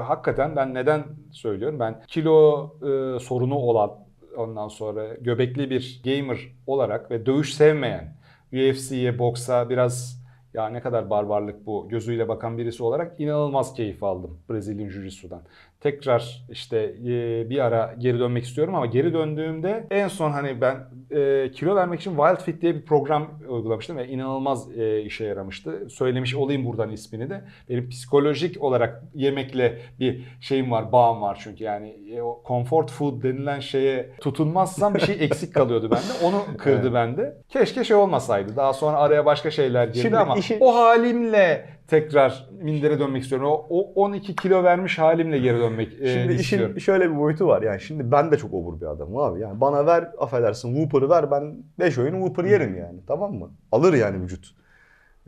hakikaten 0.00 0.56
ben 0.56 0.74
neden 0.74 1.04
söylüyorum? 1.32 1.80
Ben 1.80 2.02
kilo 2.06 2.70
e, 2.82 3.18
sorunu 3.18 3.54
olan 3.54 3.90
ondan 4.36 4.68
sonra 4.68 5.14
göbekli 5.20 5.70
bir 5.70 6.02
gamer 6.04 6.38
olarak 6.66 7.10
ve 7.10 7.26
dövüş 7.26 7.54
sevmeyen 7.54 8.16
UFC'ye, 8.52 9.18
boksa 9.18 9.70
biraz 9.70 10.26
ya 10.54 10.68
ne 10.68 10.80
kadar 10.80 11.10
barbarlık 11.10 11.66
bu 11.66 11.88
gözüyle 11.88 12.28
bakan 12.28 12.58
birisi 12.58 12.82
olarak 12.82 13.20
inanılmaz 13.20 13.74
keyif 13.74 14.02
aldım 14.02 14.38
Brezilya 14.50 14.86
Jiu-Jitsu'dan. 14.88 15.40
Tekrar 15.80 16.46
işte 16.50 16.78
e, 17.06 17.50
bir 17.50 17.58
ara 17.58 17.94
geri 17.98 18.18
dönmek 18.18 18.44
istiyorum 18.44 18.74
ama 18.74 18.86
geri 18.86 19.12
döndüğümde 19.14 19.86
en 19.90 20.08
son 20.08 20.30
hani 20.30 20.60
ben 20.60 20.76
e, 21.10 21.50
kilo 21.50 21.76
vermek 21.76 22.00
için 22.00 22.16
Wild 22.16 22.44
Fit 22.44 22.62
diye 22.62 22.74
bir 22.74 22.82
program 22.82 23.28
uygulamıştım 23.48 23.96
ve 23.96 24.08
inanılmaz 24.08 24.78
e, 24.78 25.00
işe 25.02 25.24
yaramıştı. 25.24 25.86
Söylemiş 25.90 26.34
olayım 26.34 26.64
buradan 26.66 26.90
ismini 26.92 27.30
de. 27.30 27.44
Benim 27.68 27.88
psikolojik 27.88 28.62
olarak 28.62 29.02
yemekle 29.14 29.78
bir 30.00 30.24
şeyim 30.40 30.70
var, 30.70 30.92
bağım 30.92 31.22
var 31.22 31.38
çünkü 31.42 31.64
yani 31.64 31.96
e, 32.14 32.22
o 32.22 32.42
comfort 32.48 32.90
food 32.90 33.22
denilen 33.22 33.60
şeye 33.60 34.10
tutunmazsam 34.20 34.94
bir 34.94 35.00
şey 35.00 35.16
eksik 35.20 35.54
kalıyordu 35.54 35.90
bende. 35.90 36.26
Onu 36.26 36.42
kırdı 36.58 36.94
bende. 36.94 37.36
Keşke 37.48 37.84
şey 37.84 37.96
olmasaydı. 37.96 38.56
Daha 38.56 38.72
sonra 38.72 38.96
araya 38.96 39.26
başka 39.26 39.50
şeyler 39.50 39.86
girdi 39.86 39.98
Şimdi 39.98 40.18
ama 40.18 40.36
işin- 40.36 40.58
o 40.60 40.74
halimle 40.74 41.75
tekrar 41.88 42.48
mindere 42.62 42.98
dönmek 42.98 43.22
istiyorum. 43.22 43.48
O, 43.50 43.66
o 43.68 43.92
12 44.04 44.36
kilo 44.36 44.64
vermiş 44.64 44.98
halimle 44.98 45.38
geri 45.38 45.58
dönmek 45.58 45.92
e, 46.00 46.06
Şimdi 46.12 46.32
istiyorum. 46.32 46.76
işin 46.76 46.84
şöyle 46.84 47.10
bir 47.10 47.16
boyutu 47.18 47.46
var. 47.46 47.62
Yani 47.62 47.80
şimdi 47.80 48.12
ben 48.12 48.30
de 48.32 48.36
çok 48.36 48.54
obur 48.54 48.80
bir 48.80 48.86
adamım 48.86 49.16
abi. 49.16 49.40
Yani 49.40 49.60
bana 49.60 49.86
ver 49.86 50.08
affedersin 50.18 50.74
Whopper'ı 50.74 51.10
ver 51.10 51.30
ben 51.30 51.56
5 51.78 51.98
oyun 51.98 52.12
Whopper 52.12 52.44
yerim 52.44 52.76
yani. 52.78 53.00
Tamam 53.06 53.34
mı? 53.34 53.50
Alır 53.72 53.94
yani 53.94 54.22
vücut. 54.22 54.54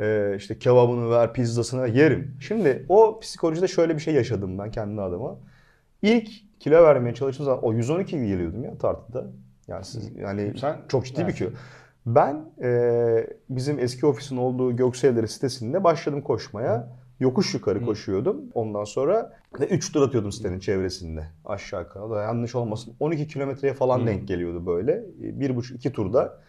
Ee, 0.00 0.34
işte 0.36 0.58
kebabını 0.58 1.10
ver, 1.10 1.32
pizzasını 1.32 1.82
ver, 1.82 1.88
yerim. 1.88 2.36
Şimdi 2.40 2.86
o 2.88 3.20
psikolojide 3.20 3.68
şöyle 3.68 3.94
bir 3.94 4.00
şey 4.00 4.14
yaşadım 4.14 4.58
ben 4.58 4.70
kendi 4.70 5.00
adıma. 5.00 5.36
İlk 6.02 6.28
kilo 6.60 6.82
vermeye 6.82 7.14
çalıştığım 7.14 7.44
zaman 7.46 7.64
o 7.64 7.72
112 7.72 8.16
geliyordum 8.26 8.64
ya 8.64 8.78
tartıda. 8.78 9.26
Yani 9.68 9.84
siz 9.84 10.16
yani 10.16 10.58
Sen- 10.58 10.76
çok 10.88 11.06
ciddi 11.06 11.18
bir 11.18 11.24
Evet. 11.24 11.34
kilo. 11.34 11.48
Ben 12.14 12.44
e, 12.62 12.70
bizim 13.50 13.78
eski 13.78 14.06
ofisin 14.06 14.36
olduğu 14.36 14.76
Gökselleri 14.76 15.28
sitesinde 15.28 15.84
başladım 15.84 16.22
koşmaya. 16.22 16.98
Yokuş 17.20 17.54
yukarı 17.54 17.84
koşuyordum. 17.84 18.40
Ondan 18.54 18.84
sonra 18.84 19.32
ve 19.60 19.66
3 19.66 19.92
tur 19.92 20.02
atıyordum 20.02 20.32
sitenin 20.32 20.58
çevresinde. 20.58 21.24
Aşağı 21.44 21.82
yukarı. 21.82 22.10
Da 22.10 22.22
yanlış 22.22 22.54
olmasın. 22.54 22.94
12 23.00 23.28
kilometreye 23.28 23.74
falan 23.74 24.06
denk 24.06 24.28
geliyordu 24.28 24.66
böyle. 24.66 25.04
Bir 25.18 25.56
buçuk 25.56 25.76
iki 25.76 25.92
turda. 25.92 26.40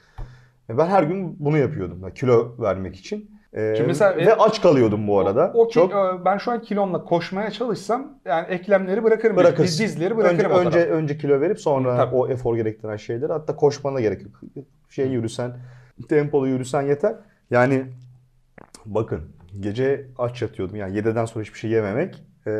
E, 0.70 0.78
Ben 0.78 0.86
her 0.86 1.04
gün 1.04 1.36
bunu 1.40 1.58
yapıyordum. 1.58 2.14
Kilo 2.16 2.56
vermek 2.60 2.96
için. 2.96 3.32
E, 3.54 3.74
Şimdi 3.76 3.88
mesela- 3.88 4.18
ve 4.18 4.36
aç 4.36 4.62
kalıyordum 4.62 5.08
bu 5.08 5.20
arada. 5.20 5.52
O, 5.56 5.66
o 5.66 5.70
Çok 5.70 5.92
e, 5.92 6.26
ben 6.26 6.38
şu 6.38 6.52
an 6.52 6.62
kilomla 6.62 7.04
koşmaya 7.04 7.52
çalışsam 7.52 8.20
yani 8.26 8.48
eklemleri 8.48 9.04
bırakırım. 9.04 9.36
bırakırsın. 9.38 9.84
Dizleri 9.84 10.18
bırakırım 10.18 10.52
önce, 10.52 10.68
önce, 10.68 10.86
önce 10.86 11.18
kilo 11.18 11.42
verip 11.42 11.60
sonra 11.60 11.98
Tabii. 11.98 12.16
o 12.16 12.28
efor 12.30 12.56
gerektiren 12.56 12.96
şeyleri 12.98 13.32
hatta 13.32 13.56
koşmana 13.56 14.02
gerek 14.02 14.22
yok. 14.22 14.32
Şey 14.90 15.08
yürüsen, 15.08 15.52
tempolu 16.10 16.48
yürüsen 16.48 16.82
yeter. 16.82 17.16
Yani 17.52 17.84
bakın 18.86 19.22
gece 19.60 20.06
aç 20.18 20.42
yatıyordum. 20.42 20.76
Yani 20.76 20.98
7'den 20.98 21.26
sonra 21.26 21.44
hiçbir 21.46 21.60
şey 21.60 21.72
yememek 21.72 22.24
eee, 22.48 22.54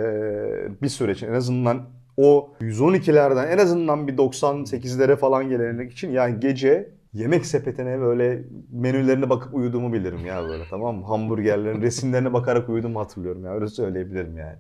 bir 0.82 0.90
süre 0.90 1.12
için 1.12 1.28
en 1.28 1.34
azından 1.34 1.82
o 2.18 2.50
112'lerden 2.62 3.48
en 3.48 3.58
azından 3.58 4.08
bir 4.08 4.18
98'lere 4.18 5.16
falan 5.16 5.50
gelenek 5.50 5.92
için 5.92 6.12
yani 6.12 6.40
gece 6.40 6.90
yemek 7.14 7.46
sepetine 7.46 8.00
böyle 8.02 8.44
menülerine 8.72 9.30
bakıp 9.30 9.54
uyuduğumu 9.56 9.94
bilirim 9.94 10.26
ya 10.26 10.50
böyle 10.50 10.64
tamam 10.70 10.96
mı? 10.96 11.06
Hamburgerlerin 11.06 11.82
resimlerine 11.82 12.34
bakarak 12.34 12.70
uyuduğumu 12.70 13.00
hatırlıyorum 13.00 13.46
ya 13.46 13.52
öyle 13.54 13.68
söyleyebilirim 13.68 14.38
yani. 14.38 14.58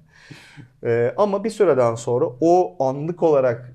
Ee, 0.83 1.13
ama 1.17 1.43
bir 1.43 1.49
süreden 1.49 1.95
sonra 1.95 2.25
o 2.41 2.75
anlık 2.85 3.23
olarak 3.23 3.73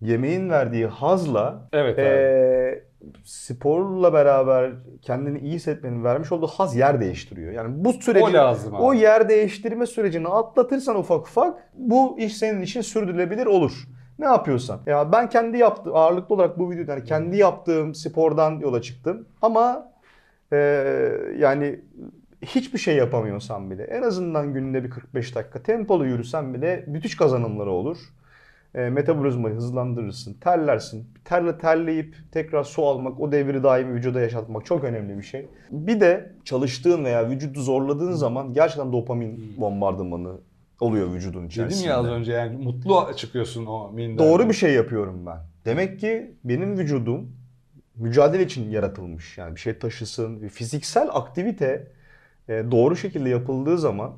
yemeğin 0.00 0.50
verdiği 0.50 0.86
hazla 0.86 1.68
Evet 1.72 1.98
abi. 1.98 2.04
ee, 2.06 2.84
sporla 3.24 4.12
beraber 4.12 4.72
kendini 5.02 5.38
iyi 5.38 5.54
hissetmenin 5.54 6.04
vermiş 6.04 6.32
olduğu 6.32 6.46
haz 6.46 6.76
yer 6.76 7.00
değiştiriyor. 7.00 7.52
Yani 7.52 7.84
bu 7.84 7.92
süreci 7.92 8.24
O 8.24 8.32
lazım 8.32 8.74
abi. 8.74 8.82
o 8.82 8.92
yer 8.94 9.28
değiştirme 9.28 9.86
sürecini 9.86 10.28
atlatırsan 10.28 10.96
ufak 10.98 11.20
ufak 11.26 11.58
bu 11.74 12.18
iş 12.18 12.36
senin 12.36 12.62
için 12.62 12.80
sürdürülebilir 12.80 13.46
olur. 13.46 13.72
Ne 14.18 14.26
yapıyorsan. 14.26 14.80
Ya 14.86 15.12
ben 15.12 15.28
kendi 15.28 15.58
yaptığım 15.58 15.96
ağırlıklı 15.96 16.34
olarak 16.34 16.58
bu 16.58 16.70
videoda 16.70 16.92
yani 16.92 17.04
kendi 17.04 17.36
yaptığım 17.36 17.94
spordan 17.94 18.58
yola 18.60 18.82
çıktım. 18.82 19.26
Ama 19.42 19.92
ee, 20.52 21.12
yani 21.38 21.80
hiçbir 22.42 22.78
şey 22.78 22.96
yapamıyorsan 22.96 23.70
bile 23.70 23.84
en 23.84 24.02
azından 24.02 24.54
günde 24.54 24.84
bir 24.84 24.90
45 24.90 25.34
dakika 25.34 25.62
tempolu 25.62 26.06
yürüsen 26.06 26.54
bile 26.54 26.84
müthiş 26.86 27.16
kazanımları 27.16 27.70
olur. 27.70 27.98
E, 28.74 28.90
metabolizmayı 28.90 29.54
hızlandırırsın, 29.54 30.34
terlersin. 30.34 31.06
Terle 31.24 31.58
terleyip 31.58 32.16
tekrar 32.32 32.64
su 32.64 32.86
almak, 32.86 33.20
o 33.20 33.32
devri 33.32 33.62
daimi 33.62 33.94
vücuda 33.94 34.20
yaşatmak 34.20 34.66
çok 34.66 34.84
önemli 34.84 35.18
bir 35.18 35.22
şey. 35.22 35.46
Bir 35.70 36.00
de 36.00 36.32
çalıştığın 36.44 37.04
veya 37.04 37.30
vücudu 37.30 37.60
zorladığın 37.60 38.12
zaman 38.12 38.52
gerçekten 38.52 38.92
dopamin 38.92 39.54
bombardımanı 39.56 40.36
oluyor 40.82 41.12
vücudun 41.12 41.46
içerisinde. 41.46 41.80
Dedim 41.80 41.90
ya 41.90 41.98
az 41.98 42.06
önce 42.06 42.32
yani 42.32 42.64
mutlu 42.64 43.16
çıkıyorsun 43.16 43.66
o 43.66 43.90
minder. 43.92 44.26
Doğru 44.26 44.48
bir 44.48 44.54
şey 44.54 44.74
yapıyorum 44.74 45.26
ben. 45.26 45.38
Demek 45.64 46.00
ki 46.00 46.34
benim 46.44 46.78
vücudum 46.78 47.32
mücadele 47.96 48.42
için 48.42 48.70
yaratılmış. 48.70 49.38
Yani 49.38 49.54
bir 49.54 49.60
şey 49.60 49.78
taşısın. 49.78 50.48
Fiziksel 50.48 51.08
aktivite 51.12 51.92
e, 52.48 52.64
doğru 52.70 52.96
şekilde 52.96 53.28
yapıldığı 53.28 53.78
zaman 53.78 54.12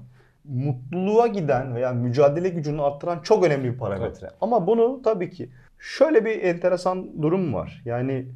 mutluluğa 0.44 1.26
giden 1.26 1.74
veya 1.74 1.92
mücadele 1.92 2.48
gücünü 2.48 2.82
arttıran 2.82 3.20
çok 3.22 3.44
önemli 3.44 3.72
bir 3.72 3.78
parametre. 3.78 4.30
Ama 4.40 4.66
bunu 4.66 5.02
tabii 5.04 5.30
ki 5.30 5.50
şöyle 5.78 6.24
bir 6.24 6.42
enteresan 6.42 7.22
durum 7.22 7.54
var. 7.54 7.82
Yani 7.84 8.26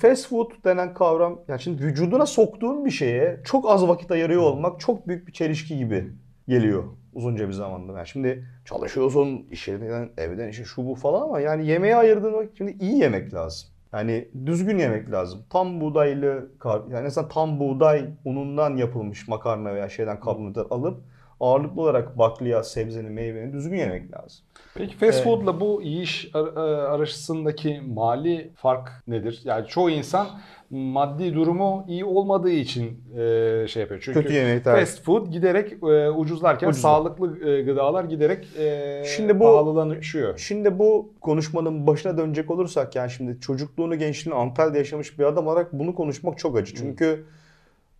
fast 0.00 0.28
food 0.28 0.50
denen 0.64 0.94
kavram 0.94 1.40
yani 1.48 1.60
şimdi 1.60 1.82
vücuduna 1.82 2.26
soktuğun 2.26 2.84
bir 2.84 2.90
şeye 2.90 3.40
çok 3.44 3.70
az 3.70 3.88
vakit 3.88 4.10
ayırıyor 4.10 4.42
olmak 4.42 4.80
çok 4.80 5.08
büyük 5.08 5.26
bir 5.26 5.32
çelişki 5.32 5.78
gibi 5.78 6.12
geliyor 6.48 6.84
uzunca 7.18 7.48
bir 7.48 7.52
zamanda. 7.52 7.92
Yani 7.92 8.06
şimdi 8.08 8.44
çalışıyorsun 8.64 9.46
iş 9.50 9.68
yerinden, 9.68 10.10
evden 10.18 10.48
işe 10.48 10.64
şu 10.64 10.86
bu 10.86 10.94
falan 10.94 11.22
ama 11.22 11.40
yani 11.40 11.66
yemeğe 11.66 11.96
ayırdığın 11.96 12.32
vakit 12.32 12.58
şimdi 12.58 12.76
iyi 12.80 12.98
yemek 12.98 13.34
lazım. 13.34 13.68
Yani 13.92 14.28
düzgün 14.46 14.78
yemek 14.78 15.10
lazım. 15.10 15.40
Tam 15.50 15.80
buğdaylı, 15.80 16.50
yani 16.64 17.02
mesela 17.02 17.28
tam 17.28 17.60
buğday 17.60 18.04
unundan 18.24 18.76
yapılmış 18.76 19.28
makarna 19.28 19.74
veya 19.74 19.88
şeyden 19.88 20.20
karbonhidrat 20.20 20.72
alıp 20.72 21.00
ağırlıklı 21.40 21.82
olarak 21.82 22.18
bakliyat, 22.18 22.68
sebzeni, 22.68 23.10
meyveni 23.10 23.52
düzgün 23.52 23.76
yemek 23.76 24.12
lazım. 24.12 24.44
Peki 24.74 24.96
fast 24.96 25.12
Evet. 25.14 25.24
food'la 25.24 25.60
bu 25.60 25.80
yiyiş 25.82 26.30
ar- 26.34 26.46
e, 26.56 26.60
arasındaki 26.82 27.80
mali 27.94 28.50
fark 28.54 28.88
nedir? 29.08 29.40
Yani 29.44 29.66
çoğu 29.66 29.90
insan 29.90 30.26
maddi 30.70 31.34
durumu 31.34 31.84
iyi 31.88 32.04
olmadığı 32.04 32.50
için 32.50 33.00
e, 33.18 33.64
şey 33.68 33.80
yapıyor. 33.82 34.00
Çünkü 34.04 34.20
Kötü 34.22 34.32
yemeği 34.34 34.62
tercih. 34.62 34.86
fast 34.86 35.04
food 35.04 35.26
giderek 35.32 35.72
e, 35.82 36.10
ucuzlarken 36.10 36.68
Ucuz. 36.68 36.82
sağlıklı 36.82 37.48
e, 37.50 37.62
gıdalar 37.62 38.04
giderek 38.04 38.48
e, 38.58 39.02
Şimdi 39.16 39.40
bu- 39.40 39.44
pahalılaşıyor. 39.44 40.38
Şimdi 40.38 40.78
bu 40.78 41.12
konuşmanın 41.20 41.86
başına 41.86 42.18
dönecek 42.18 42.50
olursak 42.50 42.96
yani 42.96 43.10
şimdi 43.10 43.40
çocukluğunu 43.40 43.98
gençliğini 43.98 44.38
Antalya'da 44.38 44.78
yaşamış 44.78 45.18
bir 45.18 45.24
adam 45.24 45.46
olarak 45.46 45.72
bunu 45.72 45.94
konuşmak 45.94 46.38
çok 46.38 46.56
acı. 46.56 46.74
Çünkü 46.74 47.24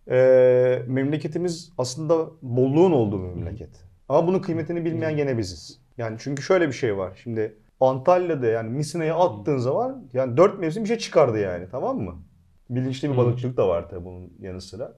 e, 0.09 0.83
memleketimiz 0.87 1.73
aslında 1.77 2.29
bolluğun 2.41 2.91
olduğu 2.91 3.23
bir 3.23 3.27
memleket. 3.27 3.69
Ama 4.09 4.27
bunun 4.27 4.39
kıymetini 4.39 4.85
bilmeyen 4.85 5.17
gene 5.17 5.37
biziz. 5.37 5.81
Yani 5.97 6.17
çünkü 6.19 6.43
şöyle 6.43 6.67
bir 6.67 6.73
şey 6.73 6.97
var. 6.97 7.19
Şimdi 7.23 7.57
Antalya'da 7.79 8.47
yani 8.47 8.69
Misina'ya 8.69 9.15
attığın 9.15 9.57
zaman 9.57 10.09
yani 10.13 10.37
dört 10.37 10.59
mevsim 10.59 10.83
bir 10.83 10.87
şey 10.87 10.97
çıkardı 10.97 11.39
yani 11.39 11.67
tamam 11.71 11.97
mı? 12.01 12.23
Bilinçli 12.69 13.11
bir 13.11 13.17
balıkçılık 13.17 13.57
da 13.57 13.67
var 13.67 13.89
tabii 13.89 14.05
bunun 14.05 14.33
yanı 14.39 14.61
sıra. 14.61 14.93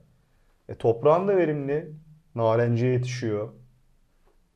E, 0.69 0.75
toprağın 0.75 1.27
da 1.27 1.37
verimli. 1.37 1.91
Narenciye 2.35 2.91
yetişiyor. 2.91 3.49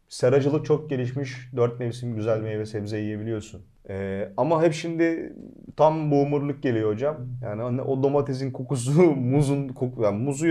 Seracılık 0.09 0.65
çok 0.65 0.89
gelişmiş. 0.89 1.49
Dört 1.55 1.79
mevsim 1.79 2.15
güzel 2.15 2.39
meyve 2.41 2.65
sebze 2.65 2.97
yiyebiliyorsun. 2.97 3.65
Ee, 3.89 4.29
ama 4.37 4.63
hep 4.63 4.73
şimdi 4.73 5.33
tam 5.77 6.11
boomerlık 6.11 6.63
geliyor 6.63 6.91
hocam. 6.91 7.17
Yani 7.43 7.61
hani 7.61 7.81
o 7.81 8.03
domatesin 8.03 8.51
kokusu, 8.51 9.01
muzun 9.15 9.67
koku, 9.67 10.01
yani 10.03 10.23
muzu 10.23 10.47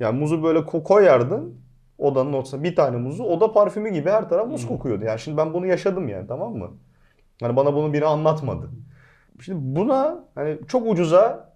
yani 0.00 0.18
muzu 0.18 0.42
böyle 0.42 0.58
ko- 0.58 0.82
koyardın 0.82 1.54
odanın 1.98 2.32
ortasına 2.32 2.62
bir 2.62 2.76
tane 2.76 2.96
muzu, 2.96 3.24
oda 3.24 3.52
parfümü 3.52 3.90
gibi 3.90 4.10
her 4.10 4.28
taraf 4.28 4.48
muz 4.48 4.66
kokuyordu. 4.66 5.04
Yani 5.04 5.18
şimdi 5.20 5.36
ben 5.36 5.54
bunu 5.54 5.66
yaşadım 5.66 6.08
yani 6.08 6.26
tamam 6.26 6.56
mı? 6.56 6.70
Yani 7.42 7.56
bana 7.56 7.74
bunu 7.74 7.92
biri 7.92 8.06
anlatmadı. 8.06 8.70
Şimdi 9.40 9.58
buna 9.76 10.24
hani 10.34 10.58
çok 10.68 10.90
ucuza 10.92 11.52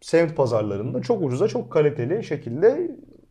semt 0.00 0.36
pazarlarında 0.36 1.02
çok 1.02 1.22
ucuza 1.22 1.48
çok 1.48 1.72
kaliteli 1.72 2.24
şekilde 2.24 2.90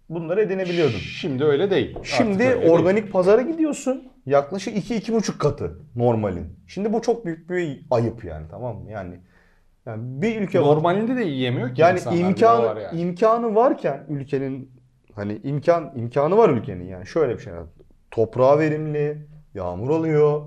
bunları 0.09 0.41
edinebiliyordun. 0.41 0.97
Şimdi 0.97 1.43
öyle 1.43 1.71
değil. 1.71 1.97
Şimdi 2.03 2.43
öyle 2.43 2.61
değil. 2.61 2.71
organik 2.71 3.11
pazara 3.11 3.41
gidiyorsun. 3.41 4.03
Yaklaşık 4.29 4.77
2-2,5 4.77 5.37
katı 5.37 5.79
normalin. 5.95 6.59
Şimdi 6.67 6.93
bu 6.93 7.01
çok 7.01 7.25
büyük 7.25 7.49
bir 7.49 7.85
ayıp 7.91 8.23
yani 8.23 8.45
tamam 8.51 8.77
mı? 8.77 8.91
Yani 8.91 9.19
yani 9.85 10.21
bir 10.21 10.41
ülke 10.41 10.59
Normalinde 10.59 11.15
de 11.15 11.23
yiyemiyor 11.23 11.75
ki 11.75 11.81
yani 11.81 11.99
imkanı 12.11 12.65
var 12.65 12.77
yani. 12.77 13.01
imkanı 13.01 13.55
varken 13.55 14.05
ülkenin 14.09 14.71
hani 15.13 15.39
imkan 15.43 15.91
imkanı 15.95 16.37
var 16.37 16.49
ülkenin 16.49 16.85
yani 16.85 17.07
şöyle 17.07 17.33
bir 17.33 17.39
şey. 17.39 17.53
var. 17.53 17.63
Toprağı 18.11 18.59
verimli, 18.59 19.17
yağmur 19.53 19.89
alıyor, 19.89 20.41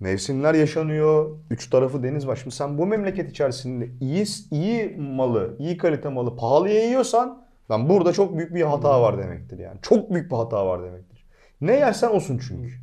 mevsimler 0.00 0.54
yaşanıyor, 0.54 1.36
üç 1.50 1.70
tarafı 1.70 2.02
deniz 2.02 2.26
var. 2.26 2.36
Şimdi 2.36 2.54
sen 2.54 2.78
bu 2.78 2.86
memleket 2.86 3.30
içerisinde 3.30 3.88
iyi 4.00 4.24
iyi 4.50 4.96
malı, 4.96 5.56
iyi 5.58 5.76
kalite 5.76 6.08
malı 6.08 6.36
pahalıya 6.36 6.84
yiyorsan 6.84 7.42
Lan 7.70 7.88
burada 7.88 8.12
çok 8.12 8.38
büyük 8.38 8.54
bir 8.54 8.62
hata 8.62 9.02
var 9.02 9.18
demektir 9.18 9.58
yani. 9.58 9.78
Çok 9.82 10.10
büyük 10.10 10.30
bir 10.30 10.36
hata 10.36 10.66
var 10.66 10.82
demektir. 10.82 11.24
Ne 11.60 11.72
yersen 11.72 12.08
olsun 12.08 12.40
çünkü. 12.48 12.82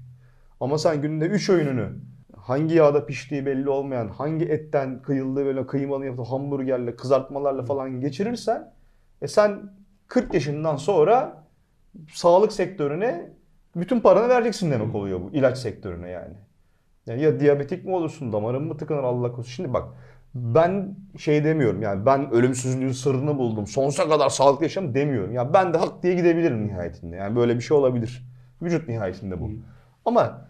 Ama 0.60 0.78
sen 0.78 1.02
günde 1.02 1.26
3 1.26 1.50
öğününü 1.50 1.90
hangi 2.38 2.76
yağda 2.76 3.06
piştiği 3.06 3.46
belli 3.46 3.70
olmayan, 3.70 4.08
hangi 4.08 4.46
etten 4.46 5.02
kıyıldığı 5.02 5.46
böyle 5.46 5.68
kıymalı 5.68 6.06
yaptığı 6.06 6.24
hamburgerle, 6.24 6.96
kızartmalarla 6.96 7.64
falan 7.64 8.02
geçirirsen 8.02 8.74
e 9.22 9.28
sen 9.28 9.74
40 10.08 10.34
yaşından 10.34 10.76
sonra 10.76 11.44
sağlık 12.14 12.54
sektörüne 12.54 13.30
bütün 13.76 14.00
paranı 14.00 14.30
vereceksin 14.30 14.72
demek 14.72 14.96
oluyor 14.96 15.22
bu 15.22 15.30
ilaç 15.34 15.58
sektörüne 15.58 16.10
yani. 16.10 16.34
Yani 17.06 17.22
ya 17.22 17.40
diyabetik 17.40 17.86
mi 17.86 17.96
olursun, 17.96 18.34
damarın 18.34 18.64
mı 18.64 18.78
tıkanır 18.78 19.04
Allah 19.04 19.32
korusun. 19.32 19.52
Şimdi 19.52 19.74
bak 19.74 19.84
ben 20.36 20.96
şey 21.18 21.44
demiyorum 21.44 21.82
yani 21.82 22.06
ben 22.06 22.32
ölümsüzlüğün 22.32 22.92
sırrını 22.92 23.38
buldum. 23.38 23.68
Sonsuza 23.68 24.10
kadar 24.10 24.30
sağlıklı 24.30 24.66
yaşam 24.66 24.94
demiyorum. 24.94 25.34
Ya 25.34 25.54
ben 25.54 25.74
de 25.74 25.78
hak 25.78 26.04
diye 26.04 26.14
gidebilirim 26.14 26.68
nihayetinde. 26.68 27.16
Yani 27.16 27.36
böyle 27.36 27.56
bir 27.56 27.62
şey 27.62 27.78
olabilir. 27.78 28.26
Vücut 28.62 28.88
nihayetinde 28.88 29.42
bu. 29.42 29.52
Ama 30.06 30.49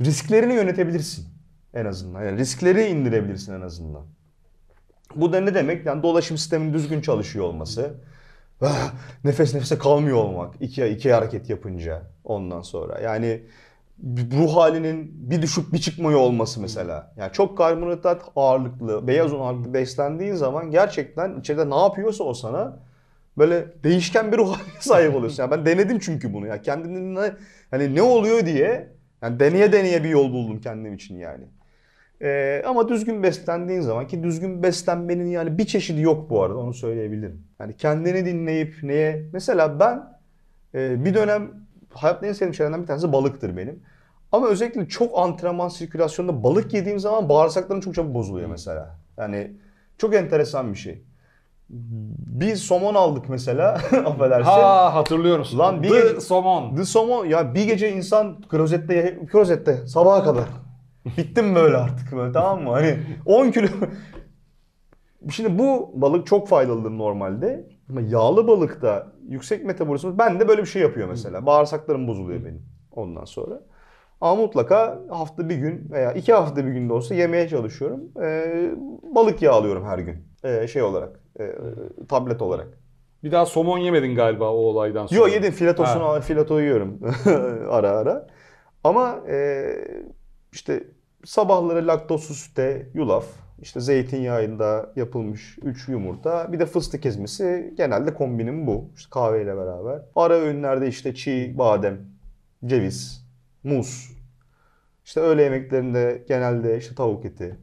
risklerini 0.00 0.54
yönetebilirsin 0.54 1.26
en 1.74 1.84
azından. 1.84 2.24
Yani 2.24 2.38
riskleri 2.38 2.86
indirebilirsin 2.86 3.54
en 3.54 3.60
azından. 3.60 4.06
Bu 5.14 5.32
da 5.32 5.40
ne 5.40 5.54
demek? 5.54 5.86
Yani 5.86 6.02
dolaşım 6.02 6.38
sisteminin 6.38 6.74
düzgün 6.74 7.00
çalışıyor 7.00 7.44
olması. 7.44 7.94
Ah, 8.62 8.92
Nefes 9.24 9.54
nefese 9.54 9.78
kalmıyor 9.78 10.16
olmak. 10.16 10.54
iki, 10.60 10.86
iki 10.86 11.12
hareket 11.12 11.50
yapınca 11.50 12.02
ondan 12.24 12.62
sonra. 12.62 13.00
Yani 13.00 13.42
ruh 14.32 14.56
halinin 14.56 15.30
bir 15.30 15.42
düşüp 15.42 15.72
bir 15.72 15.78
çıkmıyor 15.78 16.20
olması 16.20 16.60
mesela. 16.60 17.12
Yani 17.16 17.32
çok 17.32 17.58
karbonhidrat 17.58 18.22
ağırlıklı, 18.36 19.06
beyaz 19.06 19.32
un 19.32 19.40
ağırlıklı 19.40 19.74
beslendiğin 19.74 20.34
zaman 20.34 20.70
gerçekten 20.70 21.40
içeride 21.40 21.70
ne 21.70 21.76
yapıyorsa 21.78 22.24
o 22.24 22.34
sana 22.34 22.78
böyle 23.38 23.66
değişken 23.84 24.32
bir 24.32 24.38
ruh 24.38 24.48
haline 24.56 24.80
sahip 24.80 25.14
oluyorsun. 25.14 25.42
Yani 25.42 25.50
ben 25.50 25.66
denedim 25.66 25.98
çünkü 25.98 26.34
bunu. 26.34 26.46
Ya 26.46 26.62
kendimden 26.62 27.36
hani 27.70 27.94
ne 27.94 28.02
oluyor 28.02 28.46
diye 28.46 28.88
yani 29.22 29.40
deneye 29.40 29.72
deneye 29.72 30.04
bir 30.04 30.08
yol 30.08 30.32
buldum 30.32 30.60
kendim 30.60 30.94
için 30.94 31.18
yani. 31.18 31.44
Ee, 32.22 32.62
ama 32.66 32.88
düzgün 32.88 33.22
beslendiğin 33.22 33.80
zaman 33.80 34.06
ki 34.06 34.22
düzgün 34.22 34.62
beslenmenin 34.62 35.26
yani 35.26 35.58
bir 35.58 35.66
çeşidi 35.66 36.00
yok 36.00 36.30
bu 36.30 36.42
arada 36.42 36.58
onu 36.58 36.74
söyleyebilirim. 36.74 37.42
Yani 37.60 37.76
kendini 37.76 38.26
dinleyip 38.26 38.74
neye 38.82 39.24
mesela 39.32 39.80
ben 39.80 40.18
e, 40.74 41.04
bir 41.04 41.14
dönem 41.14 41.50
hayatta 41.90 42.26
en 42.26 42.32
sevdiğim 42.32 42.54
şeylerden 42.54 42.82
bir 42.82 42.86
tanesi 42.86 43.12
balıktır 43.12 43.56
benim. 43.56 43.82
Ama 44.32 44.48
özellikle 44.48 44.88
çok 44.88 45.18
antrenman 45.18 45.68
sirkülasyonunda 45.68 46.42
balık 46.42 46.74
yediğim 46.74 46.98
zaman 46.98 47.28
bağırsaklarım 47.28 47.80
çok 47.80 47.94
çabuk 47.94 48.14
bozuluyor 48.14 48.48
mesela. 48.48 48.98
Yani 49.18 49.50
çok 49.98 50.14
enteresan 50.14 50.72
bir 50.72 50.78
şey. 50.78 51.02
Bir 52.40 52.56
somon 52.56 52.94
aldık 52.94 53.28
mesela 53.28 53.72
affedersin. 54.06 54.50
Ha 54.50 54.94
hatırlıyoruz. 54.94 55.58
Lan 55.58 55.82
bir 55.82 55.88
The 55.88 56.00
gece- 56.00 56.20
somon. 56.20 56.74
The 56.76 56.84
somon 56.84 57.26
ya 57.26 57.54
bir 57.54 57.64
gece 57.64 57.92
insan 57.92 58.40
klozette 58.40 59.18
klozette 59.32 59.86
sabaha 59.86 60.22
kadar. 60.24 60.44
Bittim 61.16 61.54
böyle 61.54 61.76
artık 61.76 62.12
böyle 62.16 62.32
tamam 62.32 62.62
mı? 62.62 62.70
Hani 62.70 62.96
10 63.26 63.50
kilo. 63.50 63.66
Şimdi 65.30 65.58
bu 65.58 65.90
balık 65.94 66.26
çok 66.26 66.48
faydalıdır 66.48 66.90
normalde. 66.90 67.66
Ama 67.90 68.00
yağlı 68.00 68.48
balıkta 68.48 69.06
yüksek 69.28 69.64
metabolizma 69.64 70.18
ben 70.18 70.40
de 70.40 70.48
böyle 70.48 70.62
bir 70.62 70.66
şey 70.68 70.82
yapıyor 70.82 71.08
mesela. 71.08 71.46
Bağırsaklarım 71.46 72.08
bozuluyor 72.08 72.44
benim 72.44 72.62
ondan 72.92 73.24
sonra. 73.24 73.60
Ama 74.20 74.42
mutlaka 74.42 74.98
hafta 75.10 75.48
bir 75.48 75.56
gün 75.56 75.88
veya 75.90 76.12
iki 76.12 76.32
hafta 76.32 76.66
bir 76.66 76.72
günde 76.72 76.92
olsa 76.92 77.14
yemeye 77.14 77.48
çalışıyorum. 77.48 78.00
Ee, 78.22 78.70
balık 79.14 79.42
yağı 79.42 79.54
alıyorum 79.54 79.84
her 79.84 79.98
gün. 79.98 80.29
Ee, 80.44 80.66
şey 80.68 80.82
olarak, 80.82 81.20
e, 81.40 81.54
tablet 82.08 82.42
olarak. 82.42 82.68
Bir 83.24 83.32
daha 83.32 83.46
somon 83.46 83.78
yemedin 83.78 84.14
galiba 84.14 84.50
o 84.52 84.56
olaydan 84.56 85.06
sonra. 85.06 85.20
Yo 85.20 85.26
yedim 85.26 85.52
filetosunu 85.52 86.04
Ha. 86.04 86.20
fileto 86.20 86.60
yiyorum 86.60 87.00
ara 87.70 87.90
ara. 87.90 88.26
Ama 88.84 89.20
e, 89.28 89.66
işte 90.52 90.84
sabahları 91.24 91.86
laktozsuz 91.86 92.36
sütte 92.38 92.86
yulaf, 92.94 93.24
işte 93.62 93.80
zeytinyağında 93.80 94.92
yapılmış 94.96 95.58
3 95.62 95.88
yumurta, 95.88 96.52
bir 96.52 96.60
de 96.60 96.66
fıstık 96.66 97.06
ezmesi 97.06 97.74
genelde 97.76 98.14
kombinim 98.14 98.66
bu. 98.66 98.90
İşte 98.96 99.08
kahveyle 99.10 99.56
beraber. 99.56 100.02
Ara 100.16 100.34
öğünlerde 100.34 100.88
işte 100.88 101.14
çiğ 101.14 101.54
badem, 101.58 101.98
ceviz, 102.66 103.26
muz. 103.64 104.12
İşte 105.04 105.20
öğle 105.20 105.42
yemeklerinde 105.42 106.24
genelde 106.28 106.78
işte 106.78 106.94
tavuk 106.94 107.24
eti 107.24 107.56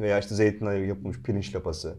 veya 0.00 0.18
işte 0.18 0.34
zeytinyağı 0.34 0.80
yapılmış 0.80 1.22
pirinç 1.22 1.54
lapası 1.54 1.94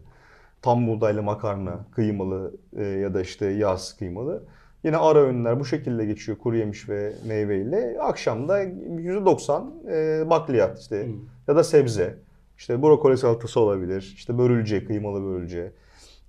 tam 0.62 0.86
buğdaylı 0.86 1.22
makarna, 1.22 1.78
kıymalı 1.94 2.54
e, 2.76 2.84
ya 2.84 3.14
da 3.14 3.20
işte 3.20 3.46
yağsız 3.46 3.96
kıymalı. 3.96 4.42
Yine 4.84 4.96
ara 4.96 5.18
öğünler 5.18 5.60
bu 5.60 5.64
şekilde 5.64 6.06
geçiyor 6.06 6.38
kuru 6.38 6.56
yemiş 6.56 6.88
ve 6.88 7.12
meyveyle. 7.26 7.96
Akşamda 8.00 8.64
%90 8.64 10.22
e, 10.22 10.30
bakliyat 10.30 10.78
işte 10.78 11.06
ya 11.48 11.56
da 11.56 11.64
sebze. 11.64 12.18
İşte 12.58 12.82
brokoli 12.82 13.18
salatası 13.18 13.60
olabilir, 13.60 14.12
işte 14.16 14.38
börülce, 14.38 14.84
kıymalı 14.84 15.24
börülce, 15.24 15.72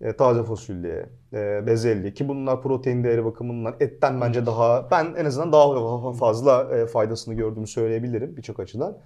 e, 0.01 0.13
taze 0.13 0.43
fasulye, 0.43 1.05
e, 1.33 1.67
bezelye 1.67 2.13
ki 2.13 2.27
bunlar 2.27 2.61
protein 2.61 3.03
değeri 3.03 3.25
bakımından 3.25 3.75
etten 3.79 4.21
bence 4.21 4.45
daha 4.45 4.91
ben 4.91 5.13
en 5.17 5.25
azından 5.25 5.51
daha 5.51 6.13
fazla 6.13 6.77
e, 6.77 6.85
faydasını 6.85 7.33
gördüğümü 7.33 7.67
söyleyebilirim 7.67 8.37
birçok 8.37 8.59
açıdan. 8.59 8.97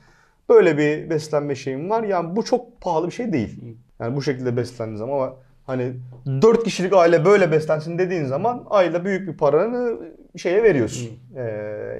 Böyle 0.49 0.77
bir 0.77 1.09
beslenme 1.09 1.55
şeyim 1.55 1.89
var. 1.89 2.03
Yani 2.03 2.35
bu 2.35 2.45
çok 2.45 2.81
pahalı 2.81 3.07
bir 3.07 3.11
şey 3.13 3.33
değil. 3.33 3.77
Yani 3.99 4.15
bu 4.15 4.21
şekilde 4.21 4.57
beslendiğin 4.57 4.97
zaman 4.97 5.13
ama 5.13 5.35
hani 5.63 5.93
4 6.41 6.63
kişilik 6.63 6.93
aile 6.93 7.25
böyle 7.25 7.51
beslensin 7.51 7.97
dediğin 7.97 8.25
zaman 8.25 8.63
ayda 8.69 9.05
büyük 9.05 9.27
bir 9.27 9.37
paranı 9.37 9.97
şeye 10.37 10.63
veriyorsun. 10.63 11.09
Ee, 11.35 11.41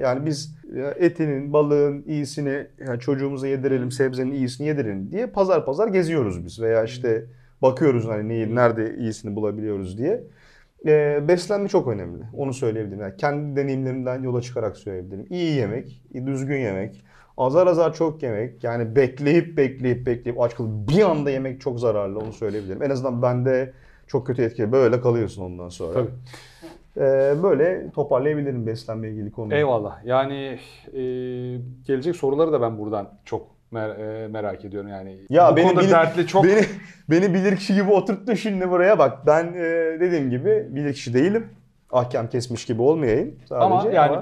yani 0.04 0.26
biz 0.26 0.56
ya 0.76 0.92
etinin, 0.92 1.54
balığın 1.54 2.04
iyisini 2.08 2.68
yani 2.88 3.00
çocuğumuza 3.00 3.48
yedirelim, 3.48 3.92
sebzenin 3.92 4.32
iyisini 4.32 4.68
yedirelim 4.68 5.12
diye 5.12 5.28
pazar 5.28 5.66
pazar 5.66 5.88
geziyoruz 5.88 6.46
biz 6.46 6.62
veya 6.62 6.84
işte 6.84 7.26
bakıyoruz 7.62 8.08
hani 8.08 8.30
neyi, 8.30 8.56
nerede 8.56 8.96
iyisini 8.98 9.36
bulabiliyoruz 9.36 9.98
diye. 9.98 10.24
Ee, 10.86 11.24
beslenme 11.28 11.68
çok 11.68 11.88
önemli. 11.88 12.24
Onu 12.34 12.54
söyleyebilirim. 12.54 13.02
Yani 13.02 13.18
kendi 13.18 13.56
deneyimlerimden 13.56 14.24
yola 14.24 14.42
çıkarak 14.42 14.78
söyleyebilirim. 14.78 15.26
İyi 15.30 15.56
yemek, 15.56 16.04
düzgün 16.14 16.58
yemek, 16.58 17.06
azar 17.38 17.68
azar 17.68 17.94
çok 17.94 18.24
yemek. 18.24 18.64
Yani 18.64 18.96
bekleyip 18.96 19.58
bekleyip 19.58 20.06
bekleyip 20.06 20.42
aç 20.42 20.56
kalıp 20.56 20.90
bir 20.90 21.02
anda 21.04 21.30
yemek 21.32 21.62
çok 21.62 21.80
zararlı. 21.80 22.20
Onu 22.20 22.34
söyleyebilirim. 22.34 22.84
En 22.84 22.90
azından 22.90 23.22
bende 23.22 23.74
çok 24.08 24.28
kötü 24.28 24.42
etkili. 24.42 24.72
Böyle 24.72 25.02
kalıyorsun 25.02 25.42
ondan 25.44 25.70
sonra. 25.70 25.94
Tabii. 25.94 26.10
Ee, 26.98 27.34
böyle 27.44 27.92
toparlayabilirim 27.92 28.68
beslenme 28.68 29.10
ilgili 29.10 29.32
konuyu. 29.32 29.58
Eyvallah. 29.58 30.06
Yani 30.06 30.60
e, 30.94 31.00
gelecek 31.88 32.16
soruları 32.16 32.52
da 32.52 32.62
ben 32.62 32.78
buradan 32.78 33.10
çok 33.26 33.48
mer- 33.74 34.24
e, 34.24 34.28
merak 34.28 34.66
ediyorum 34.66 34.90
yani. 34.90 35.18
Ya 35.30 35.52
Bu 35.52 35.56
beni 35.56 35.68
konuda 35.68 35.82
bilir- 35.82 35.92
dertli 35.92 36.28
çok 36.28 36.44
Beni, 36.44 36.62
beni 37.10 37.34
bilir 37.34 37.56
kişi 37.56 37.74
gibi 37.76 37.92
oturttun 37.92 38.34
şimdi 38.34 38.70
buraya 38.70 39.00
bak. 39.00 39.28
Ben 39.28 39.46
e, 39.54 39.62
dediğim 40.00 40.30
gibi 40.30 40.68
bilir 40.70 40.94
kişi 40.94 41.14
değilim. 41.14 41.48
Ahkam 41.92 42.30
kesmiş 42.30 42.66
gibi 42.66 42.82
olmayayım 42.82 43.36
sadece. 43.46 43.66
ama 43.66 43.92
yani 43.92 44.18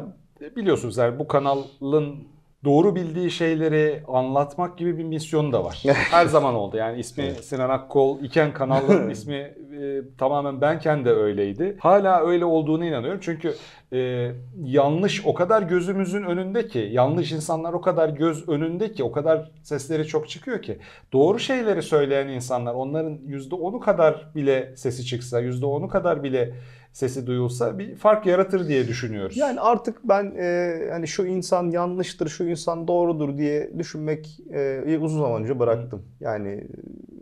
biliyorsunuz 0.56 0.98
yani 0.98 1.20
bu 1.20 1.28
kanalın 1.28 2.16
doğru 2.64 2.96
bildiği 2.96 3.32
şeyleri 3.32 4.04
anlatmak 4.08 4.78
gibi 4.78 4.98
bir 4.98 5.04
misyonu 5.04 5.52
da 5.52 5.64
var. 5.64 5.84
Her 5.86 6.26
zaman 6.26 6.56
oldu. 6.56 6.78
Yani 6.78 7.00
ismi 7.00 7.32
Sinan 7.42 7.70
Akkol 7.70 8.20
iken 8.20 8.54
kanalın 8.54 9.10
ismi 9.16 9.36
e, 9.36 10.02
tamamen 10.18 10.62
benken 10.62 11.06
de 11.06 11.12
öyleydi. 11.12 11.78
Hala 11.80 12.26
öyle 12.26 12.46
olduğunu 12.46 12.86
inanıyorum. 12.86 13.20
Çünkü 13.24 13.54
e, 13.94 14.32
yanlış 14.64 15.26
o 15.26 15.34
kadar 15.34 15.62
gözümüzün 15.62 16.24
önünde 16.24 16.68
ki, 16.68 16.90
yanlış 16.92 17.32
insanlar 17.32 17.74
o 17.74 17.82
kadar 17.82 18.10
göz 18.10 18.50
önünde 18.50 18.92
ki, 18.92 19.04
o 19.04 19.12
kadar 19.12 19.52
sesleri 19.64 20.08
çok 20.08 20.30
çıkıyor 20.30 20.62
ki. 20.62 20.80
Doğru 21.14 21.40
şeyleri 21.40 21.82
söyleyen 21.82 22.28
insanlar 22.28 22.74
onların 22.74 23.18
%10'u 23.18 23.80
kadar 23.80 24.28
bile 24.36 24.74
sesi 24.76 25.06
çıksa, 25.06 25.42
%10'u 25.42 25.88
kadar 25.88 26.24
bile 26.24 26.54
sesi 26.94 27.28
duyulsa 27.28 27.80
bir 27.80 27.96
fark 27.96 28.26
yaratır 28.26 28.68
diye 28.68 28.88
düşünüyoruz. 28.88 29.38
Yani 29.38 29.60
artık 29.62 30.00
ben 30.04 30.34
e, 30.38 30.74
hani 30.92 31.08
şu 31.08 31.26
insan 31.26 31.70
yanlıştır, 31.72 32.28
şu 32.30 32.44
insan 32.44 32.88
doğrudur 32.88 33.38
diye 33.38 33.80
düşünmek 33.80 34.40
e, 34.54 34.98
uzun 35.02 35.20
zaman 35.22 35.42
önce 35.42 35.60
bıraktım. 35.60 36.06
Yani 36.20 36.68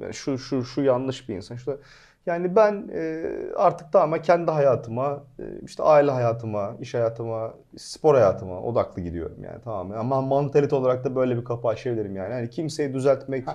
e, 0.09 0.13
şu 0.13 0.37
şu 0.37 0.63
şu 0.63 0.81
yanlış 0.81 1.29
bir 1.29 1.35
insan. 1.35 1.55
Şu 1.55 1.71
da- 1.71 1.77
yani 2.25 2.55
ben 2.55 2.89
e, 2.93 3.23
artık 3.55 3.91
tamamen 3.91 4.21
kendi 4.21 4.51
hayatıma, 4.51 5.23
e, 5.39 5.43
işte 5.65 5.83
aile 5.83 6.11
hayatıma, 6.11 6.75
iş 6.81 6.93
hayatıma, 6.93 7.53
spor 7.77 8.15
hayatıma 8.15 8.61
odaklı 8.61 9.01
gidiyorum 9.01 9.37
yani 9.43 9.61
tamamen. 9.61 9.97
Ama 9.97 10.21
mantalite 10.21 10.75
olarak 10.75 11.03
da 11.03 11.15
böyle 11.15 11.37
bir 11.37 11.43
kapı 11.43 11.67
açabilirim 11.67 12.15
yani. 12.15 12.33
Hani 12.33 12.49
kimseyi 12.49 12.93
düzeltmek, 12.93 13.45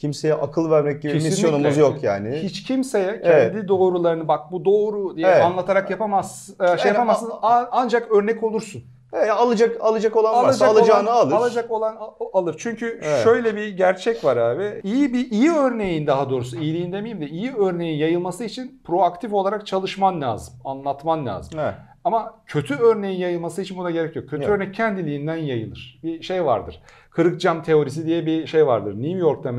kimseye 0.00 0.34
akıl 0.34 0.70
vermek 0.70 1.02
gibi 1.02 1.12
Kesinlikle. 1.12 1.30
misyonumuz 1.30 1.76
yok 1.76 2.02
yani. 2.02 2.36
Hiç 2.42 2.62
kimseye 2.62 3.20
kendi 3.22 3.56
Evet. 3.56 3.68
doğrularını 3.68 4.28
bak 4.28 4.52
bu 4.52 4.64
doğru 4.64 5.16
diye 5.16 5.26
Evet. 5.28 5.42
anlatarak 5.44 5.90
yapamaz, 5.90 6.50
e, 6.60 6.66
şey 6.66 6.76
Yani 6.78 6.86
yapamazsın. 6.86 7.32
Ancak 7.72 8.12
örnek 8.12 8.42
olursun. 8.42 8.82
E, 9.12 9.30
alacak 9.30 9.76
alacak 9.80 10.16
olan 10.16 10.34
varsa 10.34 10.66
alacak 10.66 10.80
alacağını 10.82 11.10
olan, 11.10 11.16
alır. 11.26 11.32
Alacak 11.32 11.70
olan 11.70 11.96
al- 11.96 12.10
alır. 12.32 12.54
Çünkü 12.58 13.00
Evet. 13.02 13.24
şöyle 13.24 13.56
bir 13.56 13.68
gerçek 13.68 14.24
var 14.24 14.36
abi. 14.36 14.80
İyi 14.84 15.12
bir 15.12 15.30
iyi 15.30 15.50
örneğin 15.52 16.06
daha 16.06 16.30
doğrusu 16.30 16.56
iyiliğin 16.60 16.92
demeyeyim 16.92 17.20
de 17.20 17.26
iyi 17.28 17.52
örneğin 17.56 17.98
yayılması 17.98 18.44
için 18.44 18.80
proaktif 18.84 19.32
olarak 19.32 19.66
çalışman 19.66 20.20
lazım. 20.20 20.54
Anlatman 20.64 21.26
lazım. 21.26 21.58
Evet. 21.60 21.74
Ama 22.04 22.34
kötü 22.46 22.74
örneğin 22.74 23.18
yayılması 23.18 23.62
için 23.62 23.76
buna 23.78 23.90
gerek 23.90 24.16
yok. 24.16 24.28
Kötü 24.28 24.42
Yok. 24.42 24.52
örnek 24.52 24.74
kendiliğinden 24.74 25.36
yayılır. 25.36 26.00
Bir 26.04 26.22
şey 26.22 26.44
vardır. 26.44 26.82
Kırık 27.10 27.40
cam 27.40 27.62
teorisi 27.62 28.06
diye 28.06 28.26
bir 28.26 28.46
şey 28.46 28.66
vardır. 28.66 28.94
New 28.94 29.18
York'ta 29.18 29.50
e, 29.50 29.52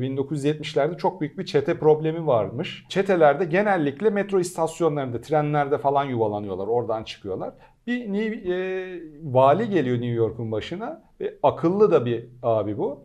1970'lerde 0.00 0.98
çok 0.98 1.20
büyük 1.20 1.38
bir 1.38 1.46
çete 1.46 1.78
problemi 1.78 2.26
varmış. 2.26 2.84
Çetelerde 2.88 3.44
genellikle 3.44 4.10
metro 4.10 4.40
istasyonlarında, 4.40 5.20
trenlerde 5.20 5.78
falan 5.78 6.04
yuvalanıyorlar. 6.04 6.66
Oradan 6.66 7.04
çıkıyorlar. 7.04 7.54
Bir 7.86 8.00
New- 8.00 8.52
e, 8.52 9.00
vali 9.22 9.70
geliyor 9.70 9.96
New 9.96 10.14
York'un 10.14 10.52
başına 10.52 11.02
ve 11.20 11.34
akıllı 11.42 11.90
da 11.90 12.06
bir 12.06 12.26
abi 12.42 12.78
bu. 12.78 13.00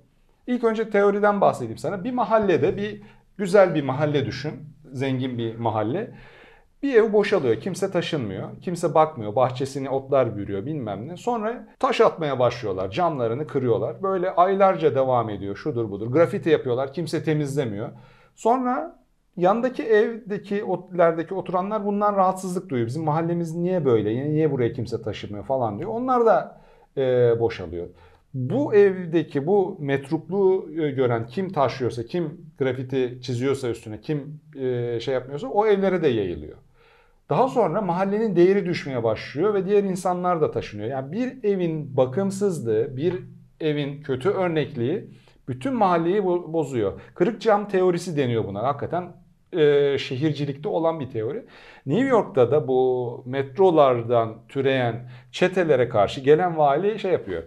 İlk 0.47 0.63
önce 0.63 0.89
teoriden 0.89 1.41
bahsedeyim 1.41 1.77
sana. 1.77 2.03
Bir 2.03 2.11
mahallede 2.11 2.77
bir 2.77 3.01
güzel 3.37 3.75
bir 3.75 3.83
mahalle 3.83 4.25
düşün. 4.25 4.53
Zengin 4.91 5.37
bir 5.37 5.55
mahalle. 5.55 6.11
Bir 6.83 6.95
ev 6.95 7.13
boşalıyor. 7.13 7.55
Kimse 7.55 7.91
taşınmıyor. 7.91 8.49
Kimse 8.61 8.93
bakmıyor. 8.93 9.35
Bahçesini 9.35 9.89
otlar 9.89 10.37
bürüyor 10.37 10.65
bilmem 10.65 11.07
ne. 11.07 11.17
Sonra 11.17 11.67
taş 11.79 12.01
atmaya 12.01 12.39
başlıyorlar. 12.39 12.91
Camlarını 12.91 13.47
kırıyorlar. 13.47 14.03
Böyle 14.03 14.31
aylarca 14.31 14.95
devam 14.95 15.29
ediyor. 15.29 15.55
Şudur 15.55 15.91
budur. 15.91 16.07
Grafiti 16.07 16.49
yapıyorlar. 16.49 16.93
Kimse 16.93 17.23
temizlemiyor. 17.23 17.89
Sonra 18.35 18.99
yandaki 19.37 19.83
evdeki 19.83 20.63
otlerdeki 20.63 21.33
oturanlar 21.33 21.85
bundan 21.85 22.15
rahatsızlık 22.15 22.69
duyuyor. 22.69 22.87
Bizim 22.87 23.03
mahallemiz 23.03 23.55
niye 23.55 23.85
böyle? 23.85 24.29
Niye 24.29 24.51
buraya 24.51 24.73
kimse 24.73 25.01
taşımıyor 25.01 25.45
falan 25.45 25.79
diyor. 25.79 25.89
Onlar 25.89 26.25
da 26.25 26.61
e, 26.97 27.01
boşalıyor. 27.39 27.87
Bu 28.33 28.73
evdeki 28.73 29.47
bu 29.47 29.77
metrukluğu 29.79 30.69
e, 30.81 30.91
gören 30.91 31.27
kim 31.27 31.51
taşıyorsa, 31.51 32.03
kim 32.03 32.51
grafiti 32.59 33.19
çiziyorsa 33.21 33.69
üstüne, 33.69 34.01
kim 34.01 34.39
e, 34.59 34.99
şey 34.99 35.13
yapmıyorsa 35.13 35.47
o 35.47 35.67
evlere 35.67 36.03
de 36.03 36.07
yayılıyor. 36.07 36.57
Daha 37.33 37.47
sonra 37.47 37.81
mahallenin 37.81 38.35
değeri 38.35 38.65
düşmeye 38.65 39.03
başlıyor 39.03 39.53
ve 39.53 39.65
diğer 39.65 39.83
insanlar 39.83 40.41
da 40.41 40.51
taşınıyor. 40.51 40.89
Yani 40.89 41.11
bir 41.11 41.43
evin 41.43 41.97
bakımsızlığı, 41.97 42.97
bir 42.97 43.15
evin 43.59 44.01
kötü 44.01 44.29
örnekliği 44.29 45.09
bütün 45.47 45.73
mahalleyi 45.73 46.17
bo- 46.17 46.53
bozuyor. 46.53 47.01
Kırık 47.15 47.41
cam 47.41 47.67
teorisi 47.67 48.17
deniyor 48.17 48.45
buna. 48.47 48.63
Hakikaten 48.63 49.11
e, 49.53 49.97
şehircilikte 49.97 50.69
olan 50.69 50.99
bir 50.99 51.09
teori. 51.09 51.45
New 51.85 52.07
York'ta 52.07 52.51
da 52.51 52.67
bu 52.67 53.23
metrolardan 53.25 54.47
türeyen 54.49 55.09
çetelere 55.31 55.89
karşı 55.89 56.21
gelen 56.21 56.57
vali 56.57 56.99
şey 56.99 57.11
yapıyor. 57.11 57.43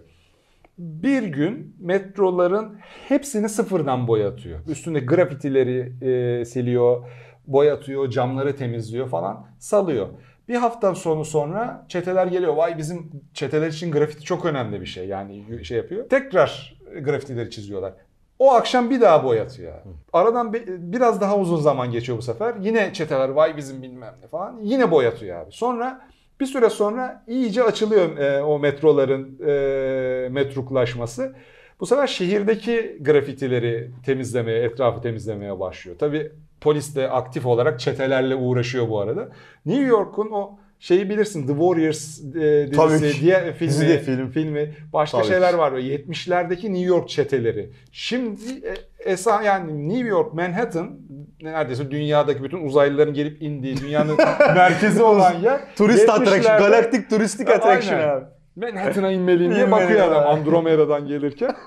Bir 0.78 1.22
gün 1.22 1.76
metroların 1.80 2.78
hepsini 3.08 3.48
sıfırdan 3.48 4.08
boyatıyor. 4.08 4.58
Üstünde 4.68 5.00
grafitileri 5.00 5.92
e, 6.02 6.44
siliyor, 6.44 7.06
boyatıyor, 7.46 8.10
camları 8.10 8.56
temizliyor 8.56 9.08
falan, 9.08 9.46
salıyor. 9.58 10.08
Bir 10.48 10.54
hafta 10.54 10.94
sonu 10.94 11.24
sonra 11.24 11.84
çeteler 11.88 12.26
geliyor. 12.26 12.54
Vay 12.56 12.78
bizim 12.78 13.10
çeteler 13.34 13.68
için 13.68 13.92
grafiti 13.92 14.22
çok 14.24 14.44
önemli 14.44 14.80
bir 14.80 14.86
şey. 14.86 15.06
Yani 15.08 15.64
şey 15.64 15.76
yapıyor. 15.76 16.08
Tekrar 16.08 16.76
grafitileri 17.04 17.50
çiziyorlar. 17.50 17.92
O 18.38 18.52
akşam 18.52 18.90
bir 18.90 19.00
daha 19.00 19.24
boyatıyor. 19.24 19.72
Aradan 20.12 20.52
bir- 20.52 20.66
biraz 20.68 21.20
daha 21.20 21.38
uzun 21.38 21.56
zaman 21.60 21.90
geçiyor 21.92 22.18
bu 22.18 22.22
sefer. 22.22 22.54
Yine 22.60 22.92
çeteler 22.92 23.28
vay 23.28 23.56
bizim 23.56 23.82
bilmem 23.82 24.14
ne 24.22 24.28
falan. 24.28 24.58
Yine 24.62 24.90
boyatıyor 24.90 25.40
abi. 25.40 25.52
Sonra 25.52 26.08
bir 26.40 26.46
süre 26.46 26.70
sonra 26.70 27.24
iyice 27.28 27.62
açılıyor 27.62 28.16
e, 28.18 28.42
o 28.42 28.58
metroların 28.58 29.38
e, 29.46 30.28
metruklaşması. 30.28 31.34
Bu 31.80 31.86
sefer 31.86 32.06
şehirdeki 32.06 32.98
grafitileri 33.00 33.90
temizlemeye, 34.06 34.62
etrafı 34.62 35.00
temizlemeye 35.02 35.60
başlıyor. 35.60 35.96
Tabii 35.98 36.32
polis 36.60 36.96
de 36.96 37.08
aktif 37.10 37.46
olarak 37.46 37.80
çetelerle 37.80 38.34
uğraşıyor 38.34 38.88
bu 38.88 39.00
arada. 39.00 39.28
New 39.66 39.84
York'un 39.84 40.30
o 40.30 40.58
şeyi 40.80 41.10
bilirsin 41.10 41.46
The 41.46 41.52
Warriors 41.52 42.20
e, 42.36 42.70
Tabii 42.76 42.92
dizisi 42.92 43.14
ki. 43.18 43.22
diye 43.22 43.52
filmi, 43.52 43.70
Dizi 43.70 43.88
de 43.88 43.98
film. 43.98 44.28
filmi 44.30 44.74
başka 44.92 45.18
Tabii 45.18 45.28
şeyler 45.28 45.50
ki. 45.52 45.58
var. 45.58 45.72
Böyle 45.72 45.96
70'lerdeki 45.96 46.62
New 46.72 46.84
York 46.86 47.08
çeteleri. 47.08 47.70
Şimdi 47.92 48.40
e, 48.66 48.74
esa 49.12 49.42
yani 49.42 49.88
New 49.88 50.08
York, 50.08 50.34
Manhattan 50.34 50.98
neredeyse 51.42 51.90
dünyadaki 51.90 52.42
bütün 52.42 52.66
uzaylıların 52.66 53.14
gelip 53.14 53.42
indiği 53.42 53.76
dünyanın 53.76 54.16
merkezi 54.54 55.02
olan 55.02 55.34
yer. 55.34 55.60
Turist 55.76 56.08
70'lerde 56.08 56.10
attraction, 56.12 56.58
galaktik 56.58 57.10
turistik 57.10 57.48
Aynen. 57.50 58.08
abi. 58.08 58.24
Manhattan'a 58.56 59.12
inmeliyim 59.12 59.54
diye 59.54 59.70
bakıyor 59.70 60.12
adam. 60.12 60.26
Andromeda'dan 60.26 61.06
gelirken. 61.06 61.54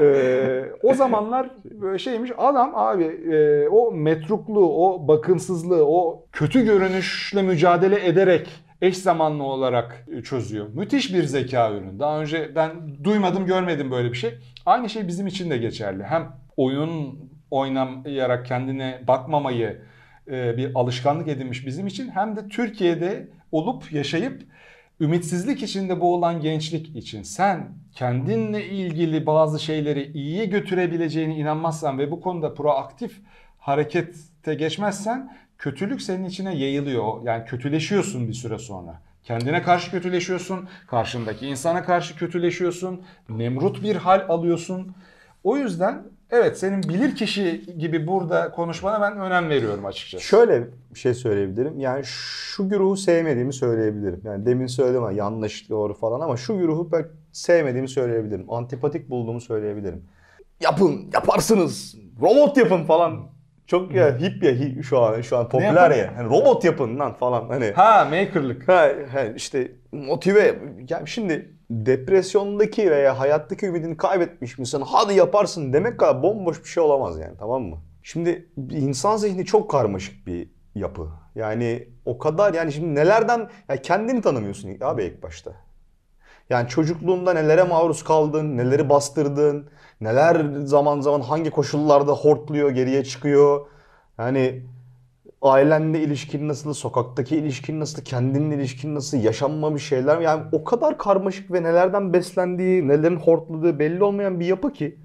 Ee, 0.00 0.64
o 0.82 0.94
zamanlar 0.94 1.50
böyle 1.64 1.98
şeymiş 1.98 2.30
adam 2.38 2.72
abi 2.74 3.04
e, 3.04 3.68
o 3.68 3.92
metrukluğu, 3.92 4.86
o 4.86 5.08
bakımsızlığı, 5.08 5.84
o 5.86 6.26
kötü 6.32 6.64
görünüşle 6.64 7.42
mücadele 7.42 8.06
ederek 8.06 8.48
eş 8.82 8.98
zamanlı 8.98 9.42
olarak 9.42 10.06
çözüyor. 10.24 10.66
Müthiş 10.74 11.14
bir 11.14 11.24
zeka 11.24 11.70
ürünü. 11.70 11.98
Daha 11.98 12.20
önce 12.20 12.50
ben 12.54 12.70
duymadım, 13.04 13.46
görmedim 13.46 13.90
böyle 13.90 14.12
bir 14.12 14.16
şey. 14.16 14.34
Aynı 14.66 14.88
şey 14.88 15.08
bizim 15.08 15.26
için 15.26 15.50
de 15.50 15.58
geçerli. 15.58 16.04
Hem 16.04 16.32
oyun 16.56 17.18
oynamayarak 17.50 18.46
kendine 18.46 19.00
bakmamayı 19.08 19.80
e, 20.30 20.56
bir 20.56 20.70
alışkanlık 20.74 21.28
edinmiş 21.28 21.66
bizim 21.66 21.86
için 21.86 22.08
hem 22.08 22.36
de 22.36 22.48
Türkiye'de 22.48 23.28
olup 23.52 23.92
yaşayıp 23.92 24.42
ümitsizlik 25.02 25.62
içinde 25.62 26.00
boğulan 26.00 26.40
gençlik 26.40 26.96
için 26.96 27.22
sen 27.22 27.68
kendinle 27.94 28.66
ilgili 28.66 29.26
bazı 29.26 29.60
şeyleri 29.60 30.12
iyiye 30.12 30.44
götürebileceğine 30.44 31.36
inanmazsan 31.36 31.98
ve 31.98 32.10
bu 32.10 32.20
konuda 32.20 32.54
proaktif 32.54 33.20
harekete 33.58 34.54
geçmezsen 34.54 35.36
kötülük 35.58 36.02
senin 36.02 36.24
içine 36.24 36.54
yayılıyor. 36.56 37.22
Yani 37.24 37.44
kötüleşiyorsun 37.44 38.28
bir 38.28 38.34
süre 38.34 38.58
sonra. 38.58 39.00
Kendine 39.24 39.62
karşı 39.62 39.90
kötüleşiyorsun, 39.90 40.68
karşındaki 40.86 41.46
insana 41.46 41.84
karşı 41.84 42.16
kötüleşiyorsun, 42.16 43.02
nemrut 43.28 43.82
bir 43.82 43.96
hal 43.96 44.26
alıyorsun. 44.28 44.94
O 45.44 45.56
yüzden 45.56 46.02
evet 46.32 46.58
senin 46.58 46.82
bilir 46.82 47.16
kişi 47.16 47.62
gibi 47.78 48.06
burada 48.06 48.50
konuşmana 48.50 49.00
ben 49.00 49.20
önem 49.20 49.48
veriyorum 49.50 49.86
açıkçası. 49.86 50.24
Şöyle 50.24 50.64
bir 50.94 50.98
şey 50.98 51.14
söyleyebilirim. 51.14 51.80
Yani 51.80 52.02
şu 52.04 52.68
güruhu 52.68 52.96
sevmediğimi 52.96 53.52
söyleyebilirim. 53.52 54.20
Yani 54.24 54.46
demin 54.46 54.66
söyledim 54.66 55.02
ama 55.02 55.12
yanlış 55.12 55.70
doğru 55.70 55.94
falan 55.94 56.20
ama 56.20 56.36
şu 56.36 56.58
güruhu 56.58 56.92
ben 56.92 57.06
sevmediğimi 57.32 57.88
söyleyebilirim. 57.88 58.46
Antipatik 58.52 59.10
bulduğumu 59.10 59.40
söyleyebilirim. 59.40 60.04
Yapın, 60.60 61.10
yaparsınız. 61.14 61.96
Robot 62.20 62.56
yapın 62.56 62.84
falan. 62.84 63.32
Çok 63.66 63.94
ya 63.94 64.18
hip 64.18 64.42
ya 64.42 64.50
hi- 64.52 64.82
şu 64.82 64.98
an 65.00 65.20
şu 65.20 65.36
an 65.38 65.48
popüler 65.48 65.90
ya. 65.90 66.12
Hani 66.16 66.28
robot 66.28 66.64
yapın 66.64 66.98
lan 66.98 67.12
falan 67.14 67.48
hani. 67.48 67.70
Ha 67.70 68.04
makerlık. 68.10 68.68
Ha, 68.68 68.88
ha, 69.12 69.22
işte 69.36 69.72
motive. 69.92 70.58
Yani 70.88 71.08
şimdi 71.08 71.50
depresyondaki 71.72 72.90
veya 72.90 73.18
hayattaki 73.18 73.66
ümidini 73.66 73.96
kaybetmiş 73.96 74.58
bir 74.58 74.60
insan 74.60 74.80
hadi 74.80 75.14
yaparsın 75.14 75.72
demek 75.72 75.98
kadar 75.98 76.22
bomboş 76.22 76.64
bir 76.64 76.68
şey 76.68 76.82
olamaz 76.82 77.18
yani 77.18 77.36
tamam 77.38 77.62
mı? 77.62 77.76
Şimdi 78.02 78.48
insan 78.70 79.16
zihni 79.16 79.44
çok 79.44 79.70
karmaşık 79.70 80.26
bir 80.26 80.48
yapı. 80.74 81.08
Yani 81.34 81.88
o 82.04 82.18
kadar 82.18 82.54
yani 82.54 82.72
şimdi 82.72 82.94
nelerden 82.94 83.50
ya 83.68 83.82
kendini 83.82 84.20
tanımıyorsun 84.22 84.76
abi 84.80 85.04
ilk 85.04 85.22
başta. 85.22 85.52
Yani 86.50 86.68
çocukluğunda 86.68 87.32
nelere 87.32 87.62
maruz 87.62 88.04
kaldın, 88.04 88.56
neleri 88.56 88.88
bastırdın, 88.88 89.70
neler 90.00 90.46
zaman 90.64 91.00
zaman 91.00 91.20
hangi 91.20 91.50
koşullarda 91.50 92.12
hortluyor, 92.12 92.70
geriye 92.70 93.04
çıkıyor. 93.04 93.66
Yani 94.18 94.62
ailenle 95.42 96.00
ilişkin 96.02 96.48
nasıl, 96.48 96.74
sokaktaki 96.74 97.36
ilişkin 97.36 97.80
nasıl, 97.80 98.04
kendinle 98.04 98.54
ilişkin 98.56 98.94
nasıl, 98.94 99.18
yaşanmamış 99.18 99.88
şeyler. 99.88 100.20
Yani 100.20 100.42
o 100.52 100.64
kadar 100.64 100.98
karmaşık 100.98 101.52
ve 101.52 101.62
nelerden 101.62 102.12
beslendiği, 102.12 102.88
nelerin 102.88 103.16
hortladığı 103.16 103.78
belli 103.78 104.04
olmayan 104.04 104.40
bir 104.40 104.46
yapı 104.46 104.72
ki. 104.72 104.98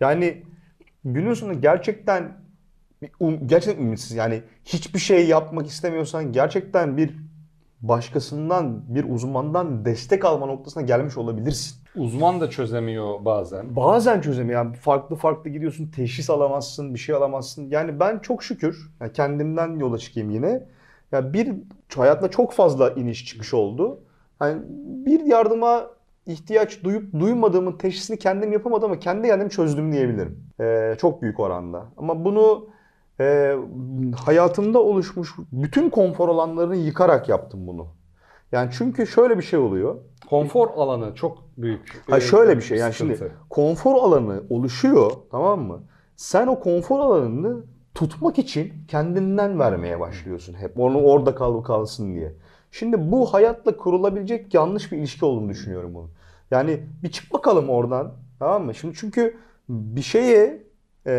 Yani 0.00 0.42
günün 1.04 1.34
sonunda 1.34 1.58
gerçekten 1.60 2.32
um- 3.20 3.46
gerçekten 3.46 3.84
ümitsiz. 3.84 4.16
Yani 4.16 4.42
hiçbir 4.64 4.98
şey 4.98 5.28
yapmak 5.28 5.66
istemiyorsan 5.66 6.32
gerçekten 6.32 6.96
bir 6.96 7.16
başkasından, 7.82 8.82
bir 8.88 9.10
uzmandan 9.10 9.84
destek 9.84 10.24
alma 10.24 10.46
noktasına 10.46 10.82
gelmiş 10.82 11.16
olabilirsin. 11.16 11.76
Uzman 11.96 12.40
da 12.40 12.50
çözemiyor 12.50 13.24
bazen. 13.24 13.76
Bazen 13.76 14.20
çözemiyor. 14.20 14.64
Yani 14.64 14.76
farklı 14.76 15.16
farklı 15.16 15.50
gidiyorsun, 15.50 15.86
teşhis 15.86 16.30
alamazsın, 16.30 16.94
bir 16.94 16.98
şey 16.98 17.14
alamazsın. 17.14 17.70
Yani 17.70 18.00
ben 18.00 18.18
çok 18.18 18.42
şükür, 18.42 18.90
yani 19.00 19.12
kendimden 19.12 19.78
yola 19.78 19.98
çıkayım 19.98 20.30
yine. 20.30 20.62
Ya 21.12 21.32
bir 21.32 21.52
hayatta 21.96 22.30
çok 22.30 22.52
fazla 22.52 22.90
iniş 22.90 23.26
çıkış 23.26 23.54
oldu. 23.54 24.00
Yani 24.40 24.62
bir 25.06 25.20
yardıma 25.20 25.86
ihtiyaç 26.26 26.84
duyup 26.84 27.20
duymadığımın 27.20 27.72
teşhisini 27.72 28.18
kendim 28.18 28.52
yapamadım 28.52 28.90
ama 28.90 29.00
kendi 29.00 29.28
kendimi 29.28 29.50
çözdüm 29.50 29.92
diyebilirim. 29.92 30.44
Ee, 30.60 30.96
çok 31.00 31.22
büyük 31.22 31.40
oranda. 31.40 31.86
Ama 31.96 32.24
bunu 32.24 32.68
e, 33.20 33.56
hayatımda 34.16 34.78
oluşmuş 34.78 35.34
bütün 35.52 35.90
konfor 35.90 36.28
alanlarını 36.28 36.76
yıkarak 36.76 37.28
yaptım 37.28 37.66
bunu. 37.66 37.86
Yani 38.52 38.70
çünkü 38.72 39.06
şöyle 39.06 39.38
bir 39.38 39.42
şey 39.42 39.58
oluyor. 39.58 39.96
Konfor 40.30 40.68
alanı 40.76 41.14
çok 41.14 41.38
büyük. 41.56 42.02
Ha 42.10 42.16
e, 42.16 42.20
şöyle 42.20 42.56
bir 42.56 42.62
şey 42.62 42.78
yani 42.78 42.94
şimdi 42.94 43.32
konfor 43.50 43.94
alanı 43.94 44.42
oluşuyor 44.50 45.10
tamam 45.30 45.60
mı? 45.60 45.82
Sen 46.16 46.46
o 46.46 46.60
konfor 46.60 47.00
alanını 47.00 47.64
tutmak 47.94 48.38
için 48.38 48.72
kendinden 48.88 49.58
vermeye 49.58 50.00
başlıyorsun 50.00 50.54
hep. 50.54 50.80
Onu 50.80 51.02
orada 51.02 51.34
kal 51.34 51.62
kalsın 51.62 52.14
diye. 52.14 52.32
Şimdi 52.70 53.12
bu 53.12 53.34
hayatla 53.34 53.76
kurulabilecek 53.76 54.54
yanlış 54.54 54.92
bir 54.92 54.98
ilişki 54.98 55.24
olduğunu 55.24 55.48
düşünüyorum 55.48 55.94
bunu. 55.94 56.10
Yani 56.50 56.80
bir 57.02 57.10
çık 57.10 57.32
bakalım 57.32 57.68
oradan 57.68 58.12
tamam 58.38 58.64
mı? 58.64 58.74
Şimdi 58.74 58.94
çünkü 58.96 59.36
bir 59.68 60.02
şeye 60.02 60.62
e, 61.06 61.12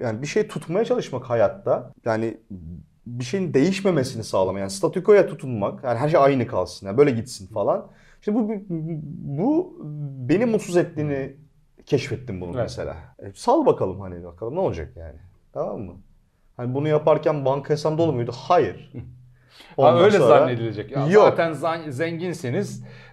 yani 0.00 0.22
bir 0.22 0.26
şey 0.26 0.48
tutmaya 0.48 0.84
çalışmak 0.84 1.24
hayatta 1.30 1.92
yani 2.04 2.36
bir 3.06 3.24
şeyin 3.24 3.54
değişmemesini 3.54 4.24
sağlamak 4.24 4.60
yani 4.60 4.70
statükoya 4.70 5.26
tutunmak 5.26 5.84
yani 5.84 5.98
her 5.98 6.08
şey 6.08 6.20
aynı 6.20 6.46
kalsın 6.46 6.86
yani 6.86 6.98
böyle 6.98 7.10
gitsin 7.10 7.46
falan. 7.46 7.86
Şimdi 8.20 8.38
bu 8.38 8.52
bu 9.38 9.76
beni 10.28 10.46
mutsuz 10.46 10.76
ettiğini 10.76 11.36
keşfettim 11.86 12.40
bunu 12.40 12.50
Evet. 12.50 12.62
mesela. 12.62 12.96
E, 13.18 13.32
sal 13.34 13.66
bakalım 13.66 14.00
hani 14.00 14.24
bakalım 14.24 14.54
ne 14.54 14.60
olacak 14.60 14.92
yani. 14.96 15.16
Tamam 15.52 15.80
mı? 15.80 15.92
Hani 16.56 16.74
bunu 16.74 16.88
yaparken 16.88 17.44
banka 17.44 17.70
hesabı 17.70 17.98
dolu 17.98 18.12
muydu? 18.12 18.32
Hayır. 18.34 18.92
Ha, 19.76 19.82
Ondan 19.82 20.04
öyle 20.04 20.18
sonra- 20.18 20.38
zannedilecek. 20.38 20.90
Ya 20.90 21.06
Yok. 21.08 21.24
Zaten. 21.24 21.52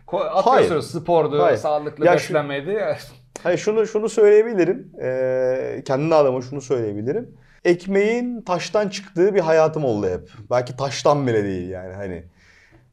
Ko- 0.08 0.18
Atıyorsunuz 0.30 0.92
spordu, 1.04 1.42
Hayır. 1.44 1.58
sağlıklı 1.58 2.06
Ya 2.06 2.18
şu- 2.18 2.34
beslenmeydi. 2.34 2.72
Hayır 3.46 3.58
şunu 3.58 3.88
şunu 3.88 4.10
söyleyebilirim. 4.10 4.92
Ee, 5.02 5.82
kendi 5.86 6.16
adıma 6.16 6.42
şunu 6.42 6.62
söyleyebilirim. 6.62 7.38
Ekmeğin 7.66 8.42
taştan 8.42 8.90
çıktığı 8.90 9.36
bir 9.36 9.40
hayatım 9.40 9.86
oldu 9.86 10.08
hep. 10.10 10.30
Belki 10.52 10.76
taştan 10.76 11.28
bile 11.28 11.44
değil 11.44 11.70
yani 11.70 11.94
hani. 11.94 12.24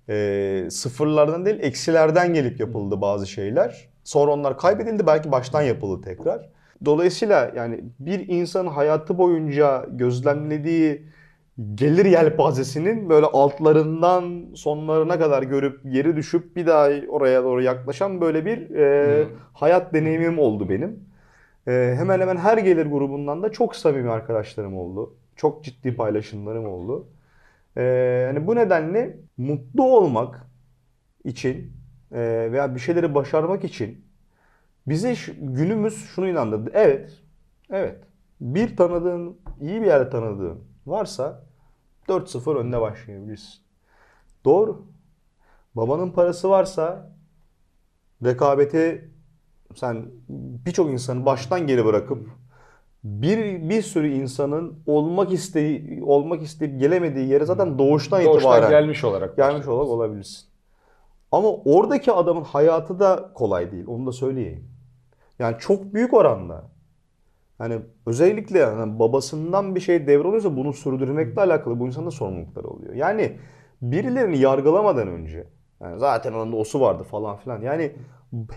Ee, 0.08 0.70
sıfırlardan 0.70 1.46
değil 1.46 1.58
eksilerden 1.60 2.34
gelip 2.34 2.60
yapıldı 2.60 3.00
bazı 3.00 3.26
şeyler. 3.26 3.88
Sonra 4.04 4.30
onlar 4.30 4.58
kaybedildi 4.58 5.06
belki 5.06 5.32
baştan 5.32 5.62
yapıldı 5.62 6.04
tekrar. 6.04 6.48
Dolayısıyla 6.84 7.50
yani 7.56 7.80
bir 7.98 8.28
insanın 8.28 8.68
hayatı 8.68 9.18
boyunca 9.18 9.86
gözlemlediği 9.90 11.06
gelir 11.74 12.04
yelpazesinin 12.04 13.08
böyle 13.08 13.26
altlarından 13.26 14.46
sonlarına 14.54 15.18
kadar 15.18 15.42
görüp 15.42 15.80
geri 15.92 16.16
düşüp 16.16 16.56
bir 16.56 16.66
daha 16.66 16.88
oraya 17.08 17.44
doğru 17.44 17.62
yaklaşan 17.62 18.20
böyle 18.20 18.46
bir 18.46 18.70
e, 18.70 19.28
Hmm. 19.28 19.36
hayat 19.52 19.94
deneyimim 19.94 20.38
oldu 20.38 20.68
benim. 20.68 21.04
E, 21.68 21.94
hemen 21.98 22.20
hemen 22.20 22.36
her 22.36 22.58
gelir 22.58 22.86
grubundan 22.86 23.42
da 23.42 23.52
çok 23.52 23.76
samimi 23.76 24.10
arkadaşlarım 24.10 24.76
oldu. 24.76 25.14
Çok 25.36 25.64
ciddi 25.64 25.96
paylaşımlarım 25.96 26.66
oldu. 26.66 27.08
E, 27.76 27.82
yani 28.28 28.46
bu 28.46 28.56
nedenle 28.56 29.16
mutlu 29.38 29.84
olmak 29.84 30.46
için 31.24 31.72
e, 32.12 32.48
veya 32.52 32.74
bir 32.74 32.80
şeyleri 32.80 33.14
başarmak 33.14 33.64
için 33.64 34.04
bize 34.88 35.14
günümüz 35.40 36.06
şunu 36.16 36.28
inandırdı. 36.28 36.70
Evet, 36.74 37.18
evet. 37.70 37.96
Bir 38.40 38.76
tanıdığın, 38.76 39.38
iyi 39.60 39.80
bir 39.82 39.86
yerde 39.86 40.10
tanıdığın 40.10 40.71
varsa 40.86 41.44
4-0 42.08 42.56
önde 42.58 42.80
başlayabilirsin. 42.80 43.60
Doğru. 44.44 44.82
Babanın 45.76 46.10
parası 46.10 46.50
varsa 46.50 47.12
rekabeti 48.24 49.10
sen 49.74 50.06
birçok 50.66 50.90
insanı 50.90 51.26
baştan 51.26 51.66
geri 51.66 51.84
bırakıp 51.84 52.28
bir 53.04 53.68
bir 53.68 53.82
sürü 53.82 54.08
insanın 54.08 54.78
olmak 54.86 55.32
isteği 55.32 56.02
olmak 56.04 56.42
isteyip 56.42 56.80
gelemediği 56.80 57.28
yere 57.28 57.44
zaten 57.44 57.78
doğuştan, 57.78 58.24
Doğuştan 58.24 58.38
itibaren 58.38 58.70
gelmiş 58.70 59.04
olarak. 59.04 59.36
gelmiş 59.36 59.66
olarak 59.66 59.88
olabilirsin. 59.88 60.48
Ama 61.32 61.48
oradaki 61.48 62.12
adamın 62.12 62.44
hayatı 62.44 63.00
da 63.00 63.30
kolay 63.34 63.72
değil. 63.72 63.84
Onu 63.86 64.06
da 64.06 64.12
söyleyeyim. 64.12 64.68
Yani 65.38 65.56
çok 65.58 65.94
büyük 65.94 66.14
oranda. 66.14 66.64
Hani 67.62 67.78
özellikle 68.06 68.58
yani 68.58 68.98
babasından 68.98 69.74
bir 69.74 69.80
şey 69.80 70.06
devralıyorsa 70.06 70.56
bunu 70.56 70.72
sürdürmekle 70.72 71.40
alakalı 71.40 71.80
bu 71.80 71.86
insanın 71.86 72.06
da 72.06 72.10
sorumlulukları 72.10 72.68
oluyor. 72.68 72.94
Yani 72.94 73.38
birilerini 73.82 74.38
yargılamadan 74.38 75.08
önce 75.08 75.46
yani 75.80 75.98
zaten 75.98 76.32
onun 76.32 76.52
osu 76.52 76.80
vardı 76.80 77.02
falan 77.02 77.36
filan. 77.36 77.62
Yani 77.62 77.92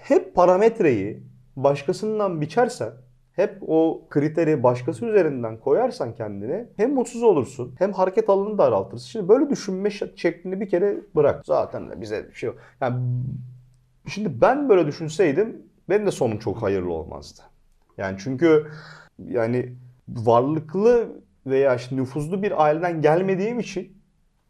hep 0.02 0.36
parametreyi 0.36 1.24
başkasından 1.56 2.42
biçersen 2.42 2.90
hep 3.34 3.58
o 3.68 4.08
kriteri 4.10 4.64
başkası 4.64 5.06
üzerinden 5.06 5.60
koyarsan 5.60 6.16
kendine 6.16 6.68
hem 6.78 6.94
mutsuz 6.94 7.24
olursun 7.24 7.76
hem 7.78 7.94
hareket 7.94 8.30
alanını 8.30 8.58
daraltırsın. 8.58 9.08
Şimdi 9.08 9.30
böyle 9.30 9.50
düşünme 9.50 9.90
şeklini 10.16 10.62
bir 10.62 10.70
kere 10.70 10.98
bırak. 11.16 11.46
Zaten 11.46 12.02
bize 12.02 12.30
bir 12.30 12.36
şey 12.36 12.48
yok. 12.48 12.58
Yani 12.82 12.96
şimdi 14.08 14.42
ben 14.42 14.70
böyle 14.70 14.88
düşünseydim 14.88 15.62
benim 15.90 16.06
de 16.06 16.12
sonum 16.12 16.40
çok 16.40 16.62
hayırlı 16.62 16.94
olmazdı. 16.94 17.42
Yani 17.98 18.18
çünkü 18.20 18.68
yani 19.28 19.74
varlıklı 20.10 21.08
veya 21.48 21.76
işte 21.76 21.96
nüfuzlu 21.96 22.44
bir 22.44 22.64
aileden 22.64 23.02
gelmediğim 23.02 23.60
için 23.60 23.98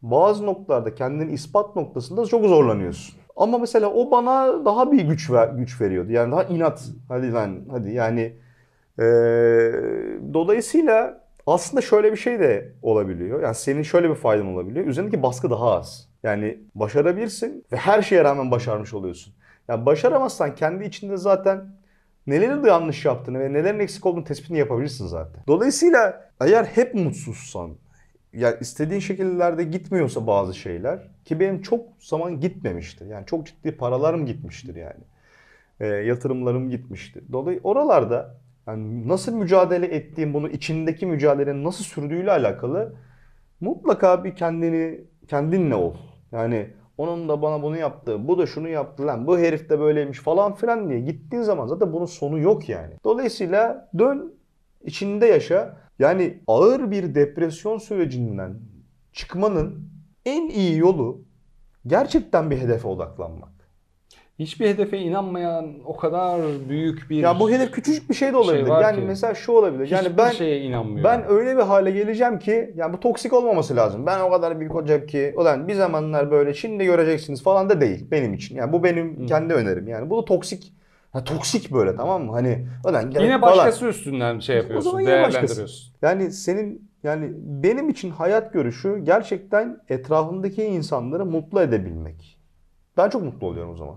bazı 0.02 0.46
noktalarda 0.46 0.94
kendini 0.94 1.32
ispat 1.32 1.76
noktasında 1.76 2.26
çok 2.26 2.46
zorlanıyorsun. 2.46 3.14
Ama 3.36 3.58
mesela 3.58 3.90
o 3.92 4.10
bana 4.10 4.64
daha 4.64 4.92
bir 4.92 5.00
güç 5.04 5.30
ver, 5.30 5.48
güç 5.48 5.80
veriyordu. 5.80 6.12
Yani 6.12 6.32
daha 6.32 6.44
inat. 6.44 6.84
Hadi 7.08 7.32
lan 7.32 7.60
hadi 7.70 7.92
yani 7.92 8.36
eee, 8.98 9.72
dolayısıyla 10.34 11.20
aslında 11.46 11.80
şöyle 11.80 12.12
bir 12.12 12.16
şey 12.16 12.40
de 12.40 12.72
olabiliyor. 12.82 13.42
Yani 13.42 13.54
senin 13.54 13.82
şöyle 13.82 14.10
bir 14.10 14.14
faydan 14.14 14.46
olabiliyor. 14.46 14.86
Üzerindeki 14.86 15.22
baskı 15.22 15.50
daha 15.50 15.72
az. 15.72 16.08
Yani 16.22 16.58
başarabilirsin 16.74 17.64
ve 17.72 17.76
her 17.76 18.02
şeye 18.02 18.24
rağmen 18.24 18.50
başarmış 18.50 18.94
oluyorsun. 18.94 19.34
Yani 19.68 19.86
başaramazsan 19.86 20.54
kendi 20.54 20.84
içinde 20.84 21.16
zaten 21.16 21.64
neleri 22.26 22.62
de 22.64 22.68
yanlış 22.68 23.04
yaptığını 23.04 23.40
ve 23.40 23.52
nelerin 23.52 23.78
eksik 23.78 24.06
olduğunu 24.06 24.24
tespitini 24.24 24.58
yapabilirsin 24.58 25.06
zaten. 25.06 25.42
Dolayısıyla 25.48 26.30
eğer 26.40 26.64
hep 26.64 26.94
mutsuzsan, 26.94 27.70
yani 28.32 28.56
istediğin 28.60 29.00
şekillerde 29.00 29.64
gitmiyorsa 29.64 30.26
bazı 30.26 30.54
şeyler 30.54 31.08
ki 31.24 31.40
benim 31.40 31.62
çok 31.62 31.86
zaman 31.98 32.40
gitmemiştir. 32.40 33.06
Yani 33.06 33.26
çok 33.26 33.46
ciddi 33.46 33.76
paralarım 33.76 34.26
gitmiştir 34.26 34.76
yani. 34.76 35.04
E, 35.80 35.86
yatırımlarım 35.86 36.70
gitmiştir. 36.70 37.24
Dolayısıyla 37.32 37.70
oralarda 37.70 38.34
yani 38.66 39.08
nasıl 39.08 39.34
mücadele 39.34 39.86
ettiğim, 39.86 40.34
bunu 40.34 40.48
içindeki 40.48 41.06
mücadelenin 41.06 41.64
nasıl 41.64 41.84
sürdüğüyle 41.84 42.30
alakalı 42.30 42.94
mutlaka 43.60 44.24
bir 44.24 44.36
kendini 44.36 45.00
kendinle 45.28 45.74
ol. 45.74 45.94
Yani 46.32 46.70
onun 46.98 47.28
da 47.28 47.42
bana 47.42 47.62
bunu 47.62 47.76
yaptı, 47.76 48.28
bu 48.28 48.38
da 48.38 48.46
şunu 48.46 48.68
yaptı 48.68 49.06
lan, 49.06 49.26
bu 49.26 49.38
herif 49.38 49.70
de 49.70 49.80
böyleymiş 49.80 50.18
falan 50.18 50.54
filan 50.54 50.88
diye 50.88 51.00
gittiğin 51.00 51.42
zaman 51.42 51.66
zaten 51.66 51.92
bunun 51.92 52.06
sonu 52.06 52.38
yok 52.38 52.68
yani. 52.68 52.94
Dolayısıyla 53.04 53.90
dön 53.98 54.34
içinde 54.84 55.26
yaşa. 55.26 55.76
Yani 55.98 56.42
ağır 56.46 56.90
bir 56.90 57.14
depresyon 57.14 57.78
sürecinden 57.78 58.58
çıkmanın 59.12 59.90
en 60.24 60.48
iyi 60.48 60.78
yolu 60.78 61.24
gerçekten 61.86 62.50
bir 62.50 62.58
hedefe 62.58 62.88
odaklanmak. 62.88 63.55
Hiçbir 64.38 64.68
hedefe 64.68 64.98
inanmayan 64.98 65.74
o 65.84 65.96
kadar 65.96 66.40
büyük 66.68 67.10
bir 67.10 67.16
Ya 67.16 67.40
bu 67.40 67.50
hedef 67.50 67.70
küçücük 67.72 68.10
bir 68.10 68.14
şey 68.14 68.32
de 68.32 68.36
olabilir. 68.36 68.66
var 68.68 68.82
yani 68.82 68.96
ki. 69.00 69.04
mesela 69.06 69.34
şu 69.34 69.52
olabilir. 69.52 69.90
Yani 69.90 70.04
hiçbir 70.04 70.18
ben 70.18 70.30
şeye 70.30 70.60
inanmıyor. 70.60 71.04
Ben 71.04 71.24
öyle 71.28 71.56
bir 71.56 71.62
hale 71.62 71.90
geleceğim 71.90 72.38
ki 72.38 72.72
yani 72.76 72.92
bu 72.92 73.00
toksik 73.00 73.32
olmaması 73.32 73.76
lazım. 73.76 74.06
Ben 74.06 74.20
o 74.20 74.30
kadar 74.30 74.60
büyük 74.60 74.74
olacağım 74.74 75.06
ki 75.06 75.34
ulan 75.36 75.68
bir 75.68 75.74
zamanlar 75.74 76.30
böyle 76.30 76.54
şimdi 76.54 76.84
göreceksiniz 76.84 77.42
falan 77.42 77.70
da 77.70 77.80
değil 77.80 78.06
benim 78.10 78.34
için. 78.34 78.56
Yani 78.56 78.72
bu 78.72 78.84
benim 78.84 79.26
kendi 79.26 79.54
önerim. 79.54 79.88
Yani 79.88 80.10
bu 80.10 80.22
da 80.22 80.24
toksik 80.24 80.72
ha, 81.12 81.24
toksik 81.24 81.72
böyle 81.72 81.96
tamam 81.96 82.24
mı? 82.24 82.32
Hani 82.32 82.66
ulan 82.84 83.10
gel 83.10 83.22
Yine 83.22 83.40
falan. 83.40 83.56
başkası 83.56 83.86
üstünden 83.86 84.38
şey 84.38 84.56
O 84.56 84.58
yapıyorsun, 84.58 84.90
zaman 84.90 85.00
yine 85.00 85.12
başkası. 85.12 85.32
değerlendiriyorsun. 85.34 85.94
Yani 86.02 86.32
senin 86.32 86.90
yani 87.02 87.32
benim 87.36 87.88
için 87.88 88.10
hayat 88.10 88.52
görüşü 88.52 88.98
gerçekten 89.04 89.78
etrafındaki 89.88 90.64
insanları 90.64 91.26
mutlu 91.26 91.60
edebilmek. 91.60 92.38
Ben 92.96 93.08
çok 93.08 93.22
mutlu 93.22 93.46
oluyorum 93.46 93.72
o 93.72 93.76
zaman. 93.76 93.96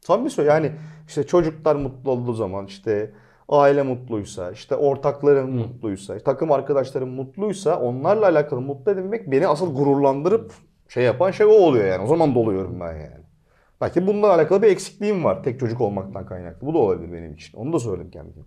Samimi 0.00 0.30
söylüyorum. 0.30 0.64
Yani 0.64 0.76
işte 1.08 1.26
çocuklar 1.26 1.76
mutlu 1.76 2.10
olduğu 2.10 2.32
zaman 2.32 2.66
işte 2.66 3.12
aile 3.48 3.82
mutluysa, 3.82 4.50
işte 4.50 4.76
ortaklarım 4.76 5.50
mutluysa, 5.50 6.18
takım 6.18 6.52
arkadaşlarım 6.52 7.08
mutluysa 7.08 7.80
onlarla 7.80 8.26
alakalı 8.26 8.60
mutlu 8.60 8.92
edebilmek 8.92 9.30
beni 9.30 9.48
asıl 9.48 9.74
gururlandırıp 9.74 10.52
şey 10.88 11.04
yapan 11.04 11.30
şey 11.30 11.46
o 11.46 11.50
oluyor 11.50 11.84
yani. 11.84 12.02
O 12.02 12.06
zaman 12.06 12.34
doluyorum 12.34 12.80
ben 12.80 12.92
yani. 12.92 13.24
Belki 13.80 14.06
bununla 14.06 14.34
alakalı 14.34 14.62
bir 14.62 14.68
eksikliğim 14.68 15.24
var 15.24 15.42
tek 15.42 15.60
çocuk 15.60 15.80
olmaktan 15.80 16.26
kaynaklı. 16.26 16.66
Bu 16.66 16.74
da 16.74 16.78
olabilir 16.78 17.12
benim 17.12 17.34
için. 17.34 17.58
Onu 17.58 17.72
da 17.72 17.78
söyledim 17.78 18.10
kendime. 18.10 18.44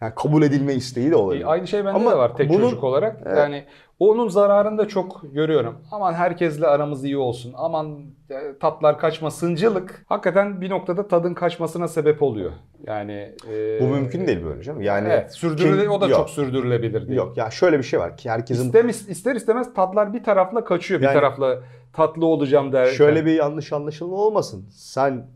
Yani 0.00 0.12
kabul 0.16 0.42
edilme 0.42 0.74
isteği 0.74 1.10
de 1.10 1.16
olabilir. 1.16 1.44
E, 1.44 1.46
Aynı 1.46 1.66
şey 1.66 1.80
bende 1.84 1.90
Ama 1.98 2.10
de 2.10 2.16
var 2.18 2.36
tek 2.36 2.48
bunun- 2.48 2.60
çocuk 2.60 2.84
olarak. 2.84 3.20
Evet. 3.26 3.38
Yani 3.38 3.64
onun 3.98 4.28
zararını 4.28 4.78
da 4.78 4.88
çok 4.88 5.22
görüyorum. 5.34 5.78
Aman 5.90 6.12
herkesle 6.14 6.66
aramız 6.66 7.04
iyi 7.04 7.16
olsun. 7.16 7.52
Aman 7.56 7.98
e, 8.30 8.58
tatlar 8.60 8.98
kaçmasıncılık 8.98 10.04
hakikaten 10.08 10.60
bir 10.60 10.70
noktada 10.70 11.08
tadın 11.08 11.34
kaçmasına 11.34 11.88
sebep 11.88 12.22
oluyor. 12.22 12.50
Yani 12.86 13.34
e, 13.52 13.80
Bu 13.80 13.84
mümkün 13.86 14.26
değil 14.26 14.44
böyle 14.44 14.62
canım. 14.62 14.80
Yani 14.82 15.08
Evet, 15.08 15.32
sürdürüle 15.34 15.88
o 15.90 16.00
da 16.00 16.06
yok, 16.08 16.18
çok 16.18 16.30
sürdürülebilir 16.30 17.08
değil. 17.08 17.18
Yok 17.18 17.36
ya 17.36 17.50
şöyle 17.50 17.78
bir 17.78 17.82
şey 17.82 18.00
var 18.00 18.16
ki 18.16 18.30
herkesin 18.30 18.64
İstem, 18.66 18.88
ister 18.88 19.34
istemez 19.36 19.74
tatlar 19.74 20.12
bir 20.14 20.22
tarafla 20.24 20.64
kaçıyor. 20.64 21.00
Yani- 21.00 21.14
bir 21.14 21.20
tarafla 21.20 21.58
tatlı 21.92 22.26
olacağım 22.26 22.72
der. 22.72 22.86
şöyle 22.86 23.26
bir 23.26 23.32
yanlış 23.34 23.72
anlaşılma 23.72 24.16
olmasın. 24.16 24.66
Sen 24.70 25.26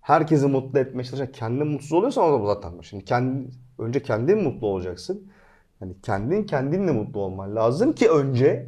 herkesi 0.00 0.46
mutlu 0.46 0.78
etmeye 0.78 1.04
çalışırken 1.04 1.32
kendin 1.32 1.66
mutsuz 1.66 1.92
oluyorsan 1.92 2.24
o 2.24 2.40
da 2.42 2.54
zaten. 2.54 2.80
Şimdi 2.82 3.04
kendi, 3.04 3.48
önce 3.78 4.02
kendin 4.02 4.42
mutlu 4.42 4.66
olacaksın. 4.66 5.32
Yani 5.80 5.92
kendin 6.02 6.44
kendinle 6.44 6.92
mutlu 6.92 7.20
olman 7.20 7.56
lazım 7.56 7.92
ki 7.92 8.10
önce 8.10 8.66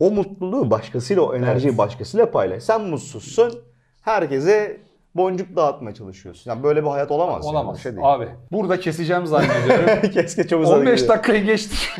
o 0.00 0.10
mutluluğu 0.10 0.70
başkasıyla, 0.70 1.22
o 1.22 1.34
enerjiyi 1.34 1.68
Evet. 1.68 1.78
başkasıyla 1.78 2.30
paylaş. 2.30 2.62
Sen 2.62 2.80
mutsuzsun, 2.80 3.52
herkese 4.02 4.80
boncuk 5.14 5.56
dağıtmaya 5.56 5.94
çalışıyorsun. 5.94 6.50
Yani 6.50 6.62
böyle 6.62 6.82
bir 6.82 6.88
hayat 6.88 7.10
olamaz. 7.10 7.44
yani, 7.44 7.56
Olamaz. 7.56 7.76
bir 7.76 7.82
şey 7.82 7.92
değil. 7.92 8.06
Abi 8.06 8.28
burada 8.52 8.80
keseceğim 8.80 9.26
zannediyorum. 9.26 10.10
Keşke 10.12 10.46
çok 10.48 10.62
uzadı 10.62 10.80
15 10.80 11.00
gidiyor. 11.00 11.16
dakikayı 11.18 11.44
geçtik. 11.44 11.90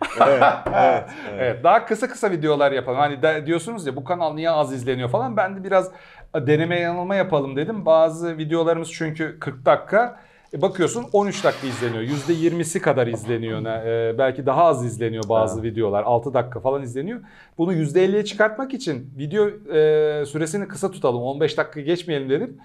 Evet, 0.26 0.42
evet, 0.74 1.04
Evet, 1.38 1.64
daha 1.64 1.86
kısa 1.86 2.08
kısa 2.08 2.30
videolar 2.30 2.72
yapalım. 2.72 2.98
Hani 2.98 3.22
de- 3.22 3.46
diyorsunuz 3.46 3.86
ya 3.86 3.96
bu 3.96 4.04
kanal 4.04 4.34
niye 4.34 4.50
az 4.50 4.72
izleniyor 4.72 5.08
falan. 5.08 5.36
Ben 5.36 5.56
de 5.56 5.64
biraz 5.64 5.90
deneme 6.34 6.80
yanılma 6.80 7.14
yapalım 7.14 7.56
dedim. 7.56 7.86
Bazı 7.86 8.38
videolarımız 8.38 8.92
çünkü 8.92 9.38
40 9.40 9.66
dakika. 9.66 10.20
E 10.54 10.62
bakıyorsun 10.62 11.06
13 11.12 11.44
dakika 11.44 11.66
izleniyor. 11.66 12.02
%20'si 12.02 12.80
kadar 12.80 13.06
izleniyor. 13.06 13.64
E, 13.64 14.18
belki 14.18 14.46
daha 14.46 14.64
az 14.64 14.84
izleniyor 14.84 15.28
bazı 15.28 15.62
videolar. 15.62 16.02
6 16.02 16.34
dakika 16.34 16.60
falan 16.60 16.82
izleniyor. 16.82 17.20
Bunu 17.58 17.74
%50'ye 17.74 18.24
çıkartmak 18.24 18.74
için 18.74 19.10
video 19.18 19.48
e, 19.48 20.26
süresini 20.26 20.68
kısa 20.68 20.90
tutalım. 20.90 21.22
15 21.22 21.58
dakika 21.58 21.80
geçmeyelim 21.80 22.30
dedim. 22.30 22.58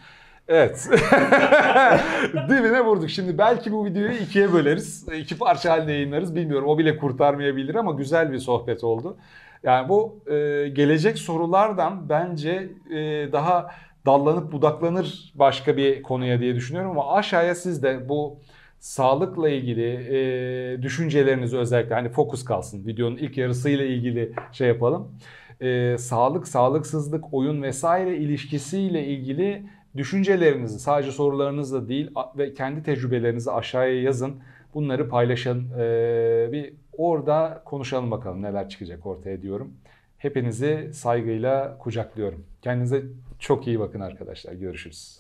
Evet. 0.47 0.89
Dibine 2.49 2.81
vurduk. 2.85 3.09
Şimdi 3.09 3.37
belki 3.37 3.71
bu 3.71 3.85
videoyu 3.85 4.11
ikiye 4.11 4.53
böleriz. 4.53 5.05
İki 5.17 5.37
parça 5.37 5.71
halinde 5.71 5.91
yayınlarız. 5.91 6.35
Bilmiyorum. 6.35 6.67
O 6.67 6.77
bile 6.77 6.97
kurtarmayabilir 6.97 7.75
ama 7.75 7.91
güzel 7.91 8.31
bir 8.31 8.39
sohbet 8.39 8.83
oldu. 8.83 9.17
Yani 9.63 9.89
bu 9.89 10.19
e, 10.27 10.33
gelecek 10.69 11.17
sorulardan 11.17 12.09
bence 12.09 12.69
e, 12.91 12.97
daha 13.31 13.67
dallanıp 14.05 14.51
budaklanır 14.51 15.33
başka 15.35 15.77
bir 15.77 16.03
konuya 16.03 16.39
diye 16.39 16.55
düşünüyorum 16.55 16.91
ama 16.91 17.13
aşağıya 17.13 17.55
siz 17.55 17.83
de 17.83 18.09
bu 18.09 18.39
sağlıkla 18.79 19.49
ilgili 19.49 19.93
e, 19.93 20.81
düşünceleriniz 20.81 21.53
özellikle 21.53 21.95
hani 21.95 22.09
fokus 22.09 22.45
kalsın 22.45 22.87
videonun 22.87 23.17
ilk 23.17 23.37
yarısıyla 23.37 23.85
ilgili 23.85 24.33
şey 24.51 24.67
yapalım. 24.67 25.11
E, 25.61 25.97
sağlık, 25.97 26.47
sağlıksızlık, 26.47 27.33
oyun 27.33 27.63
vesaire 27.63 28.17
ilişkisiyle 28.17 29.05
ilgili 29.07 29.63
düşüncelerinizi 29.97 30.79
sadece 30.79 31.11
sorularınızla 31.11 31.89
değil 31.89 32.11
ve 32.37 32.53
kendi 32.53 32.83
tecrübelerinizi 32.83 33.51
aşağıya 33.51 34.01
yazın. 34.01 34.35
Bunları 34.73 35.09
paylaşın. 35.09 35.71
E, 35.79 36.49
bir 36.51 36.73
orada 36.97 37.61
konuşalım 37.65 38.11
bakalım 38.11 38.41
neler 38.41 38.69
çıkacak 38.69 39.05
ortaya 39.05 39.41
diyorum. 39.41 39.73
Hepinizi 40.17 40.89
saygıyla 40.93 41.77
kucaklıyorum. 41.77 42.45
Kendinize 42.61 43.03
çok 43.39 43.67
iyi 43.67 43.79
bakın 43.79 43.99
arkadaşlar. 43.99 44.53
Görüşürüz. 44.53 45.17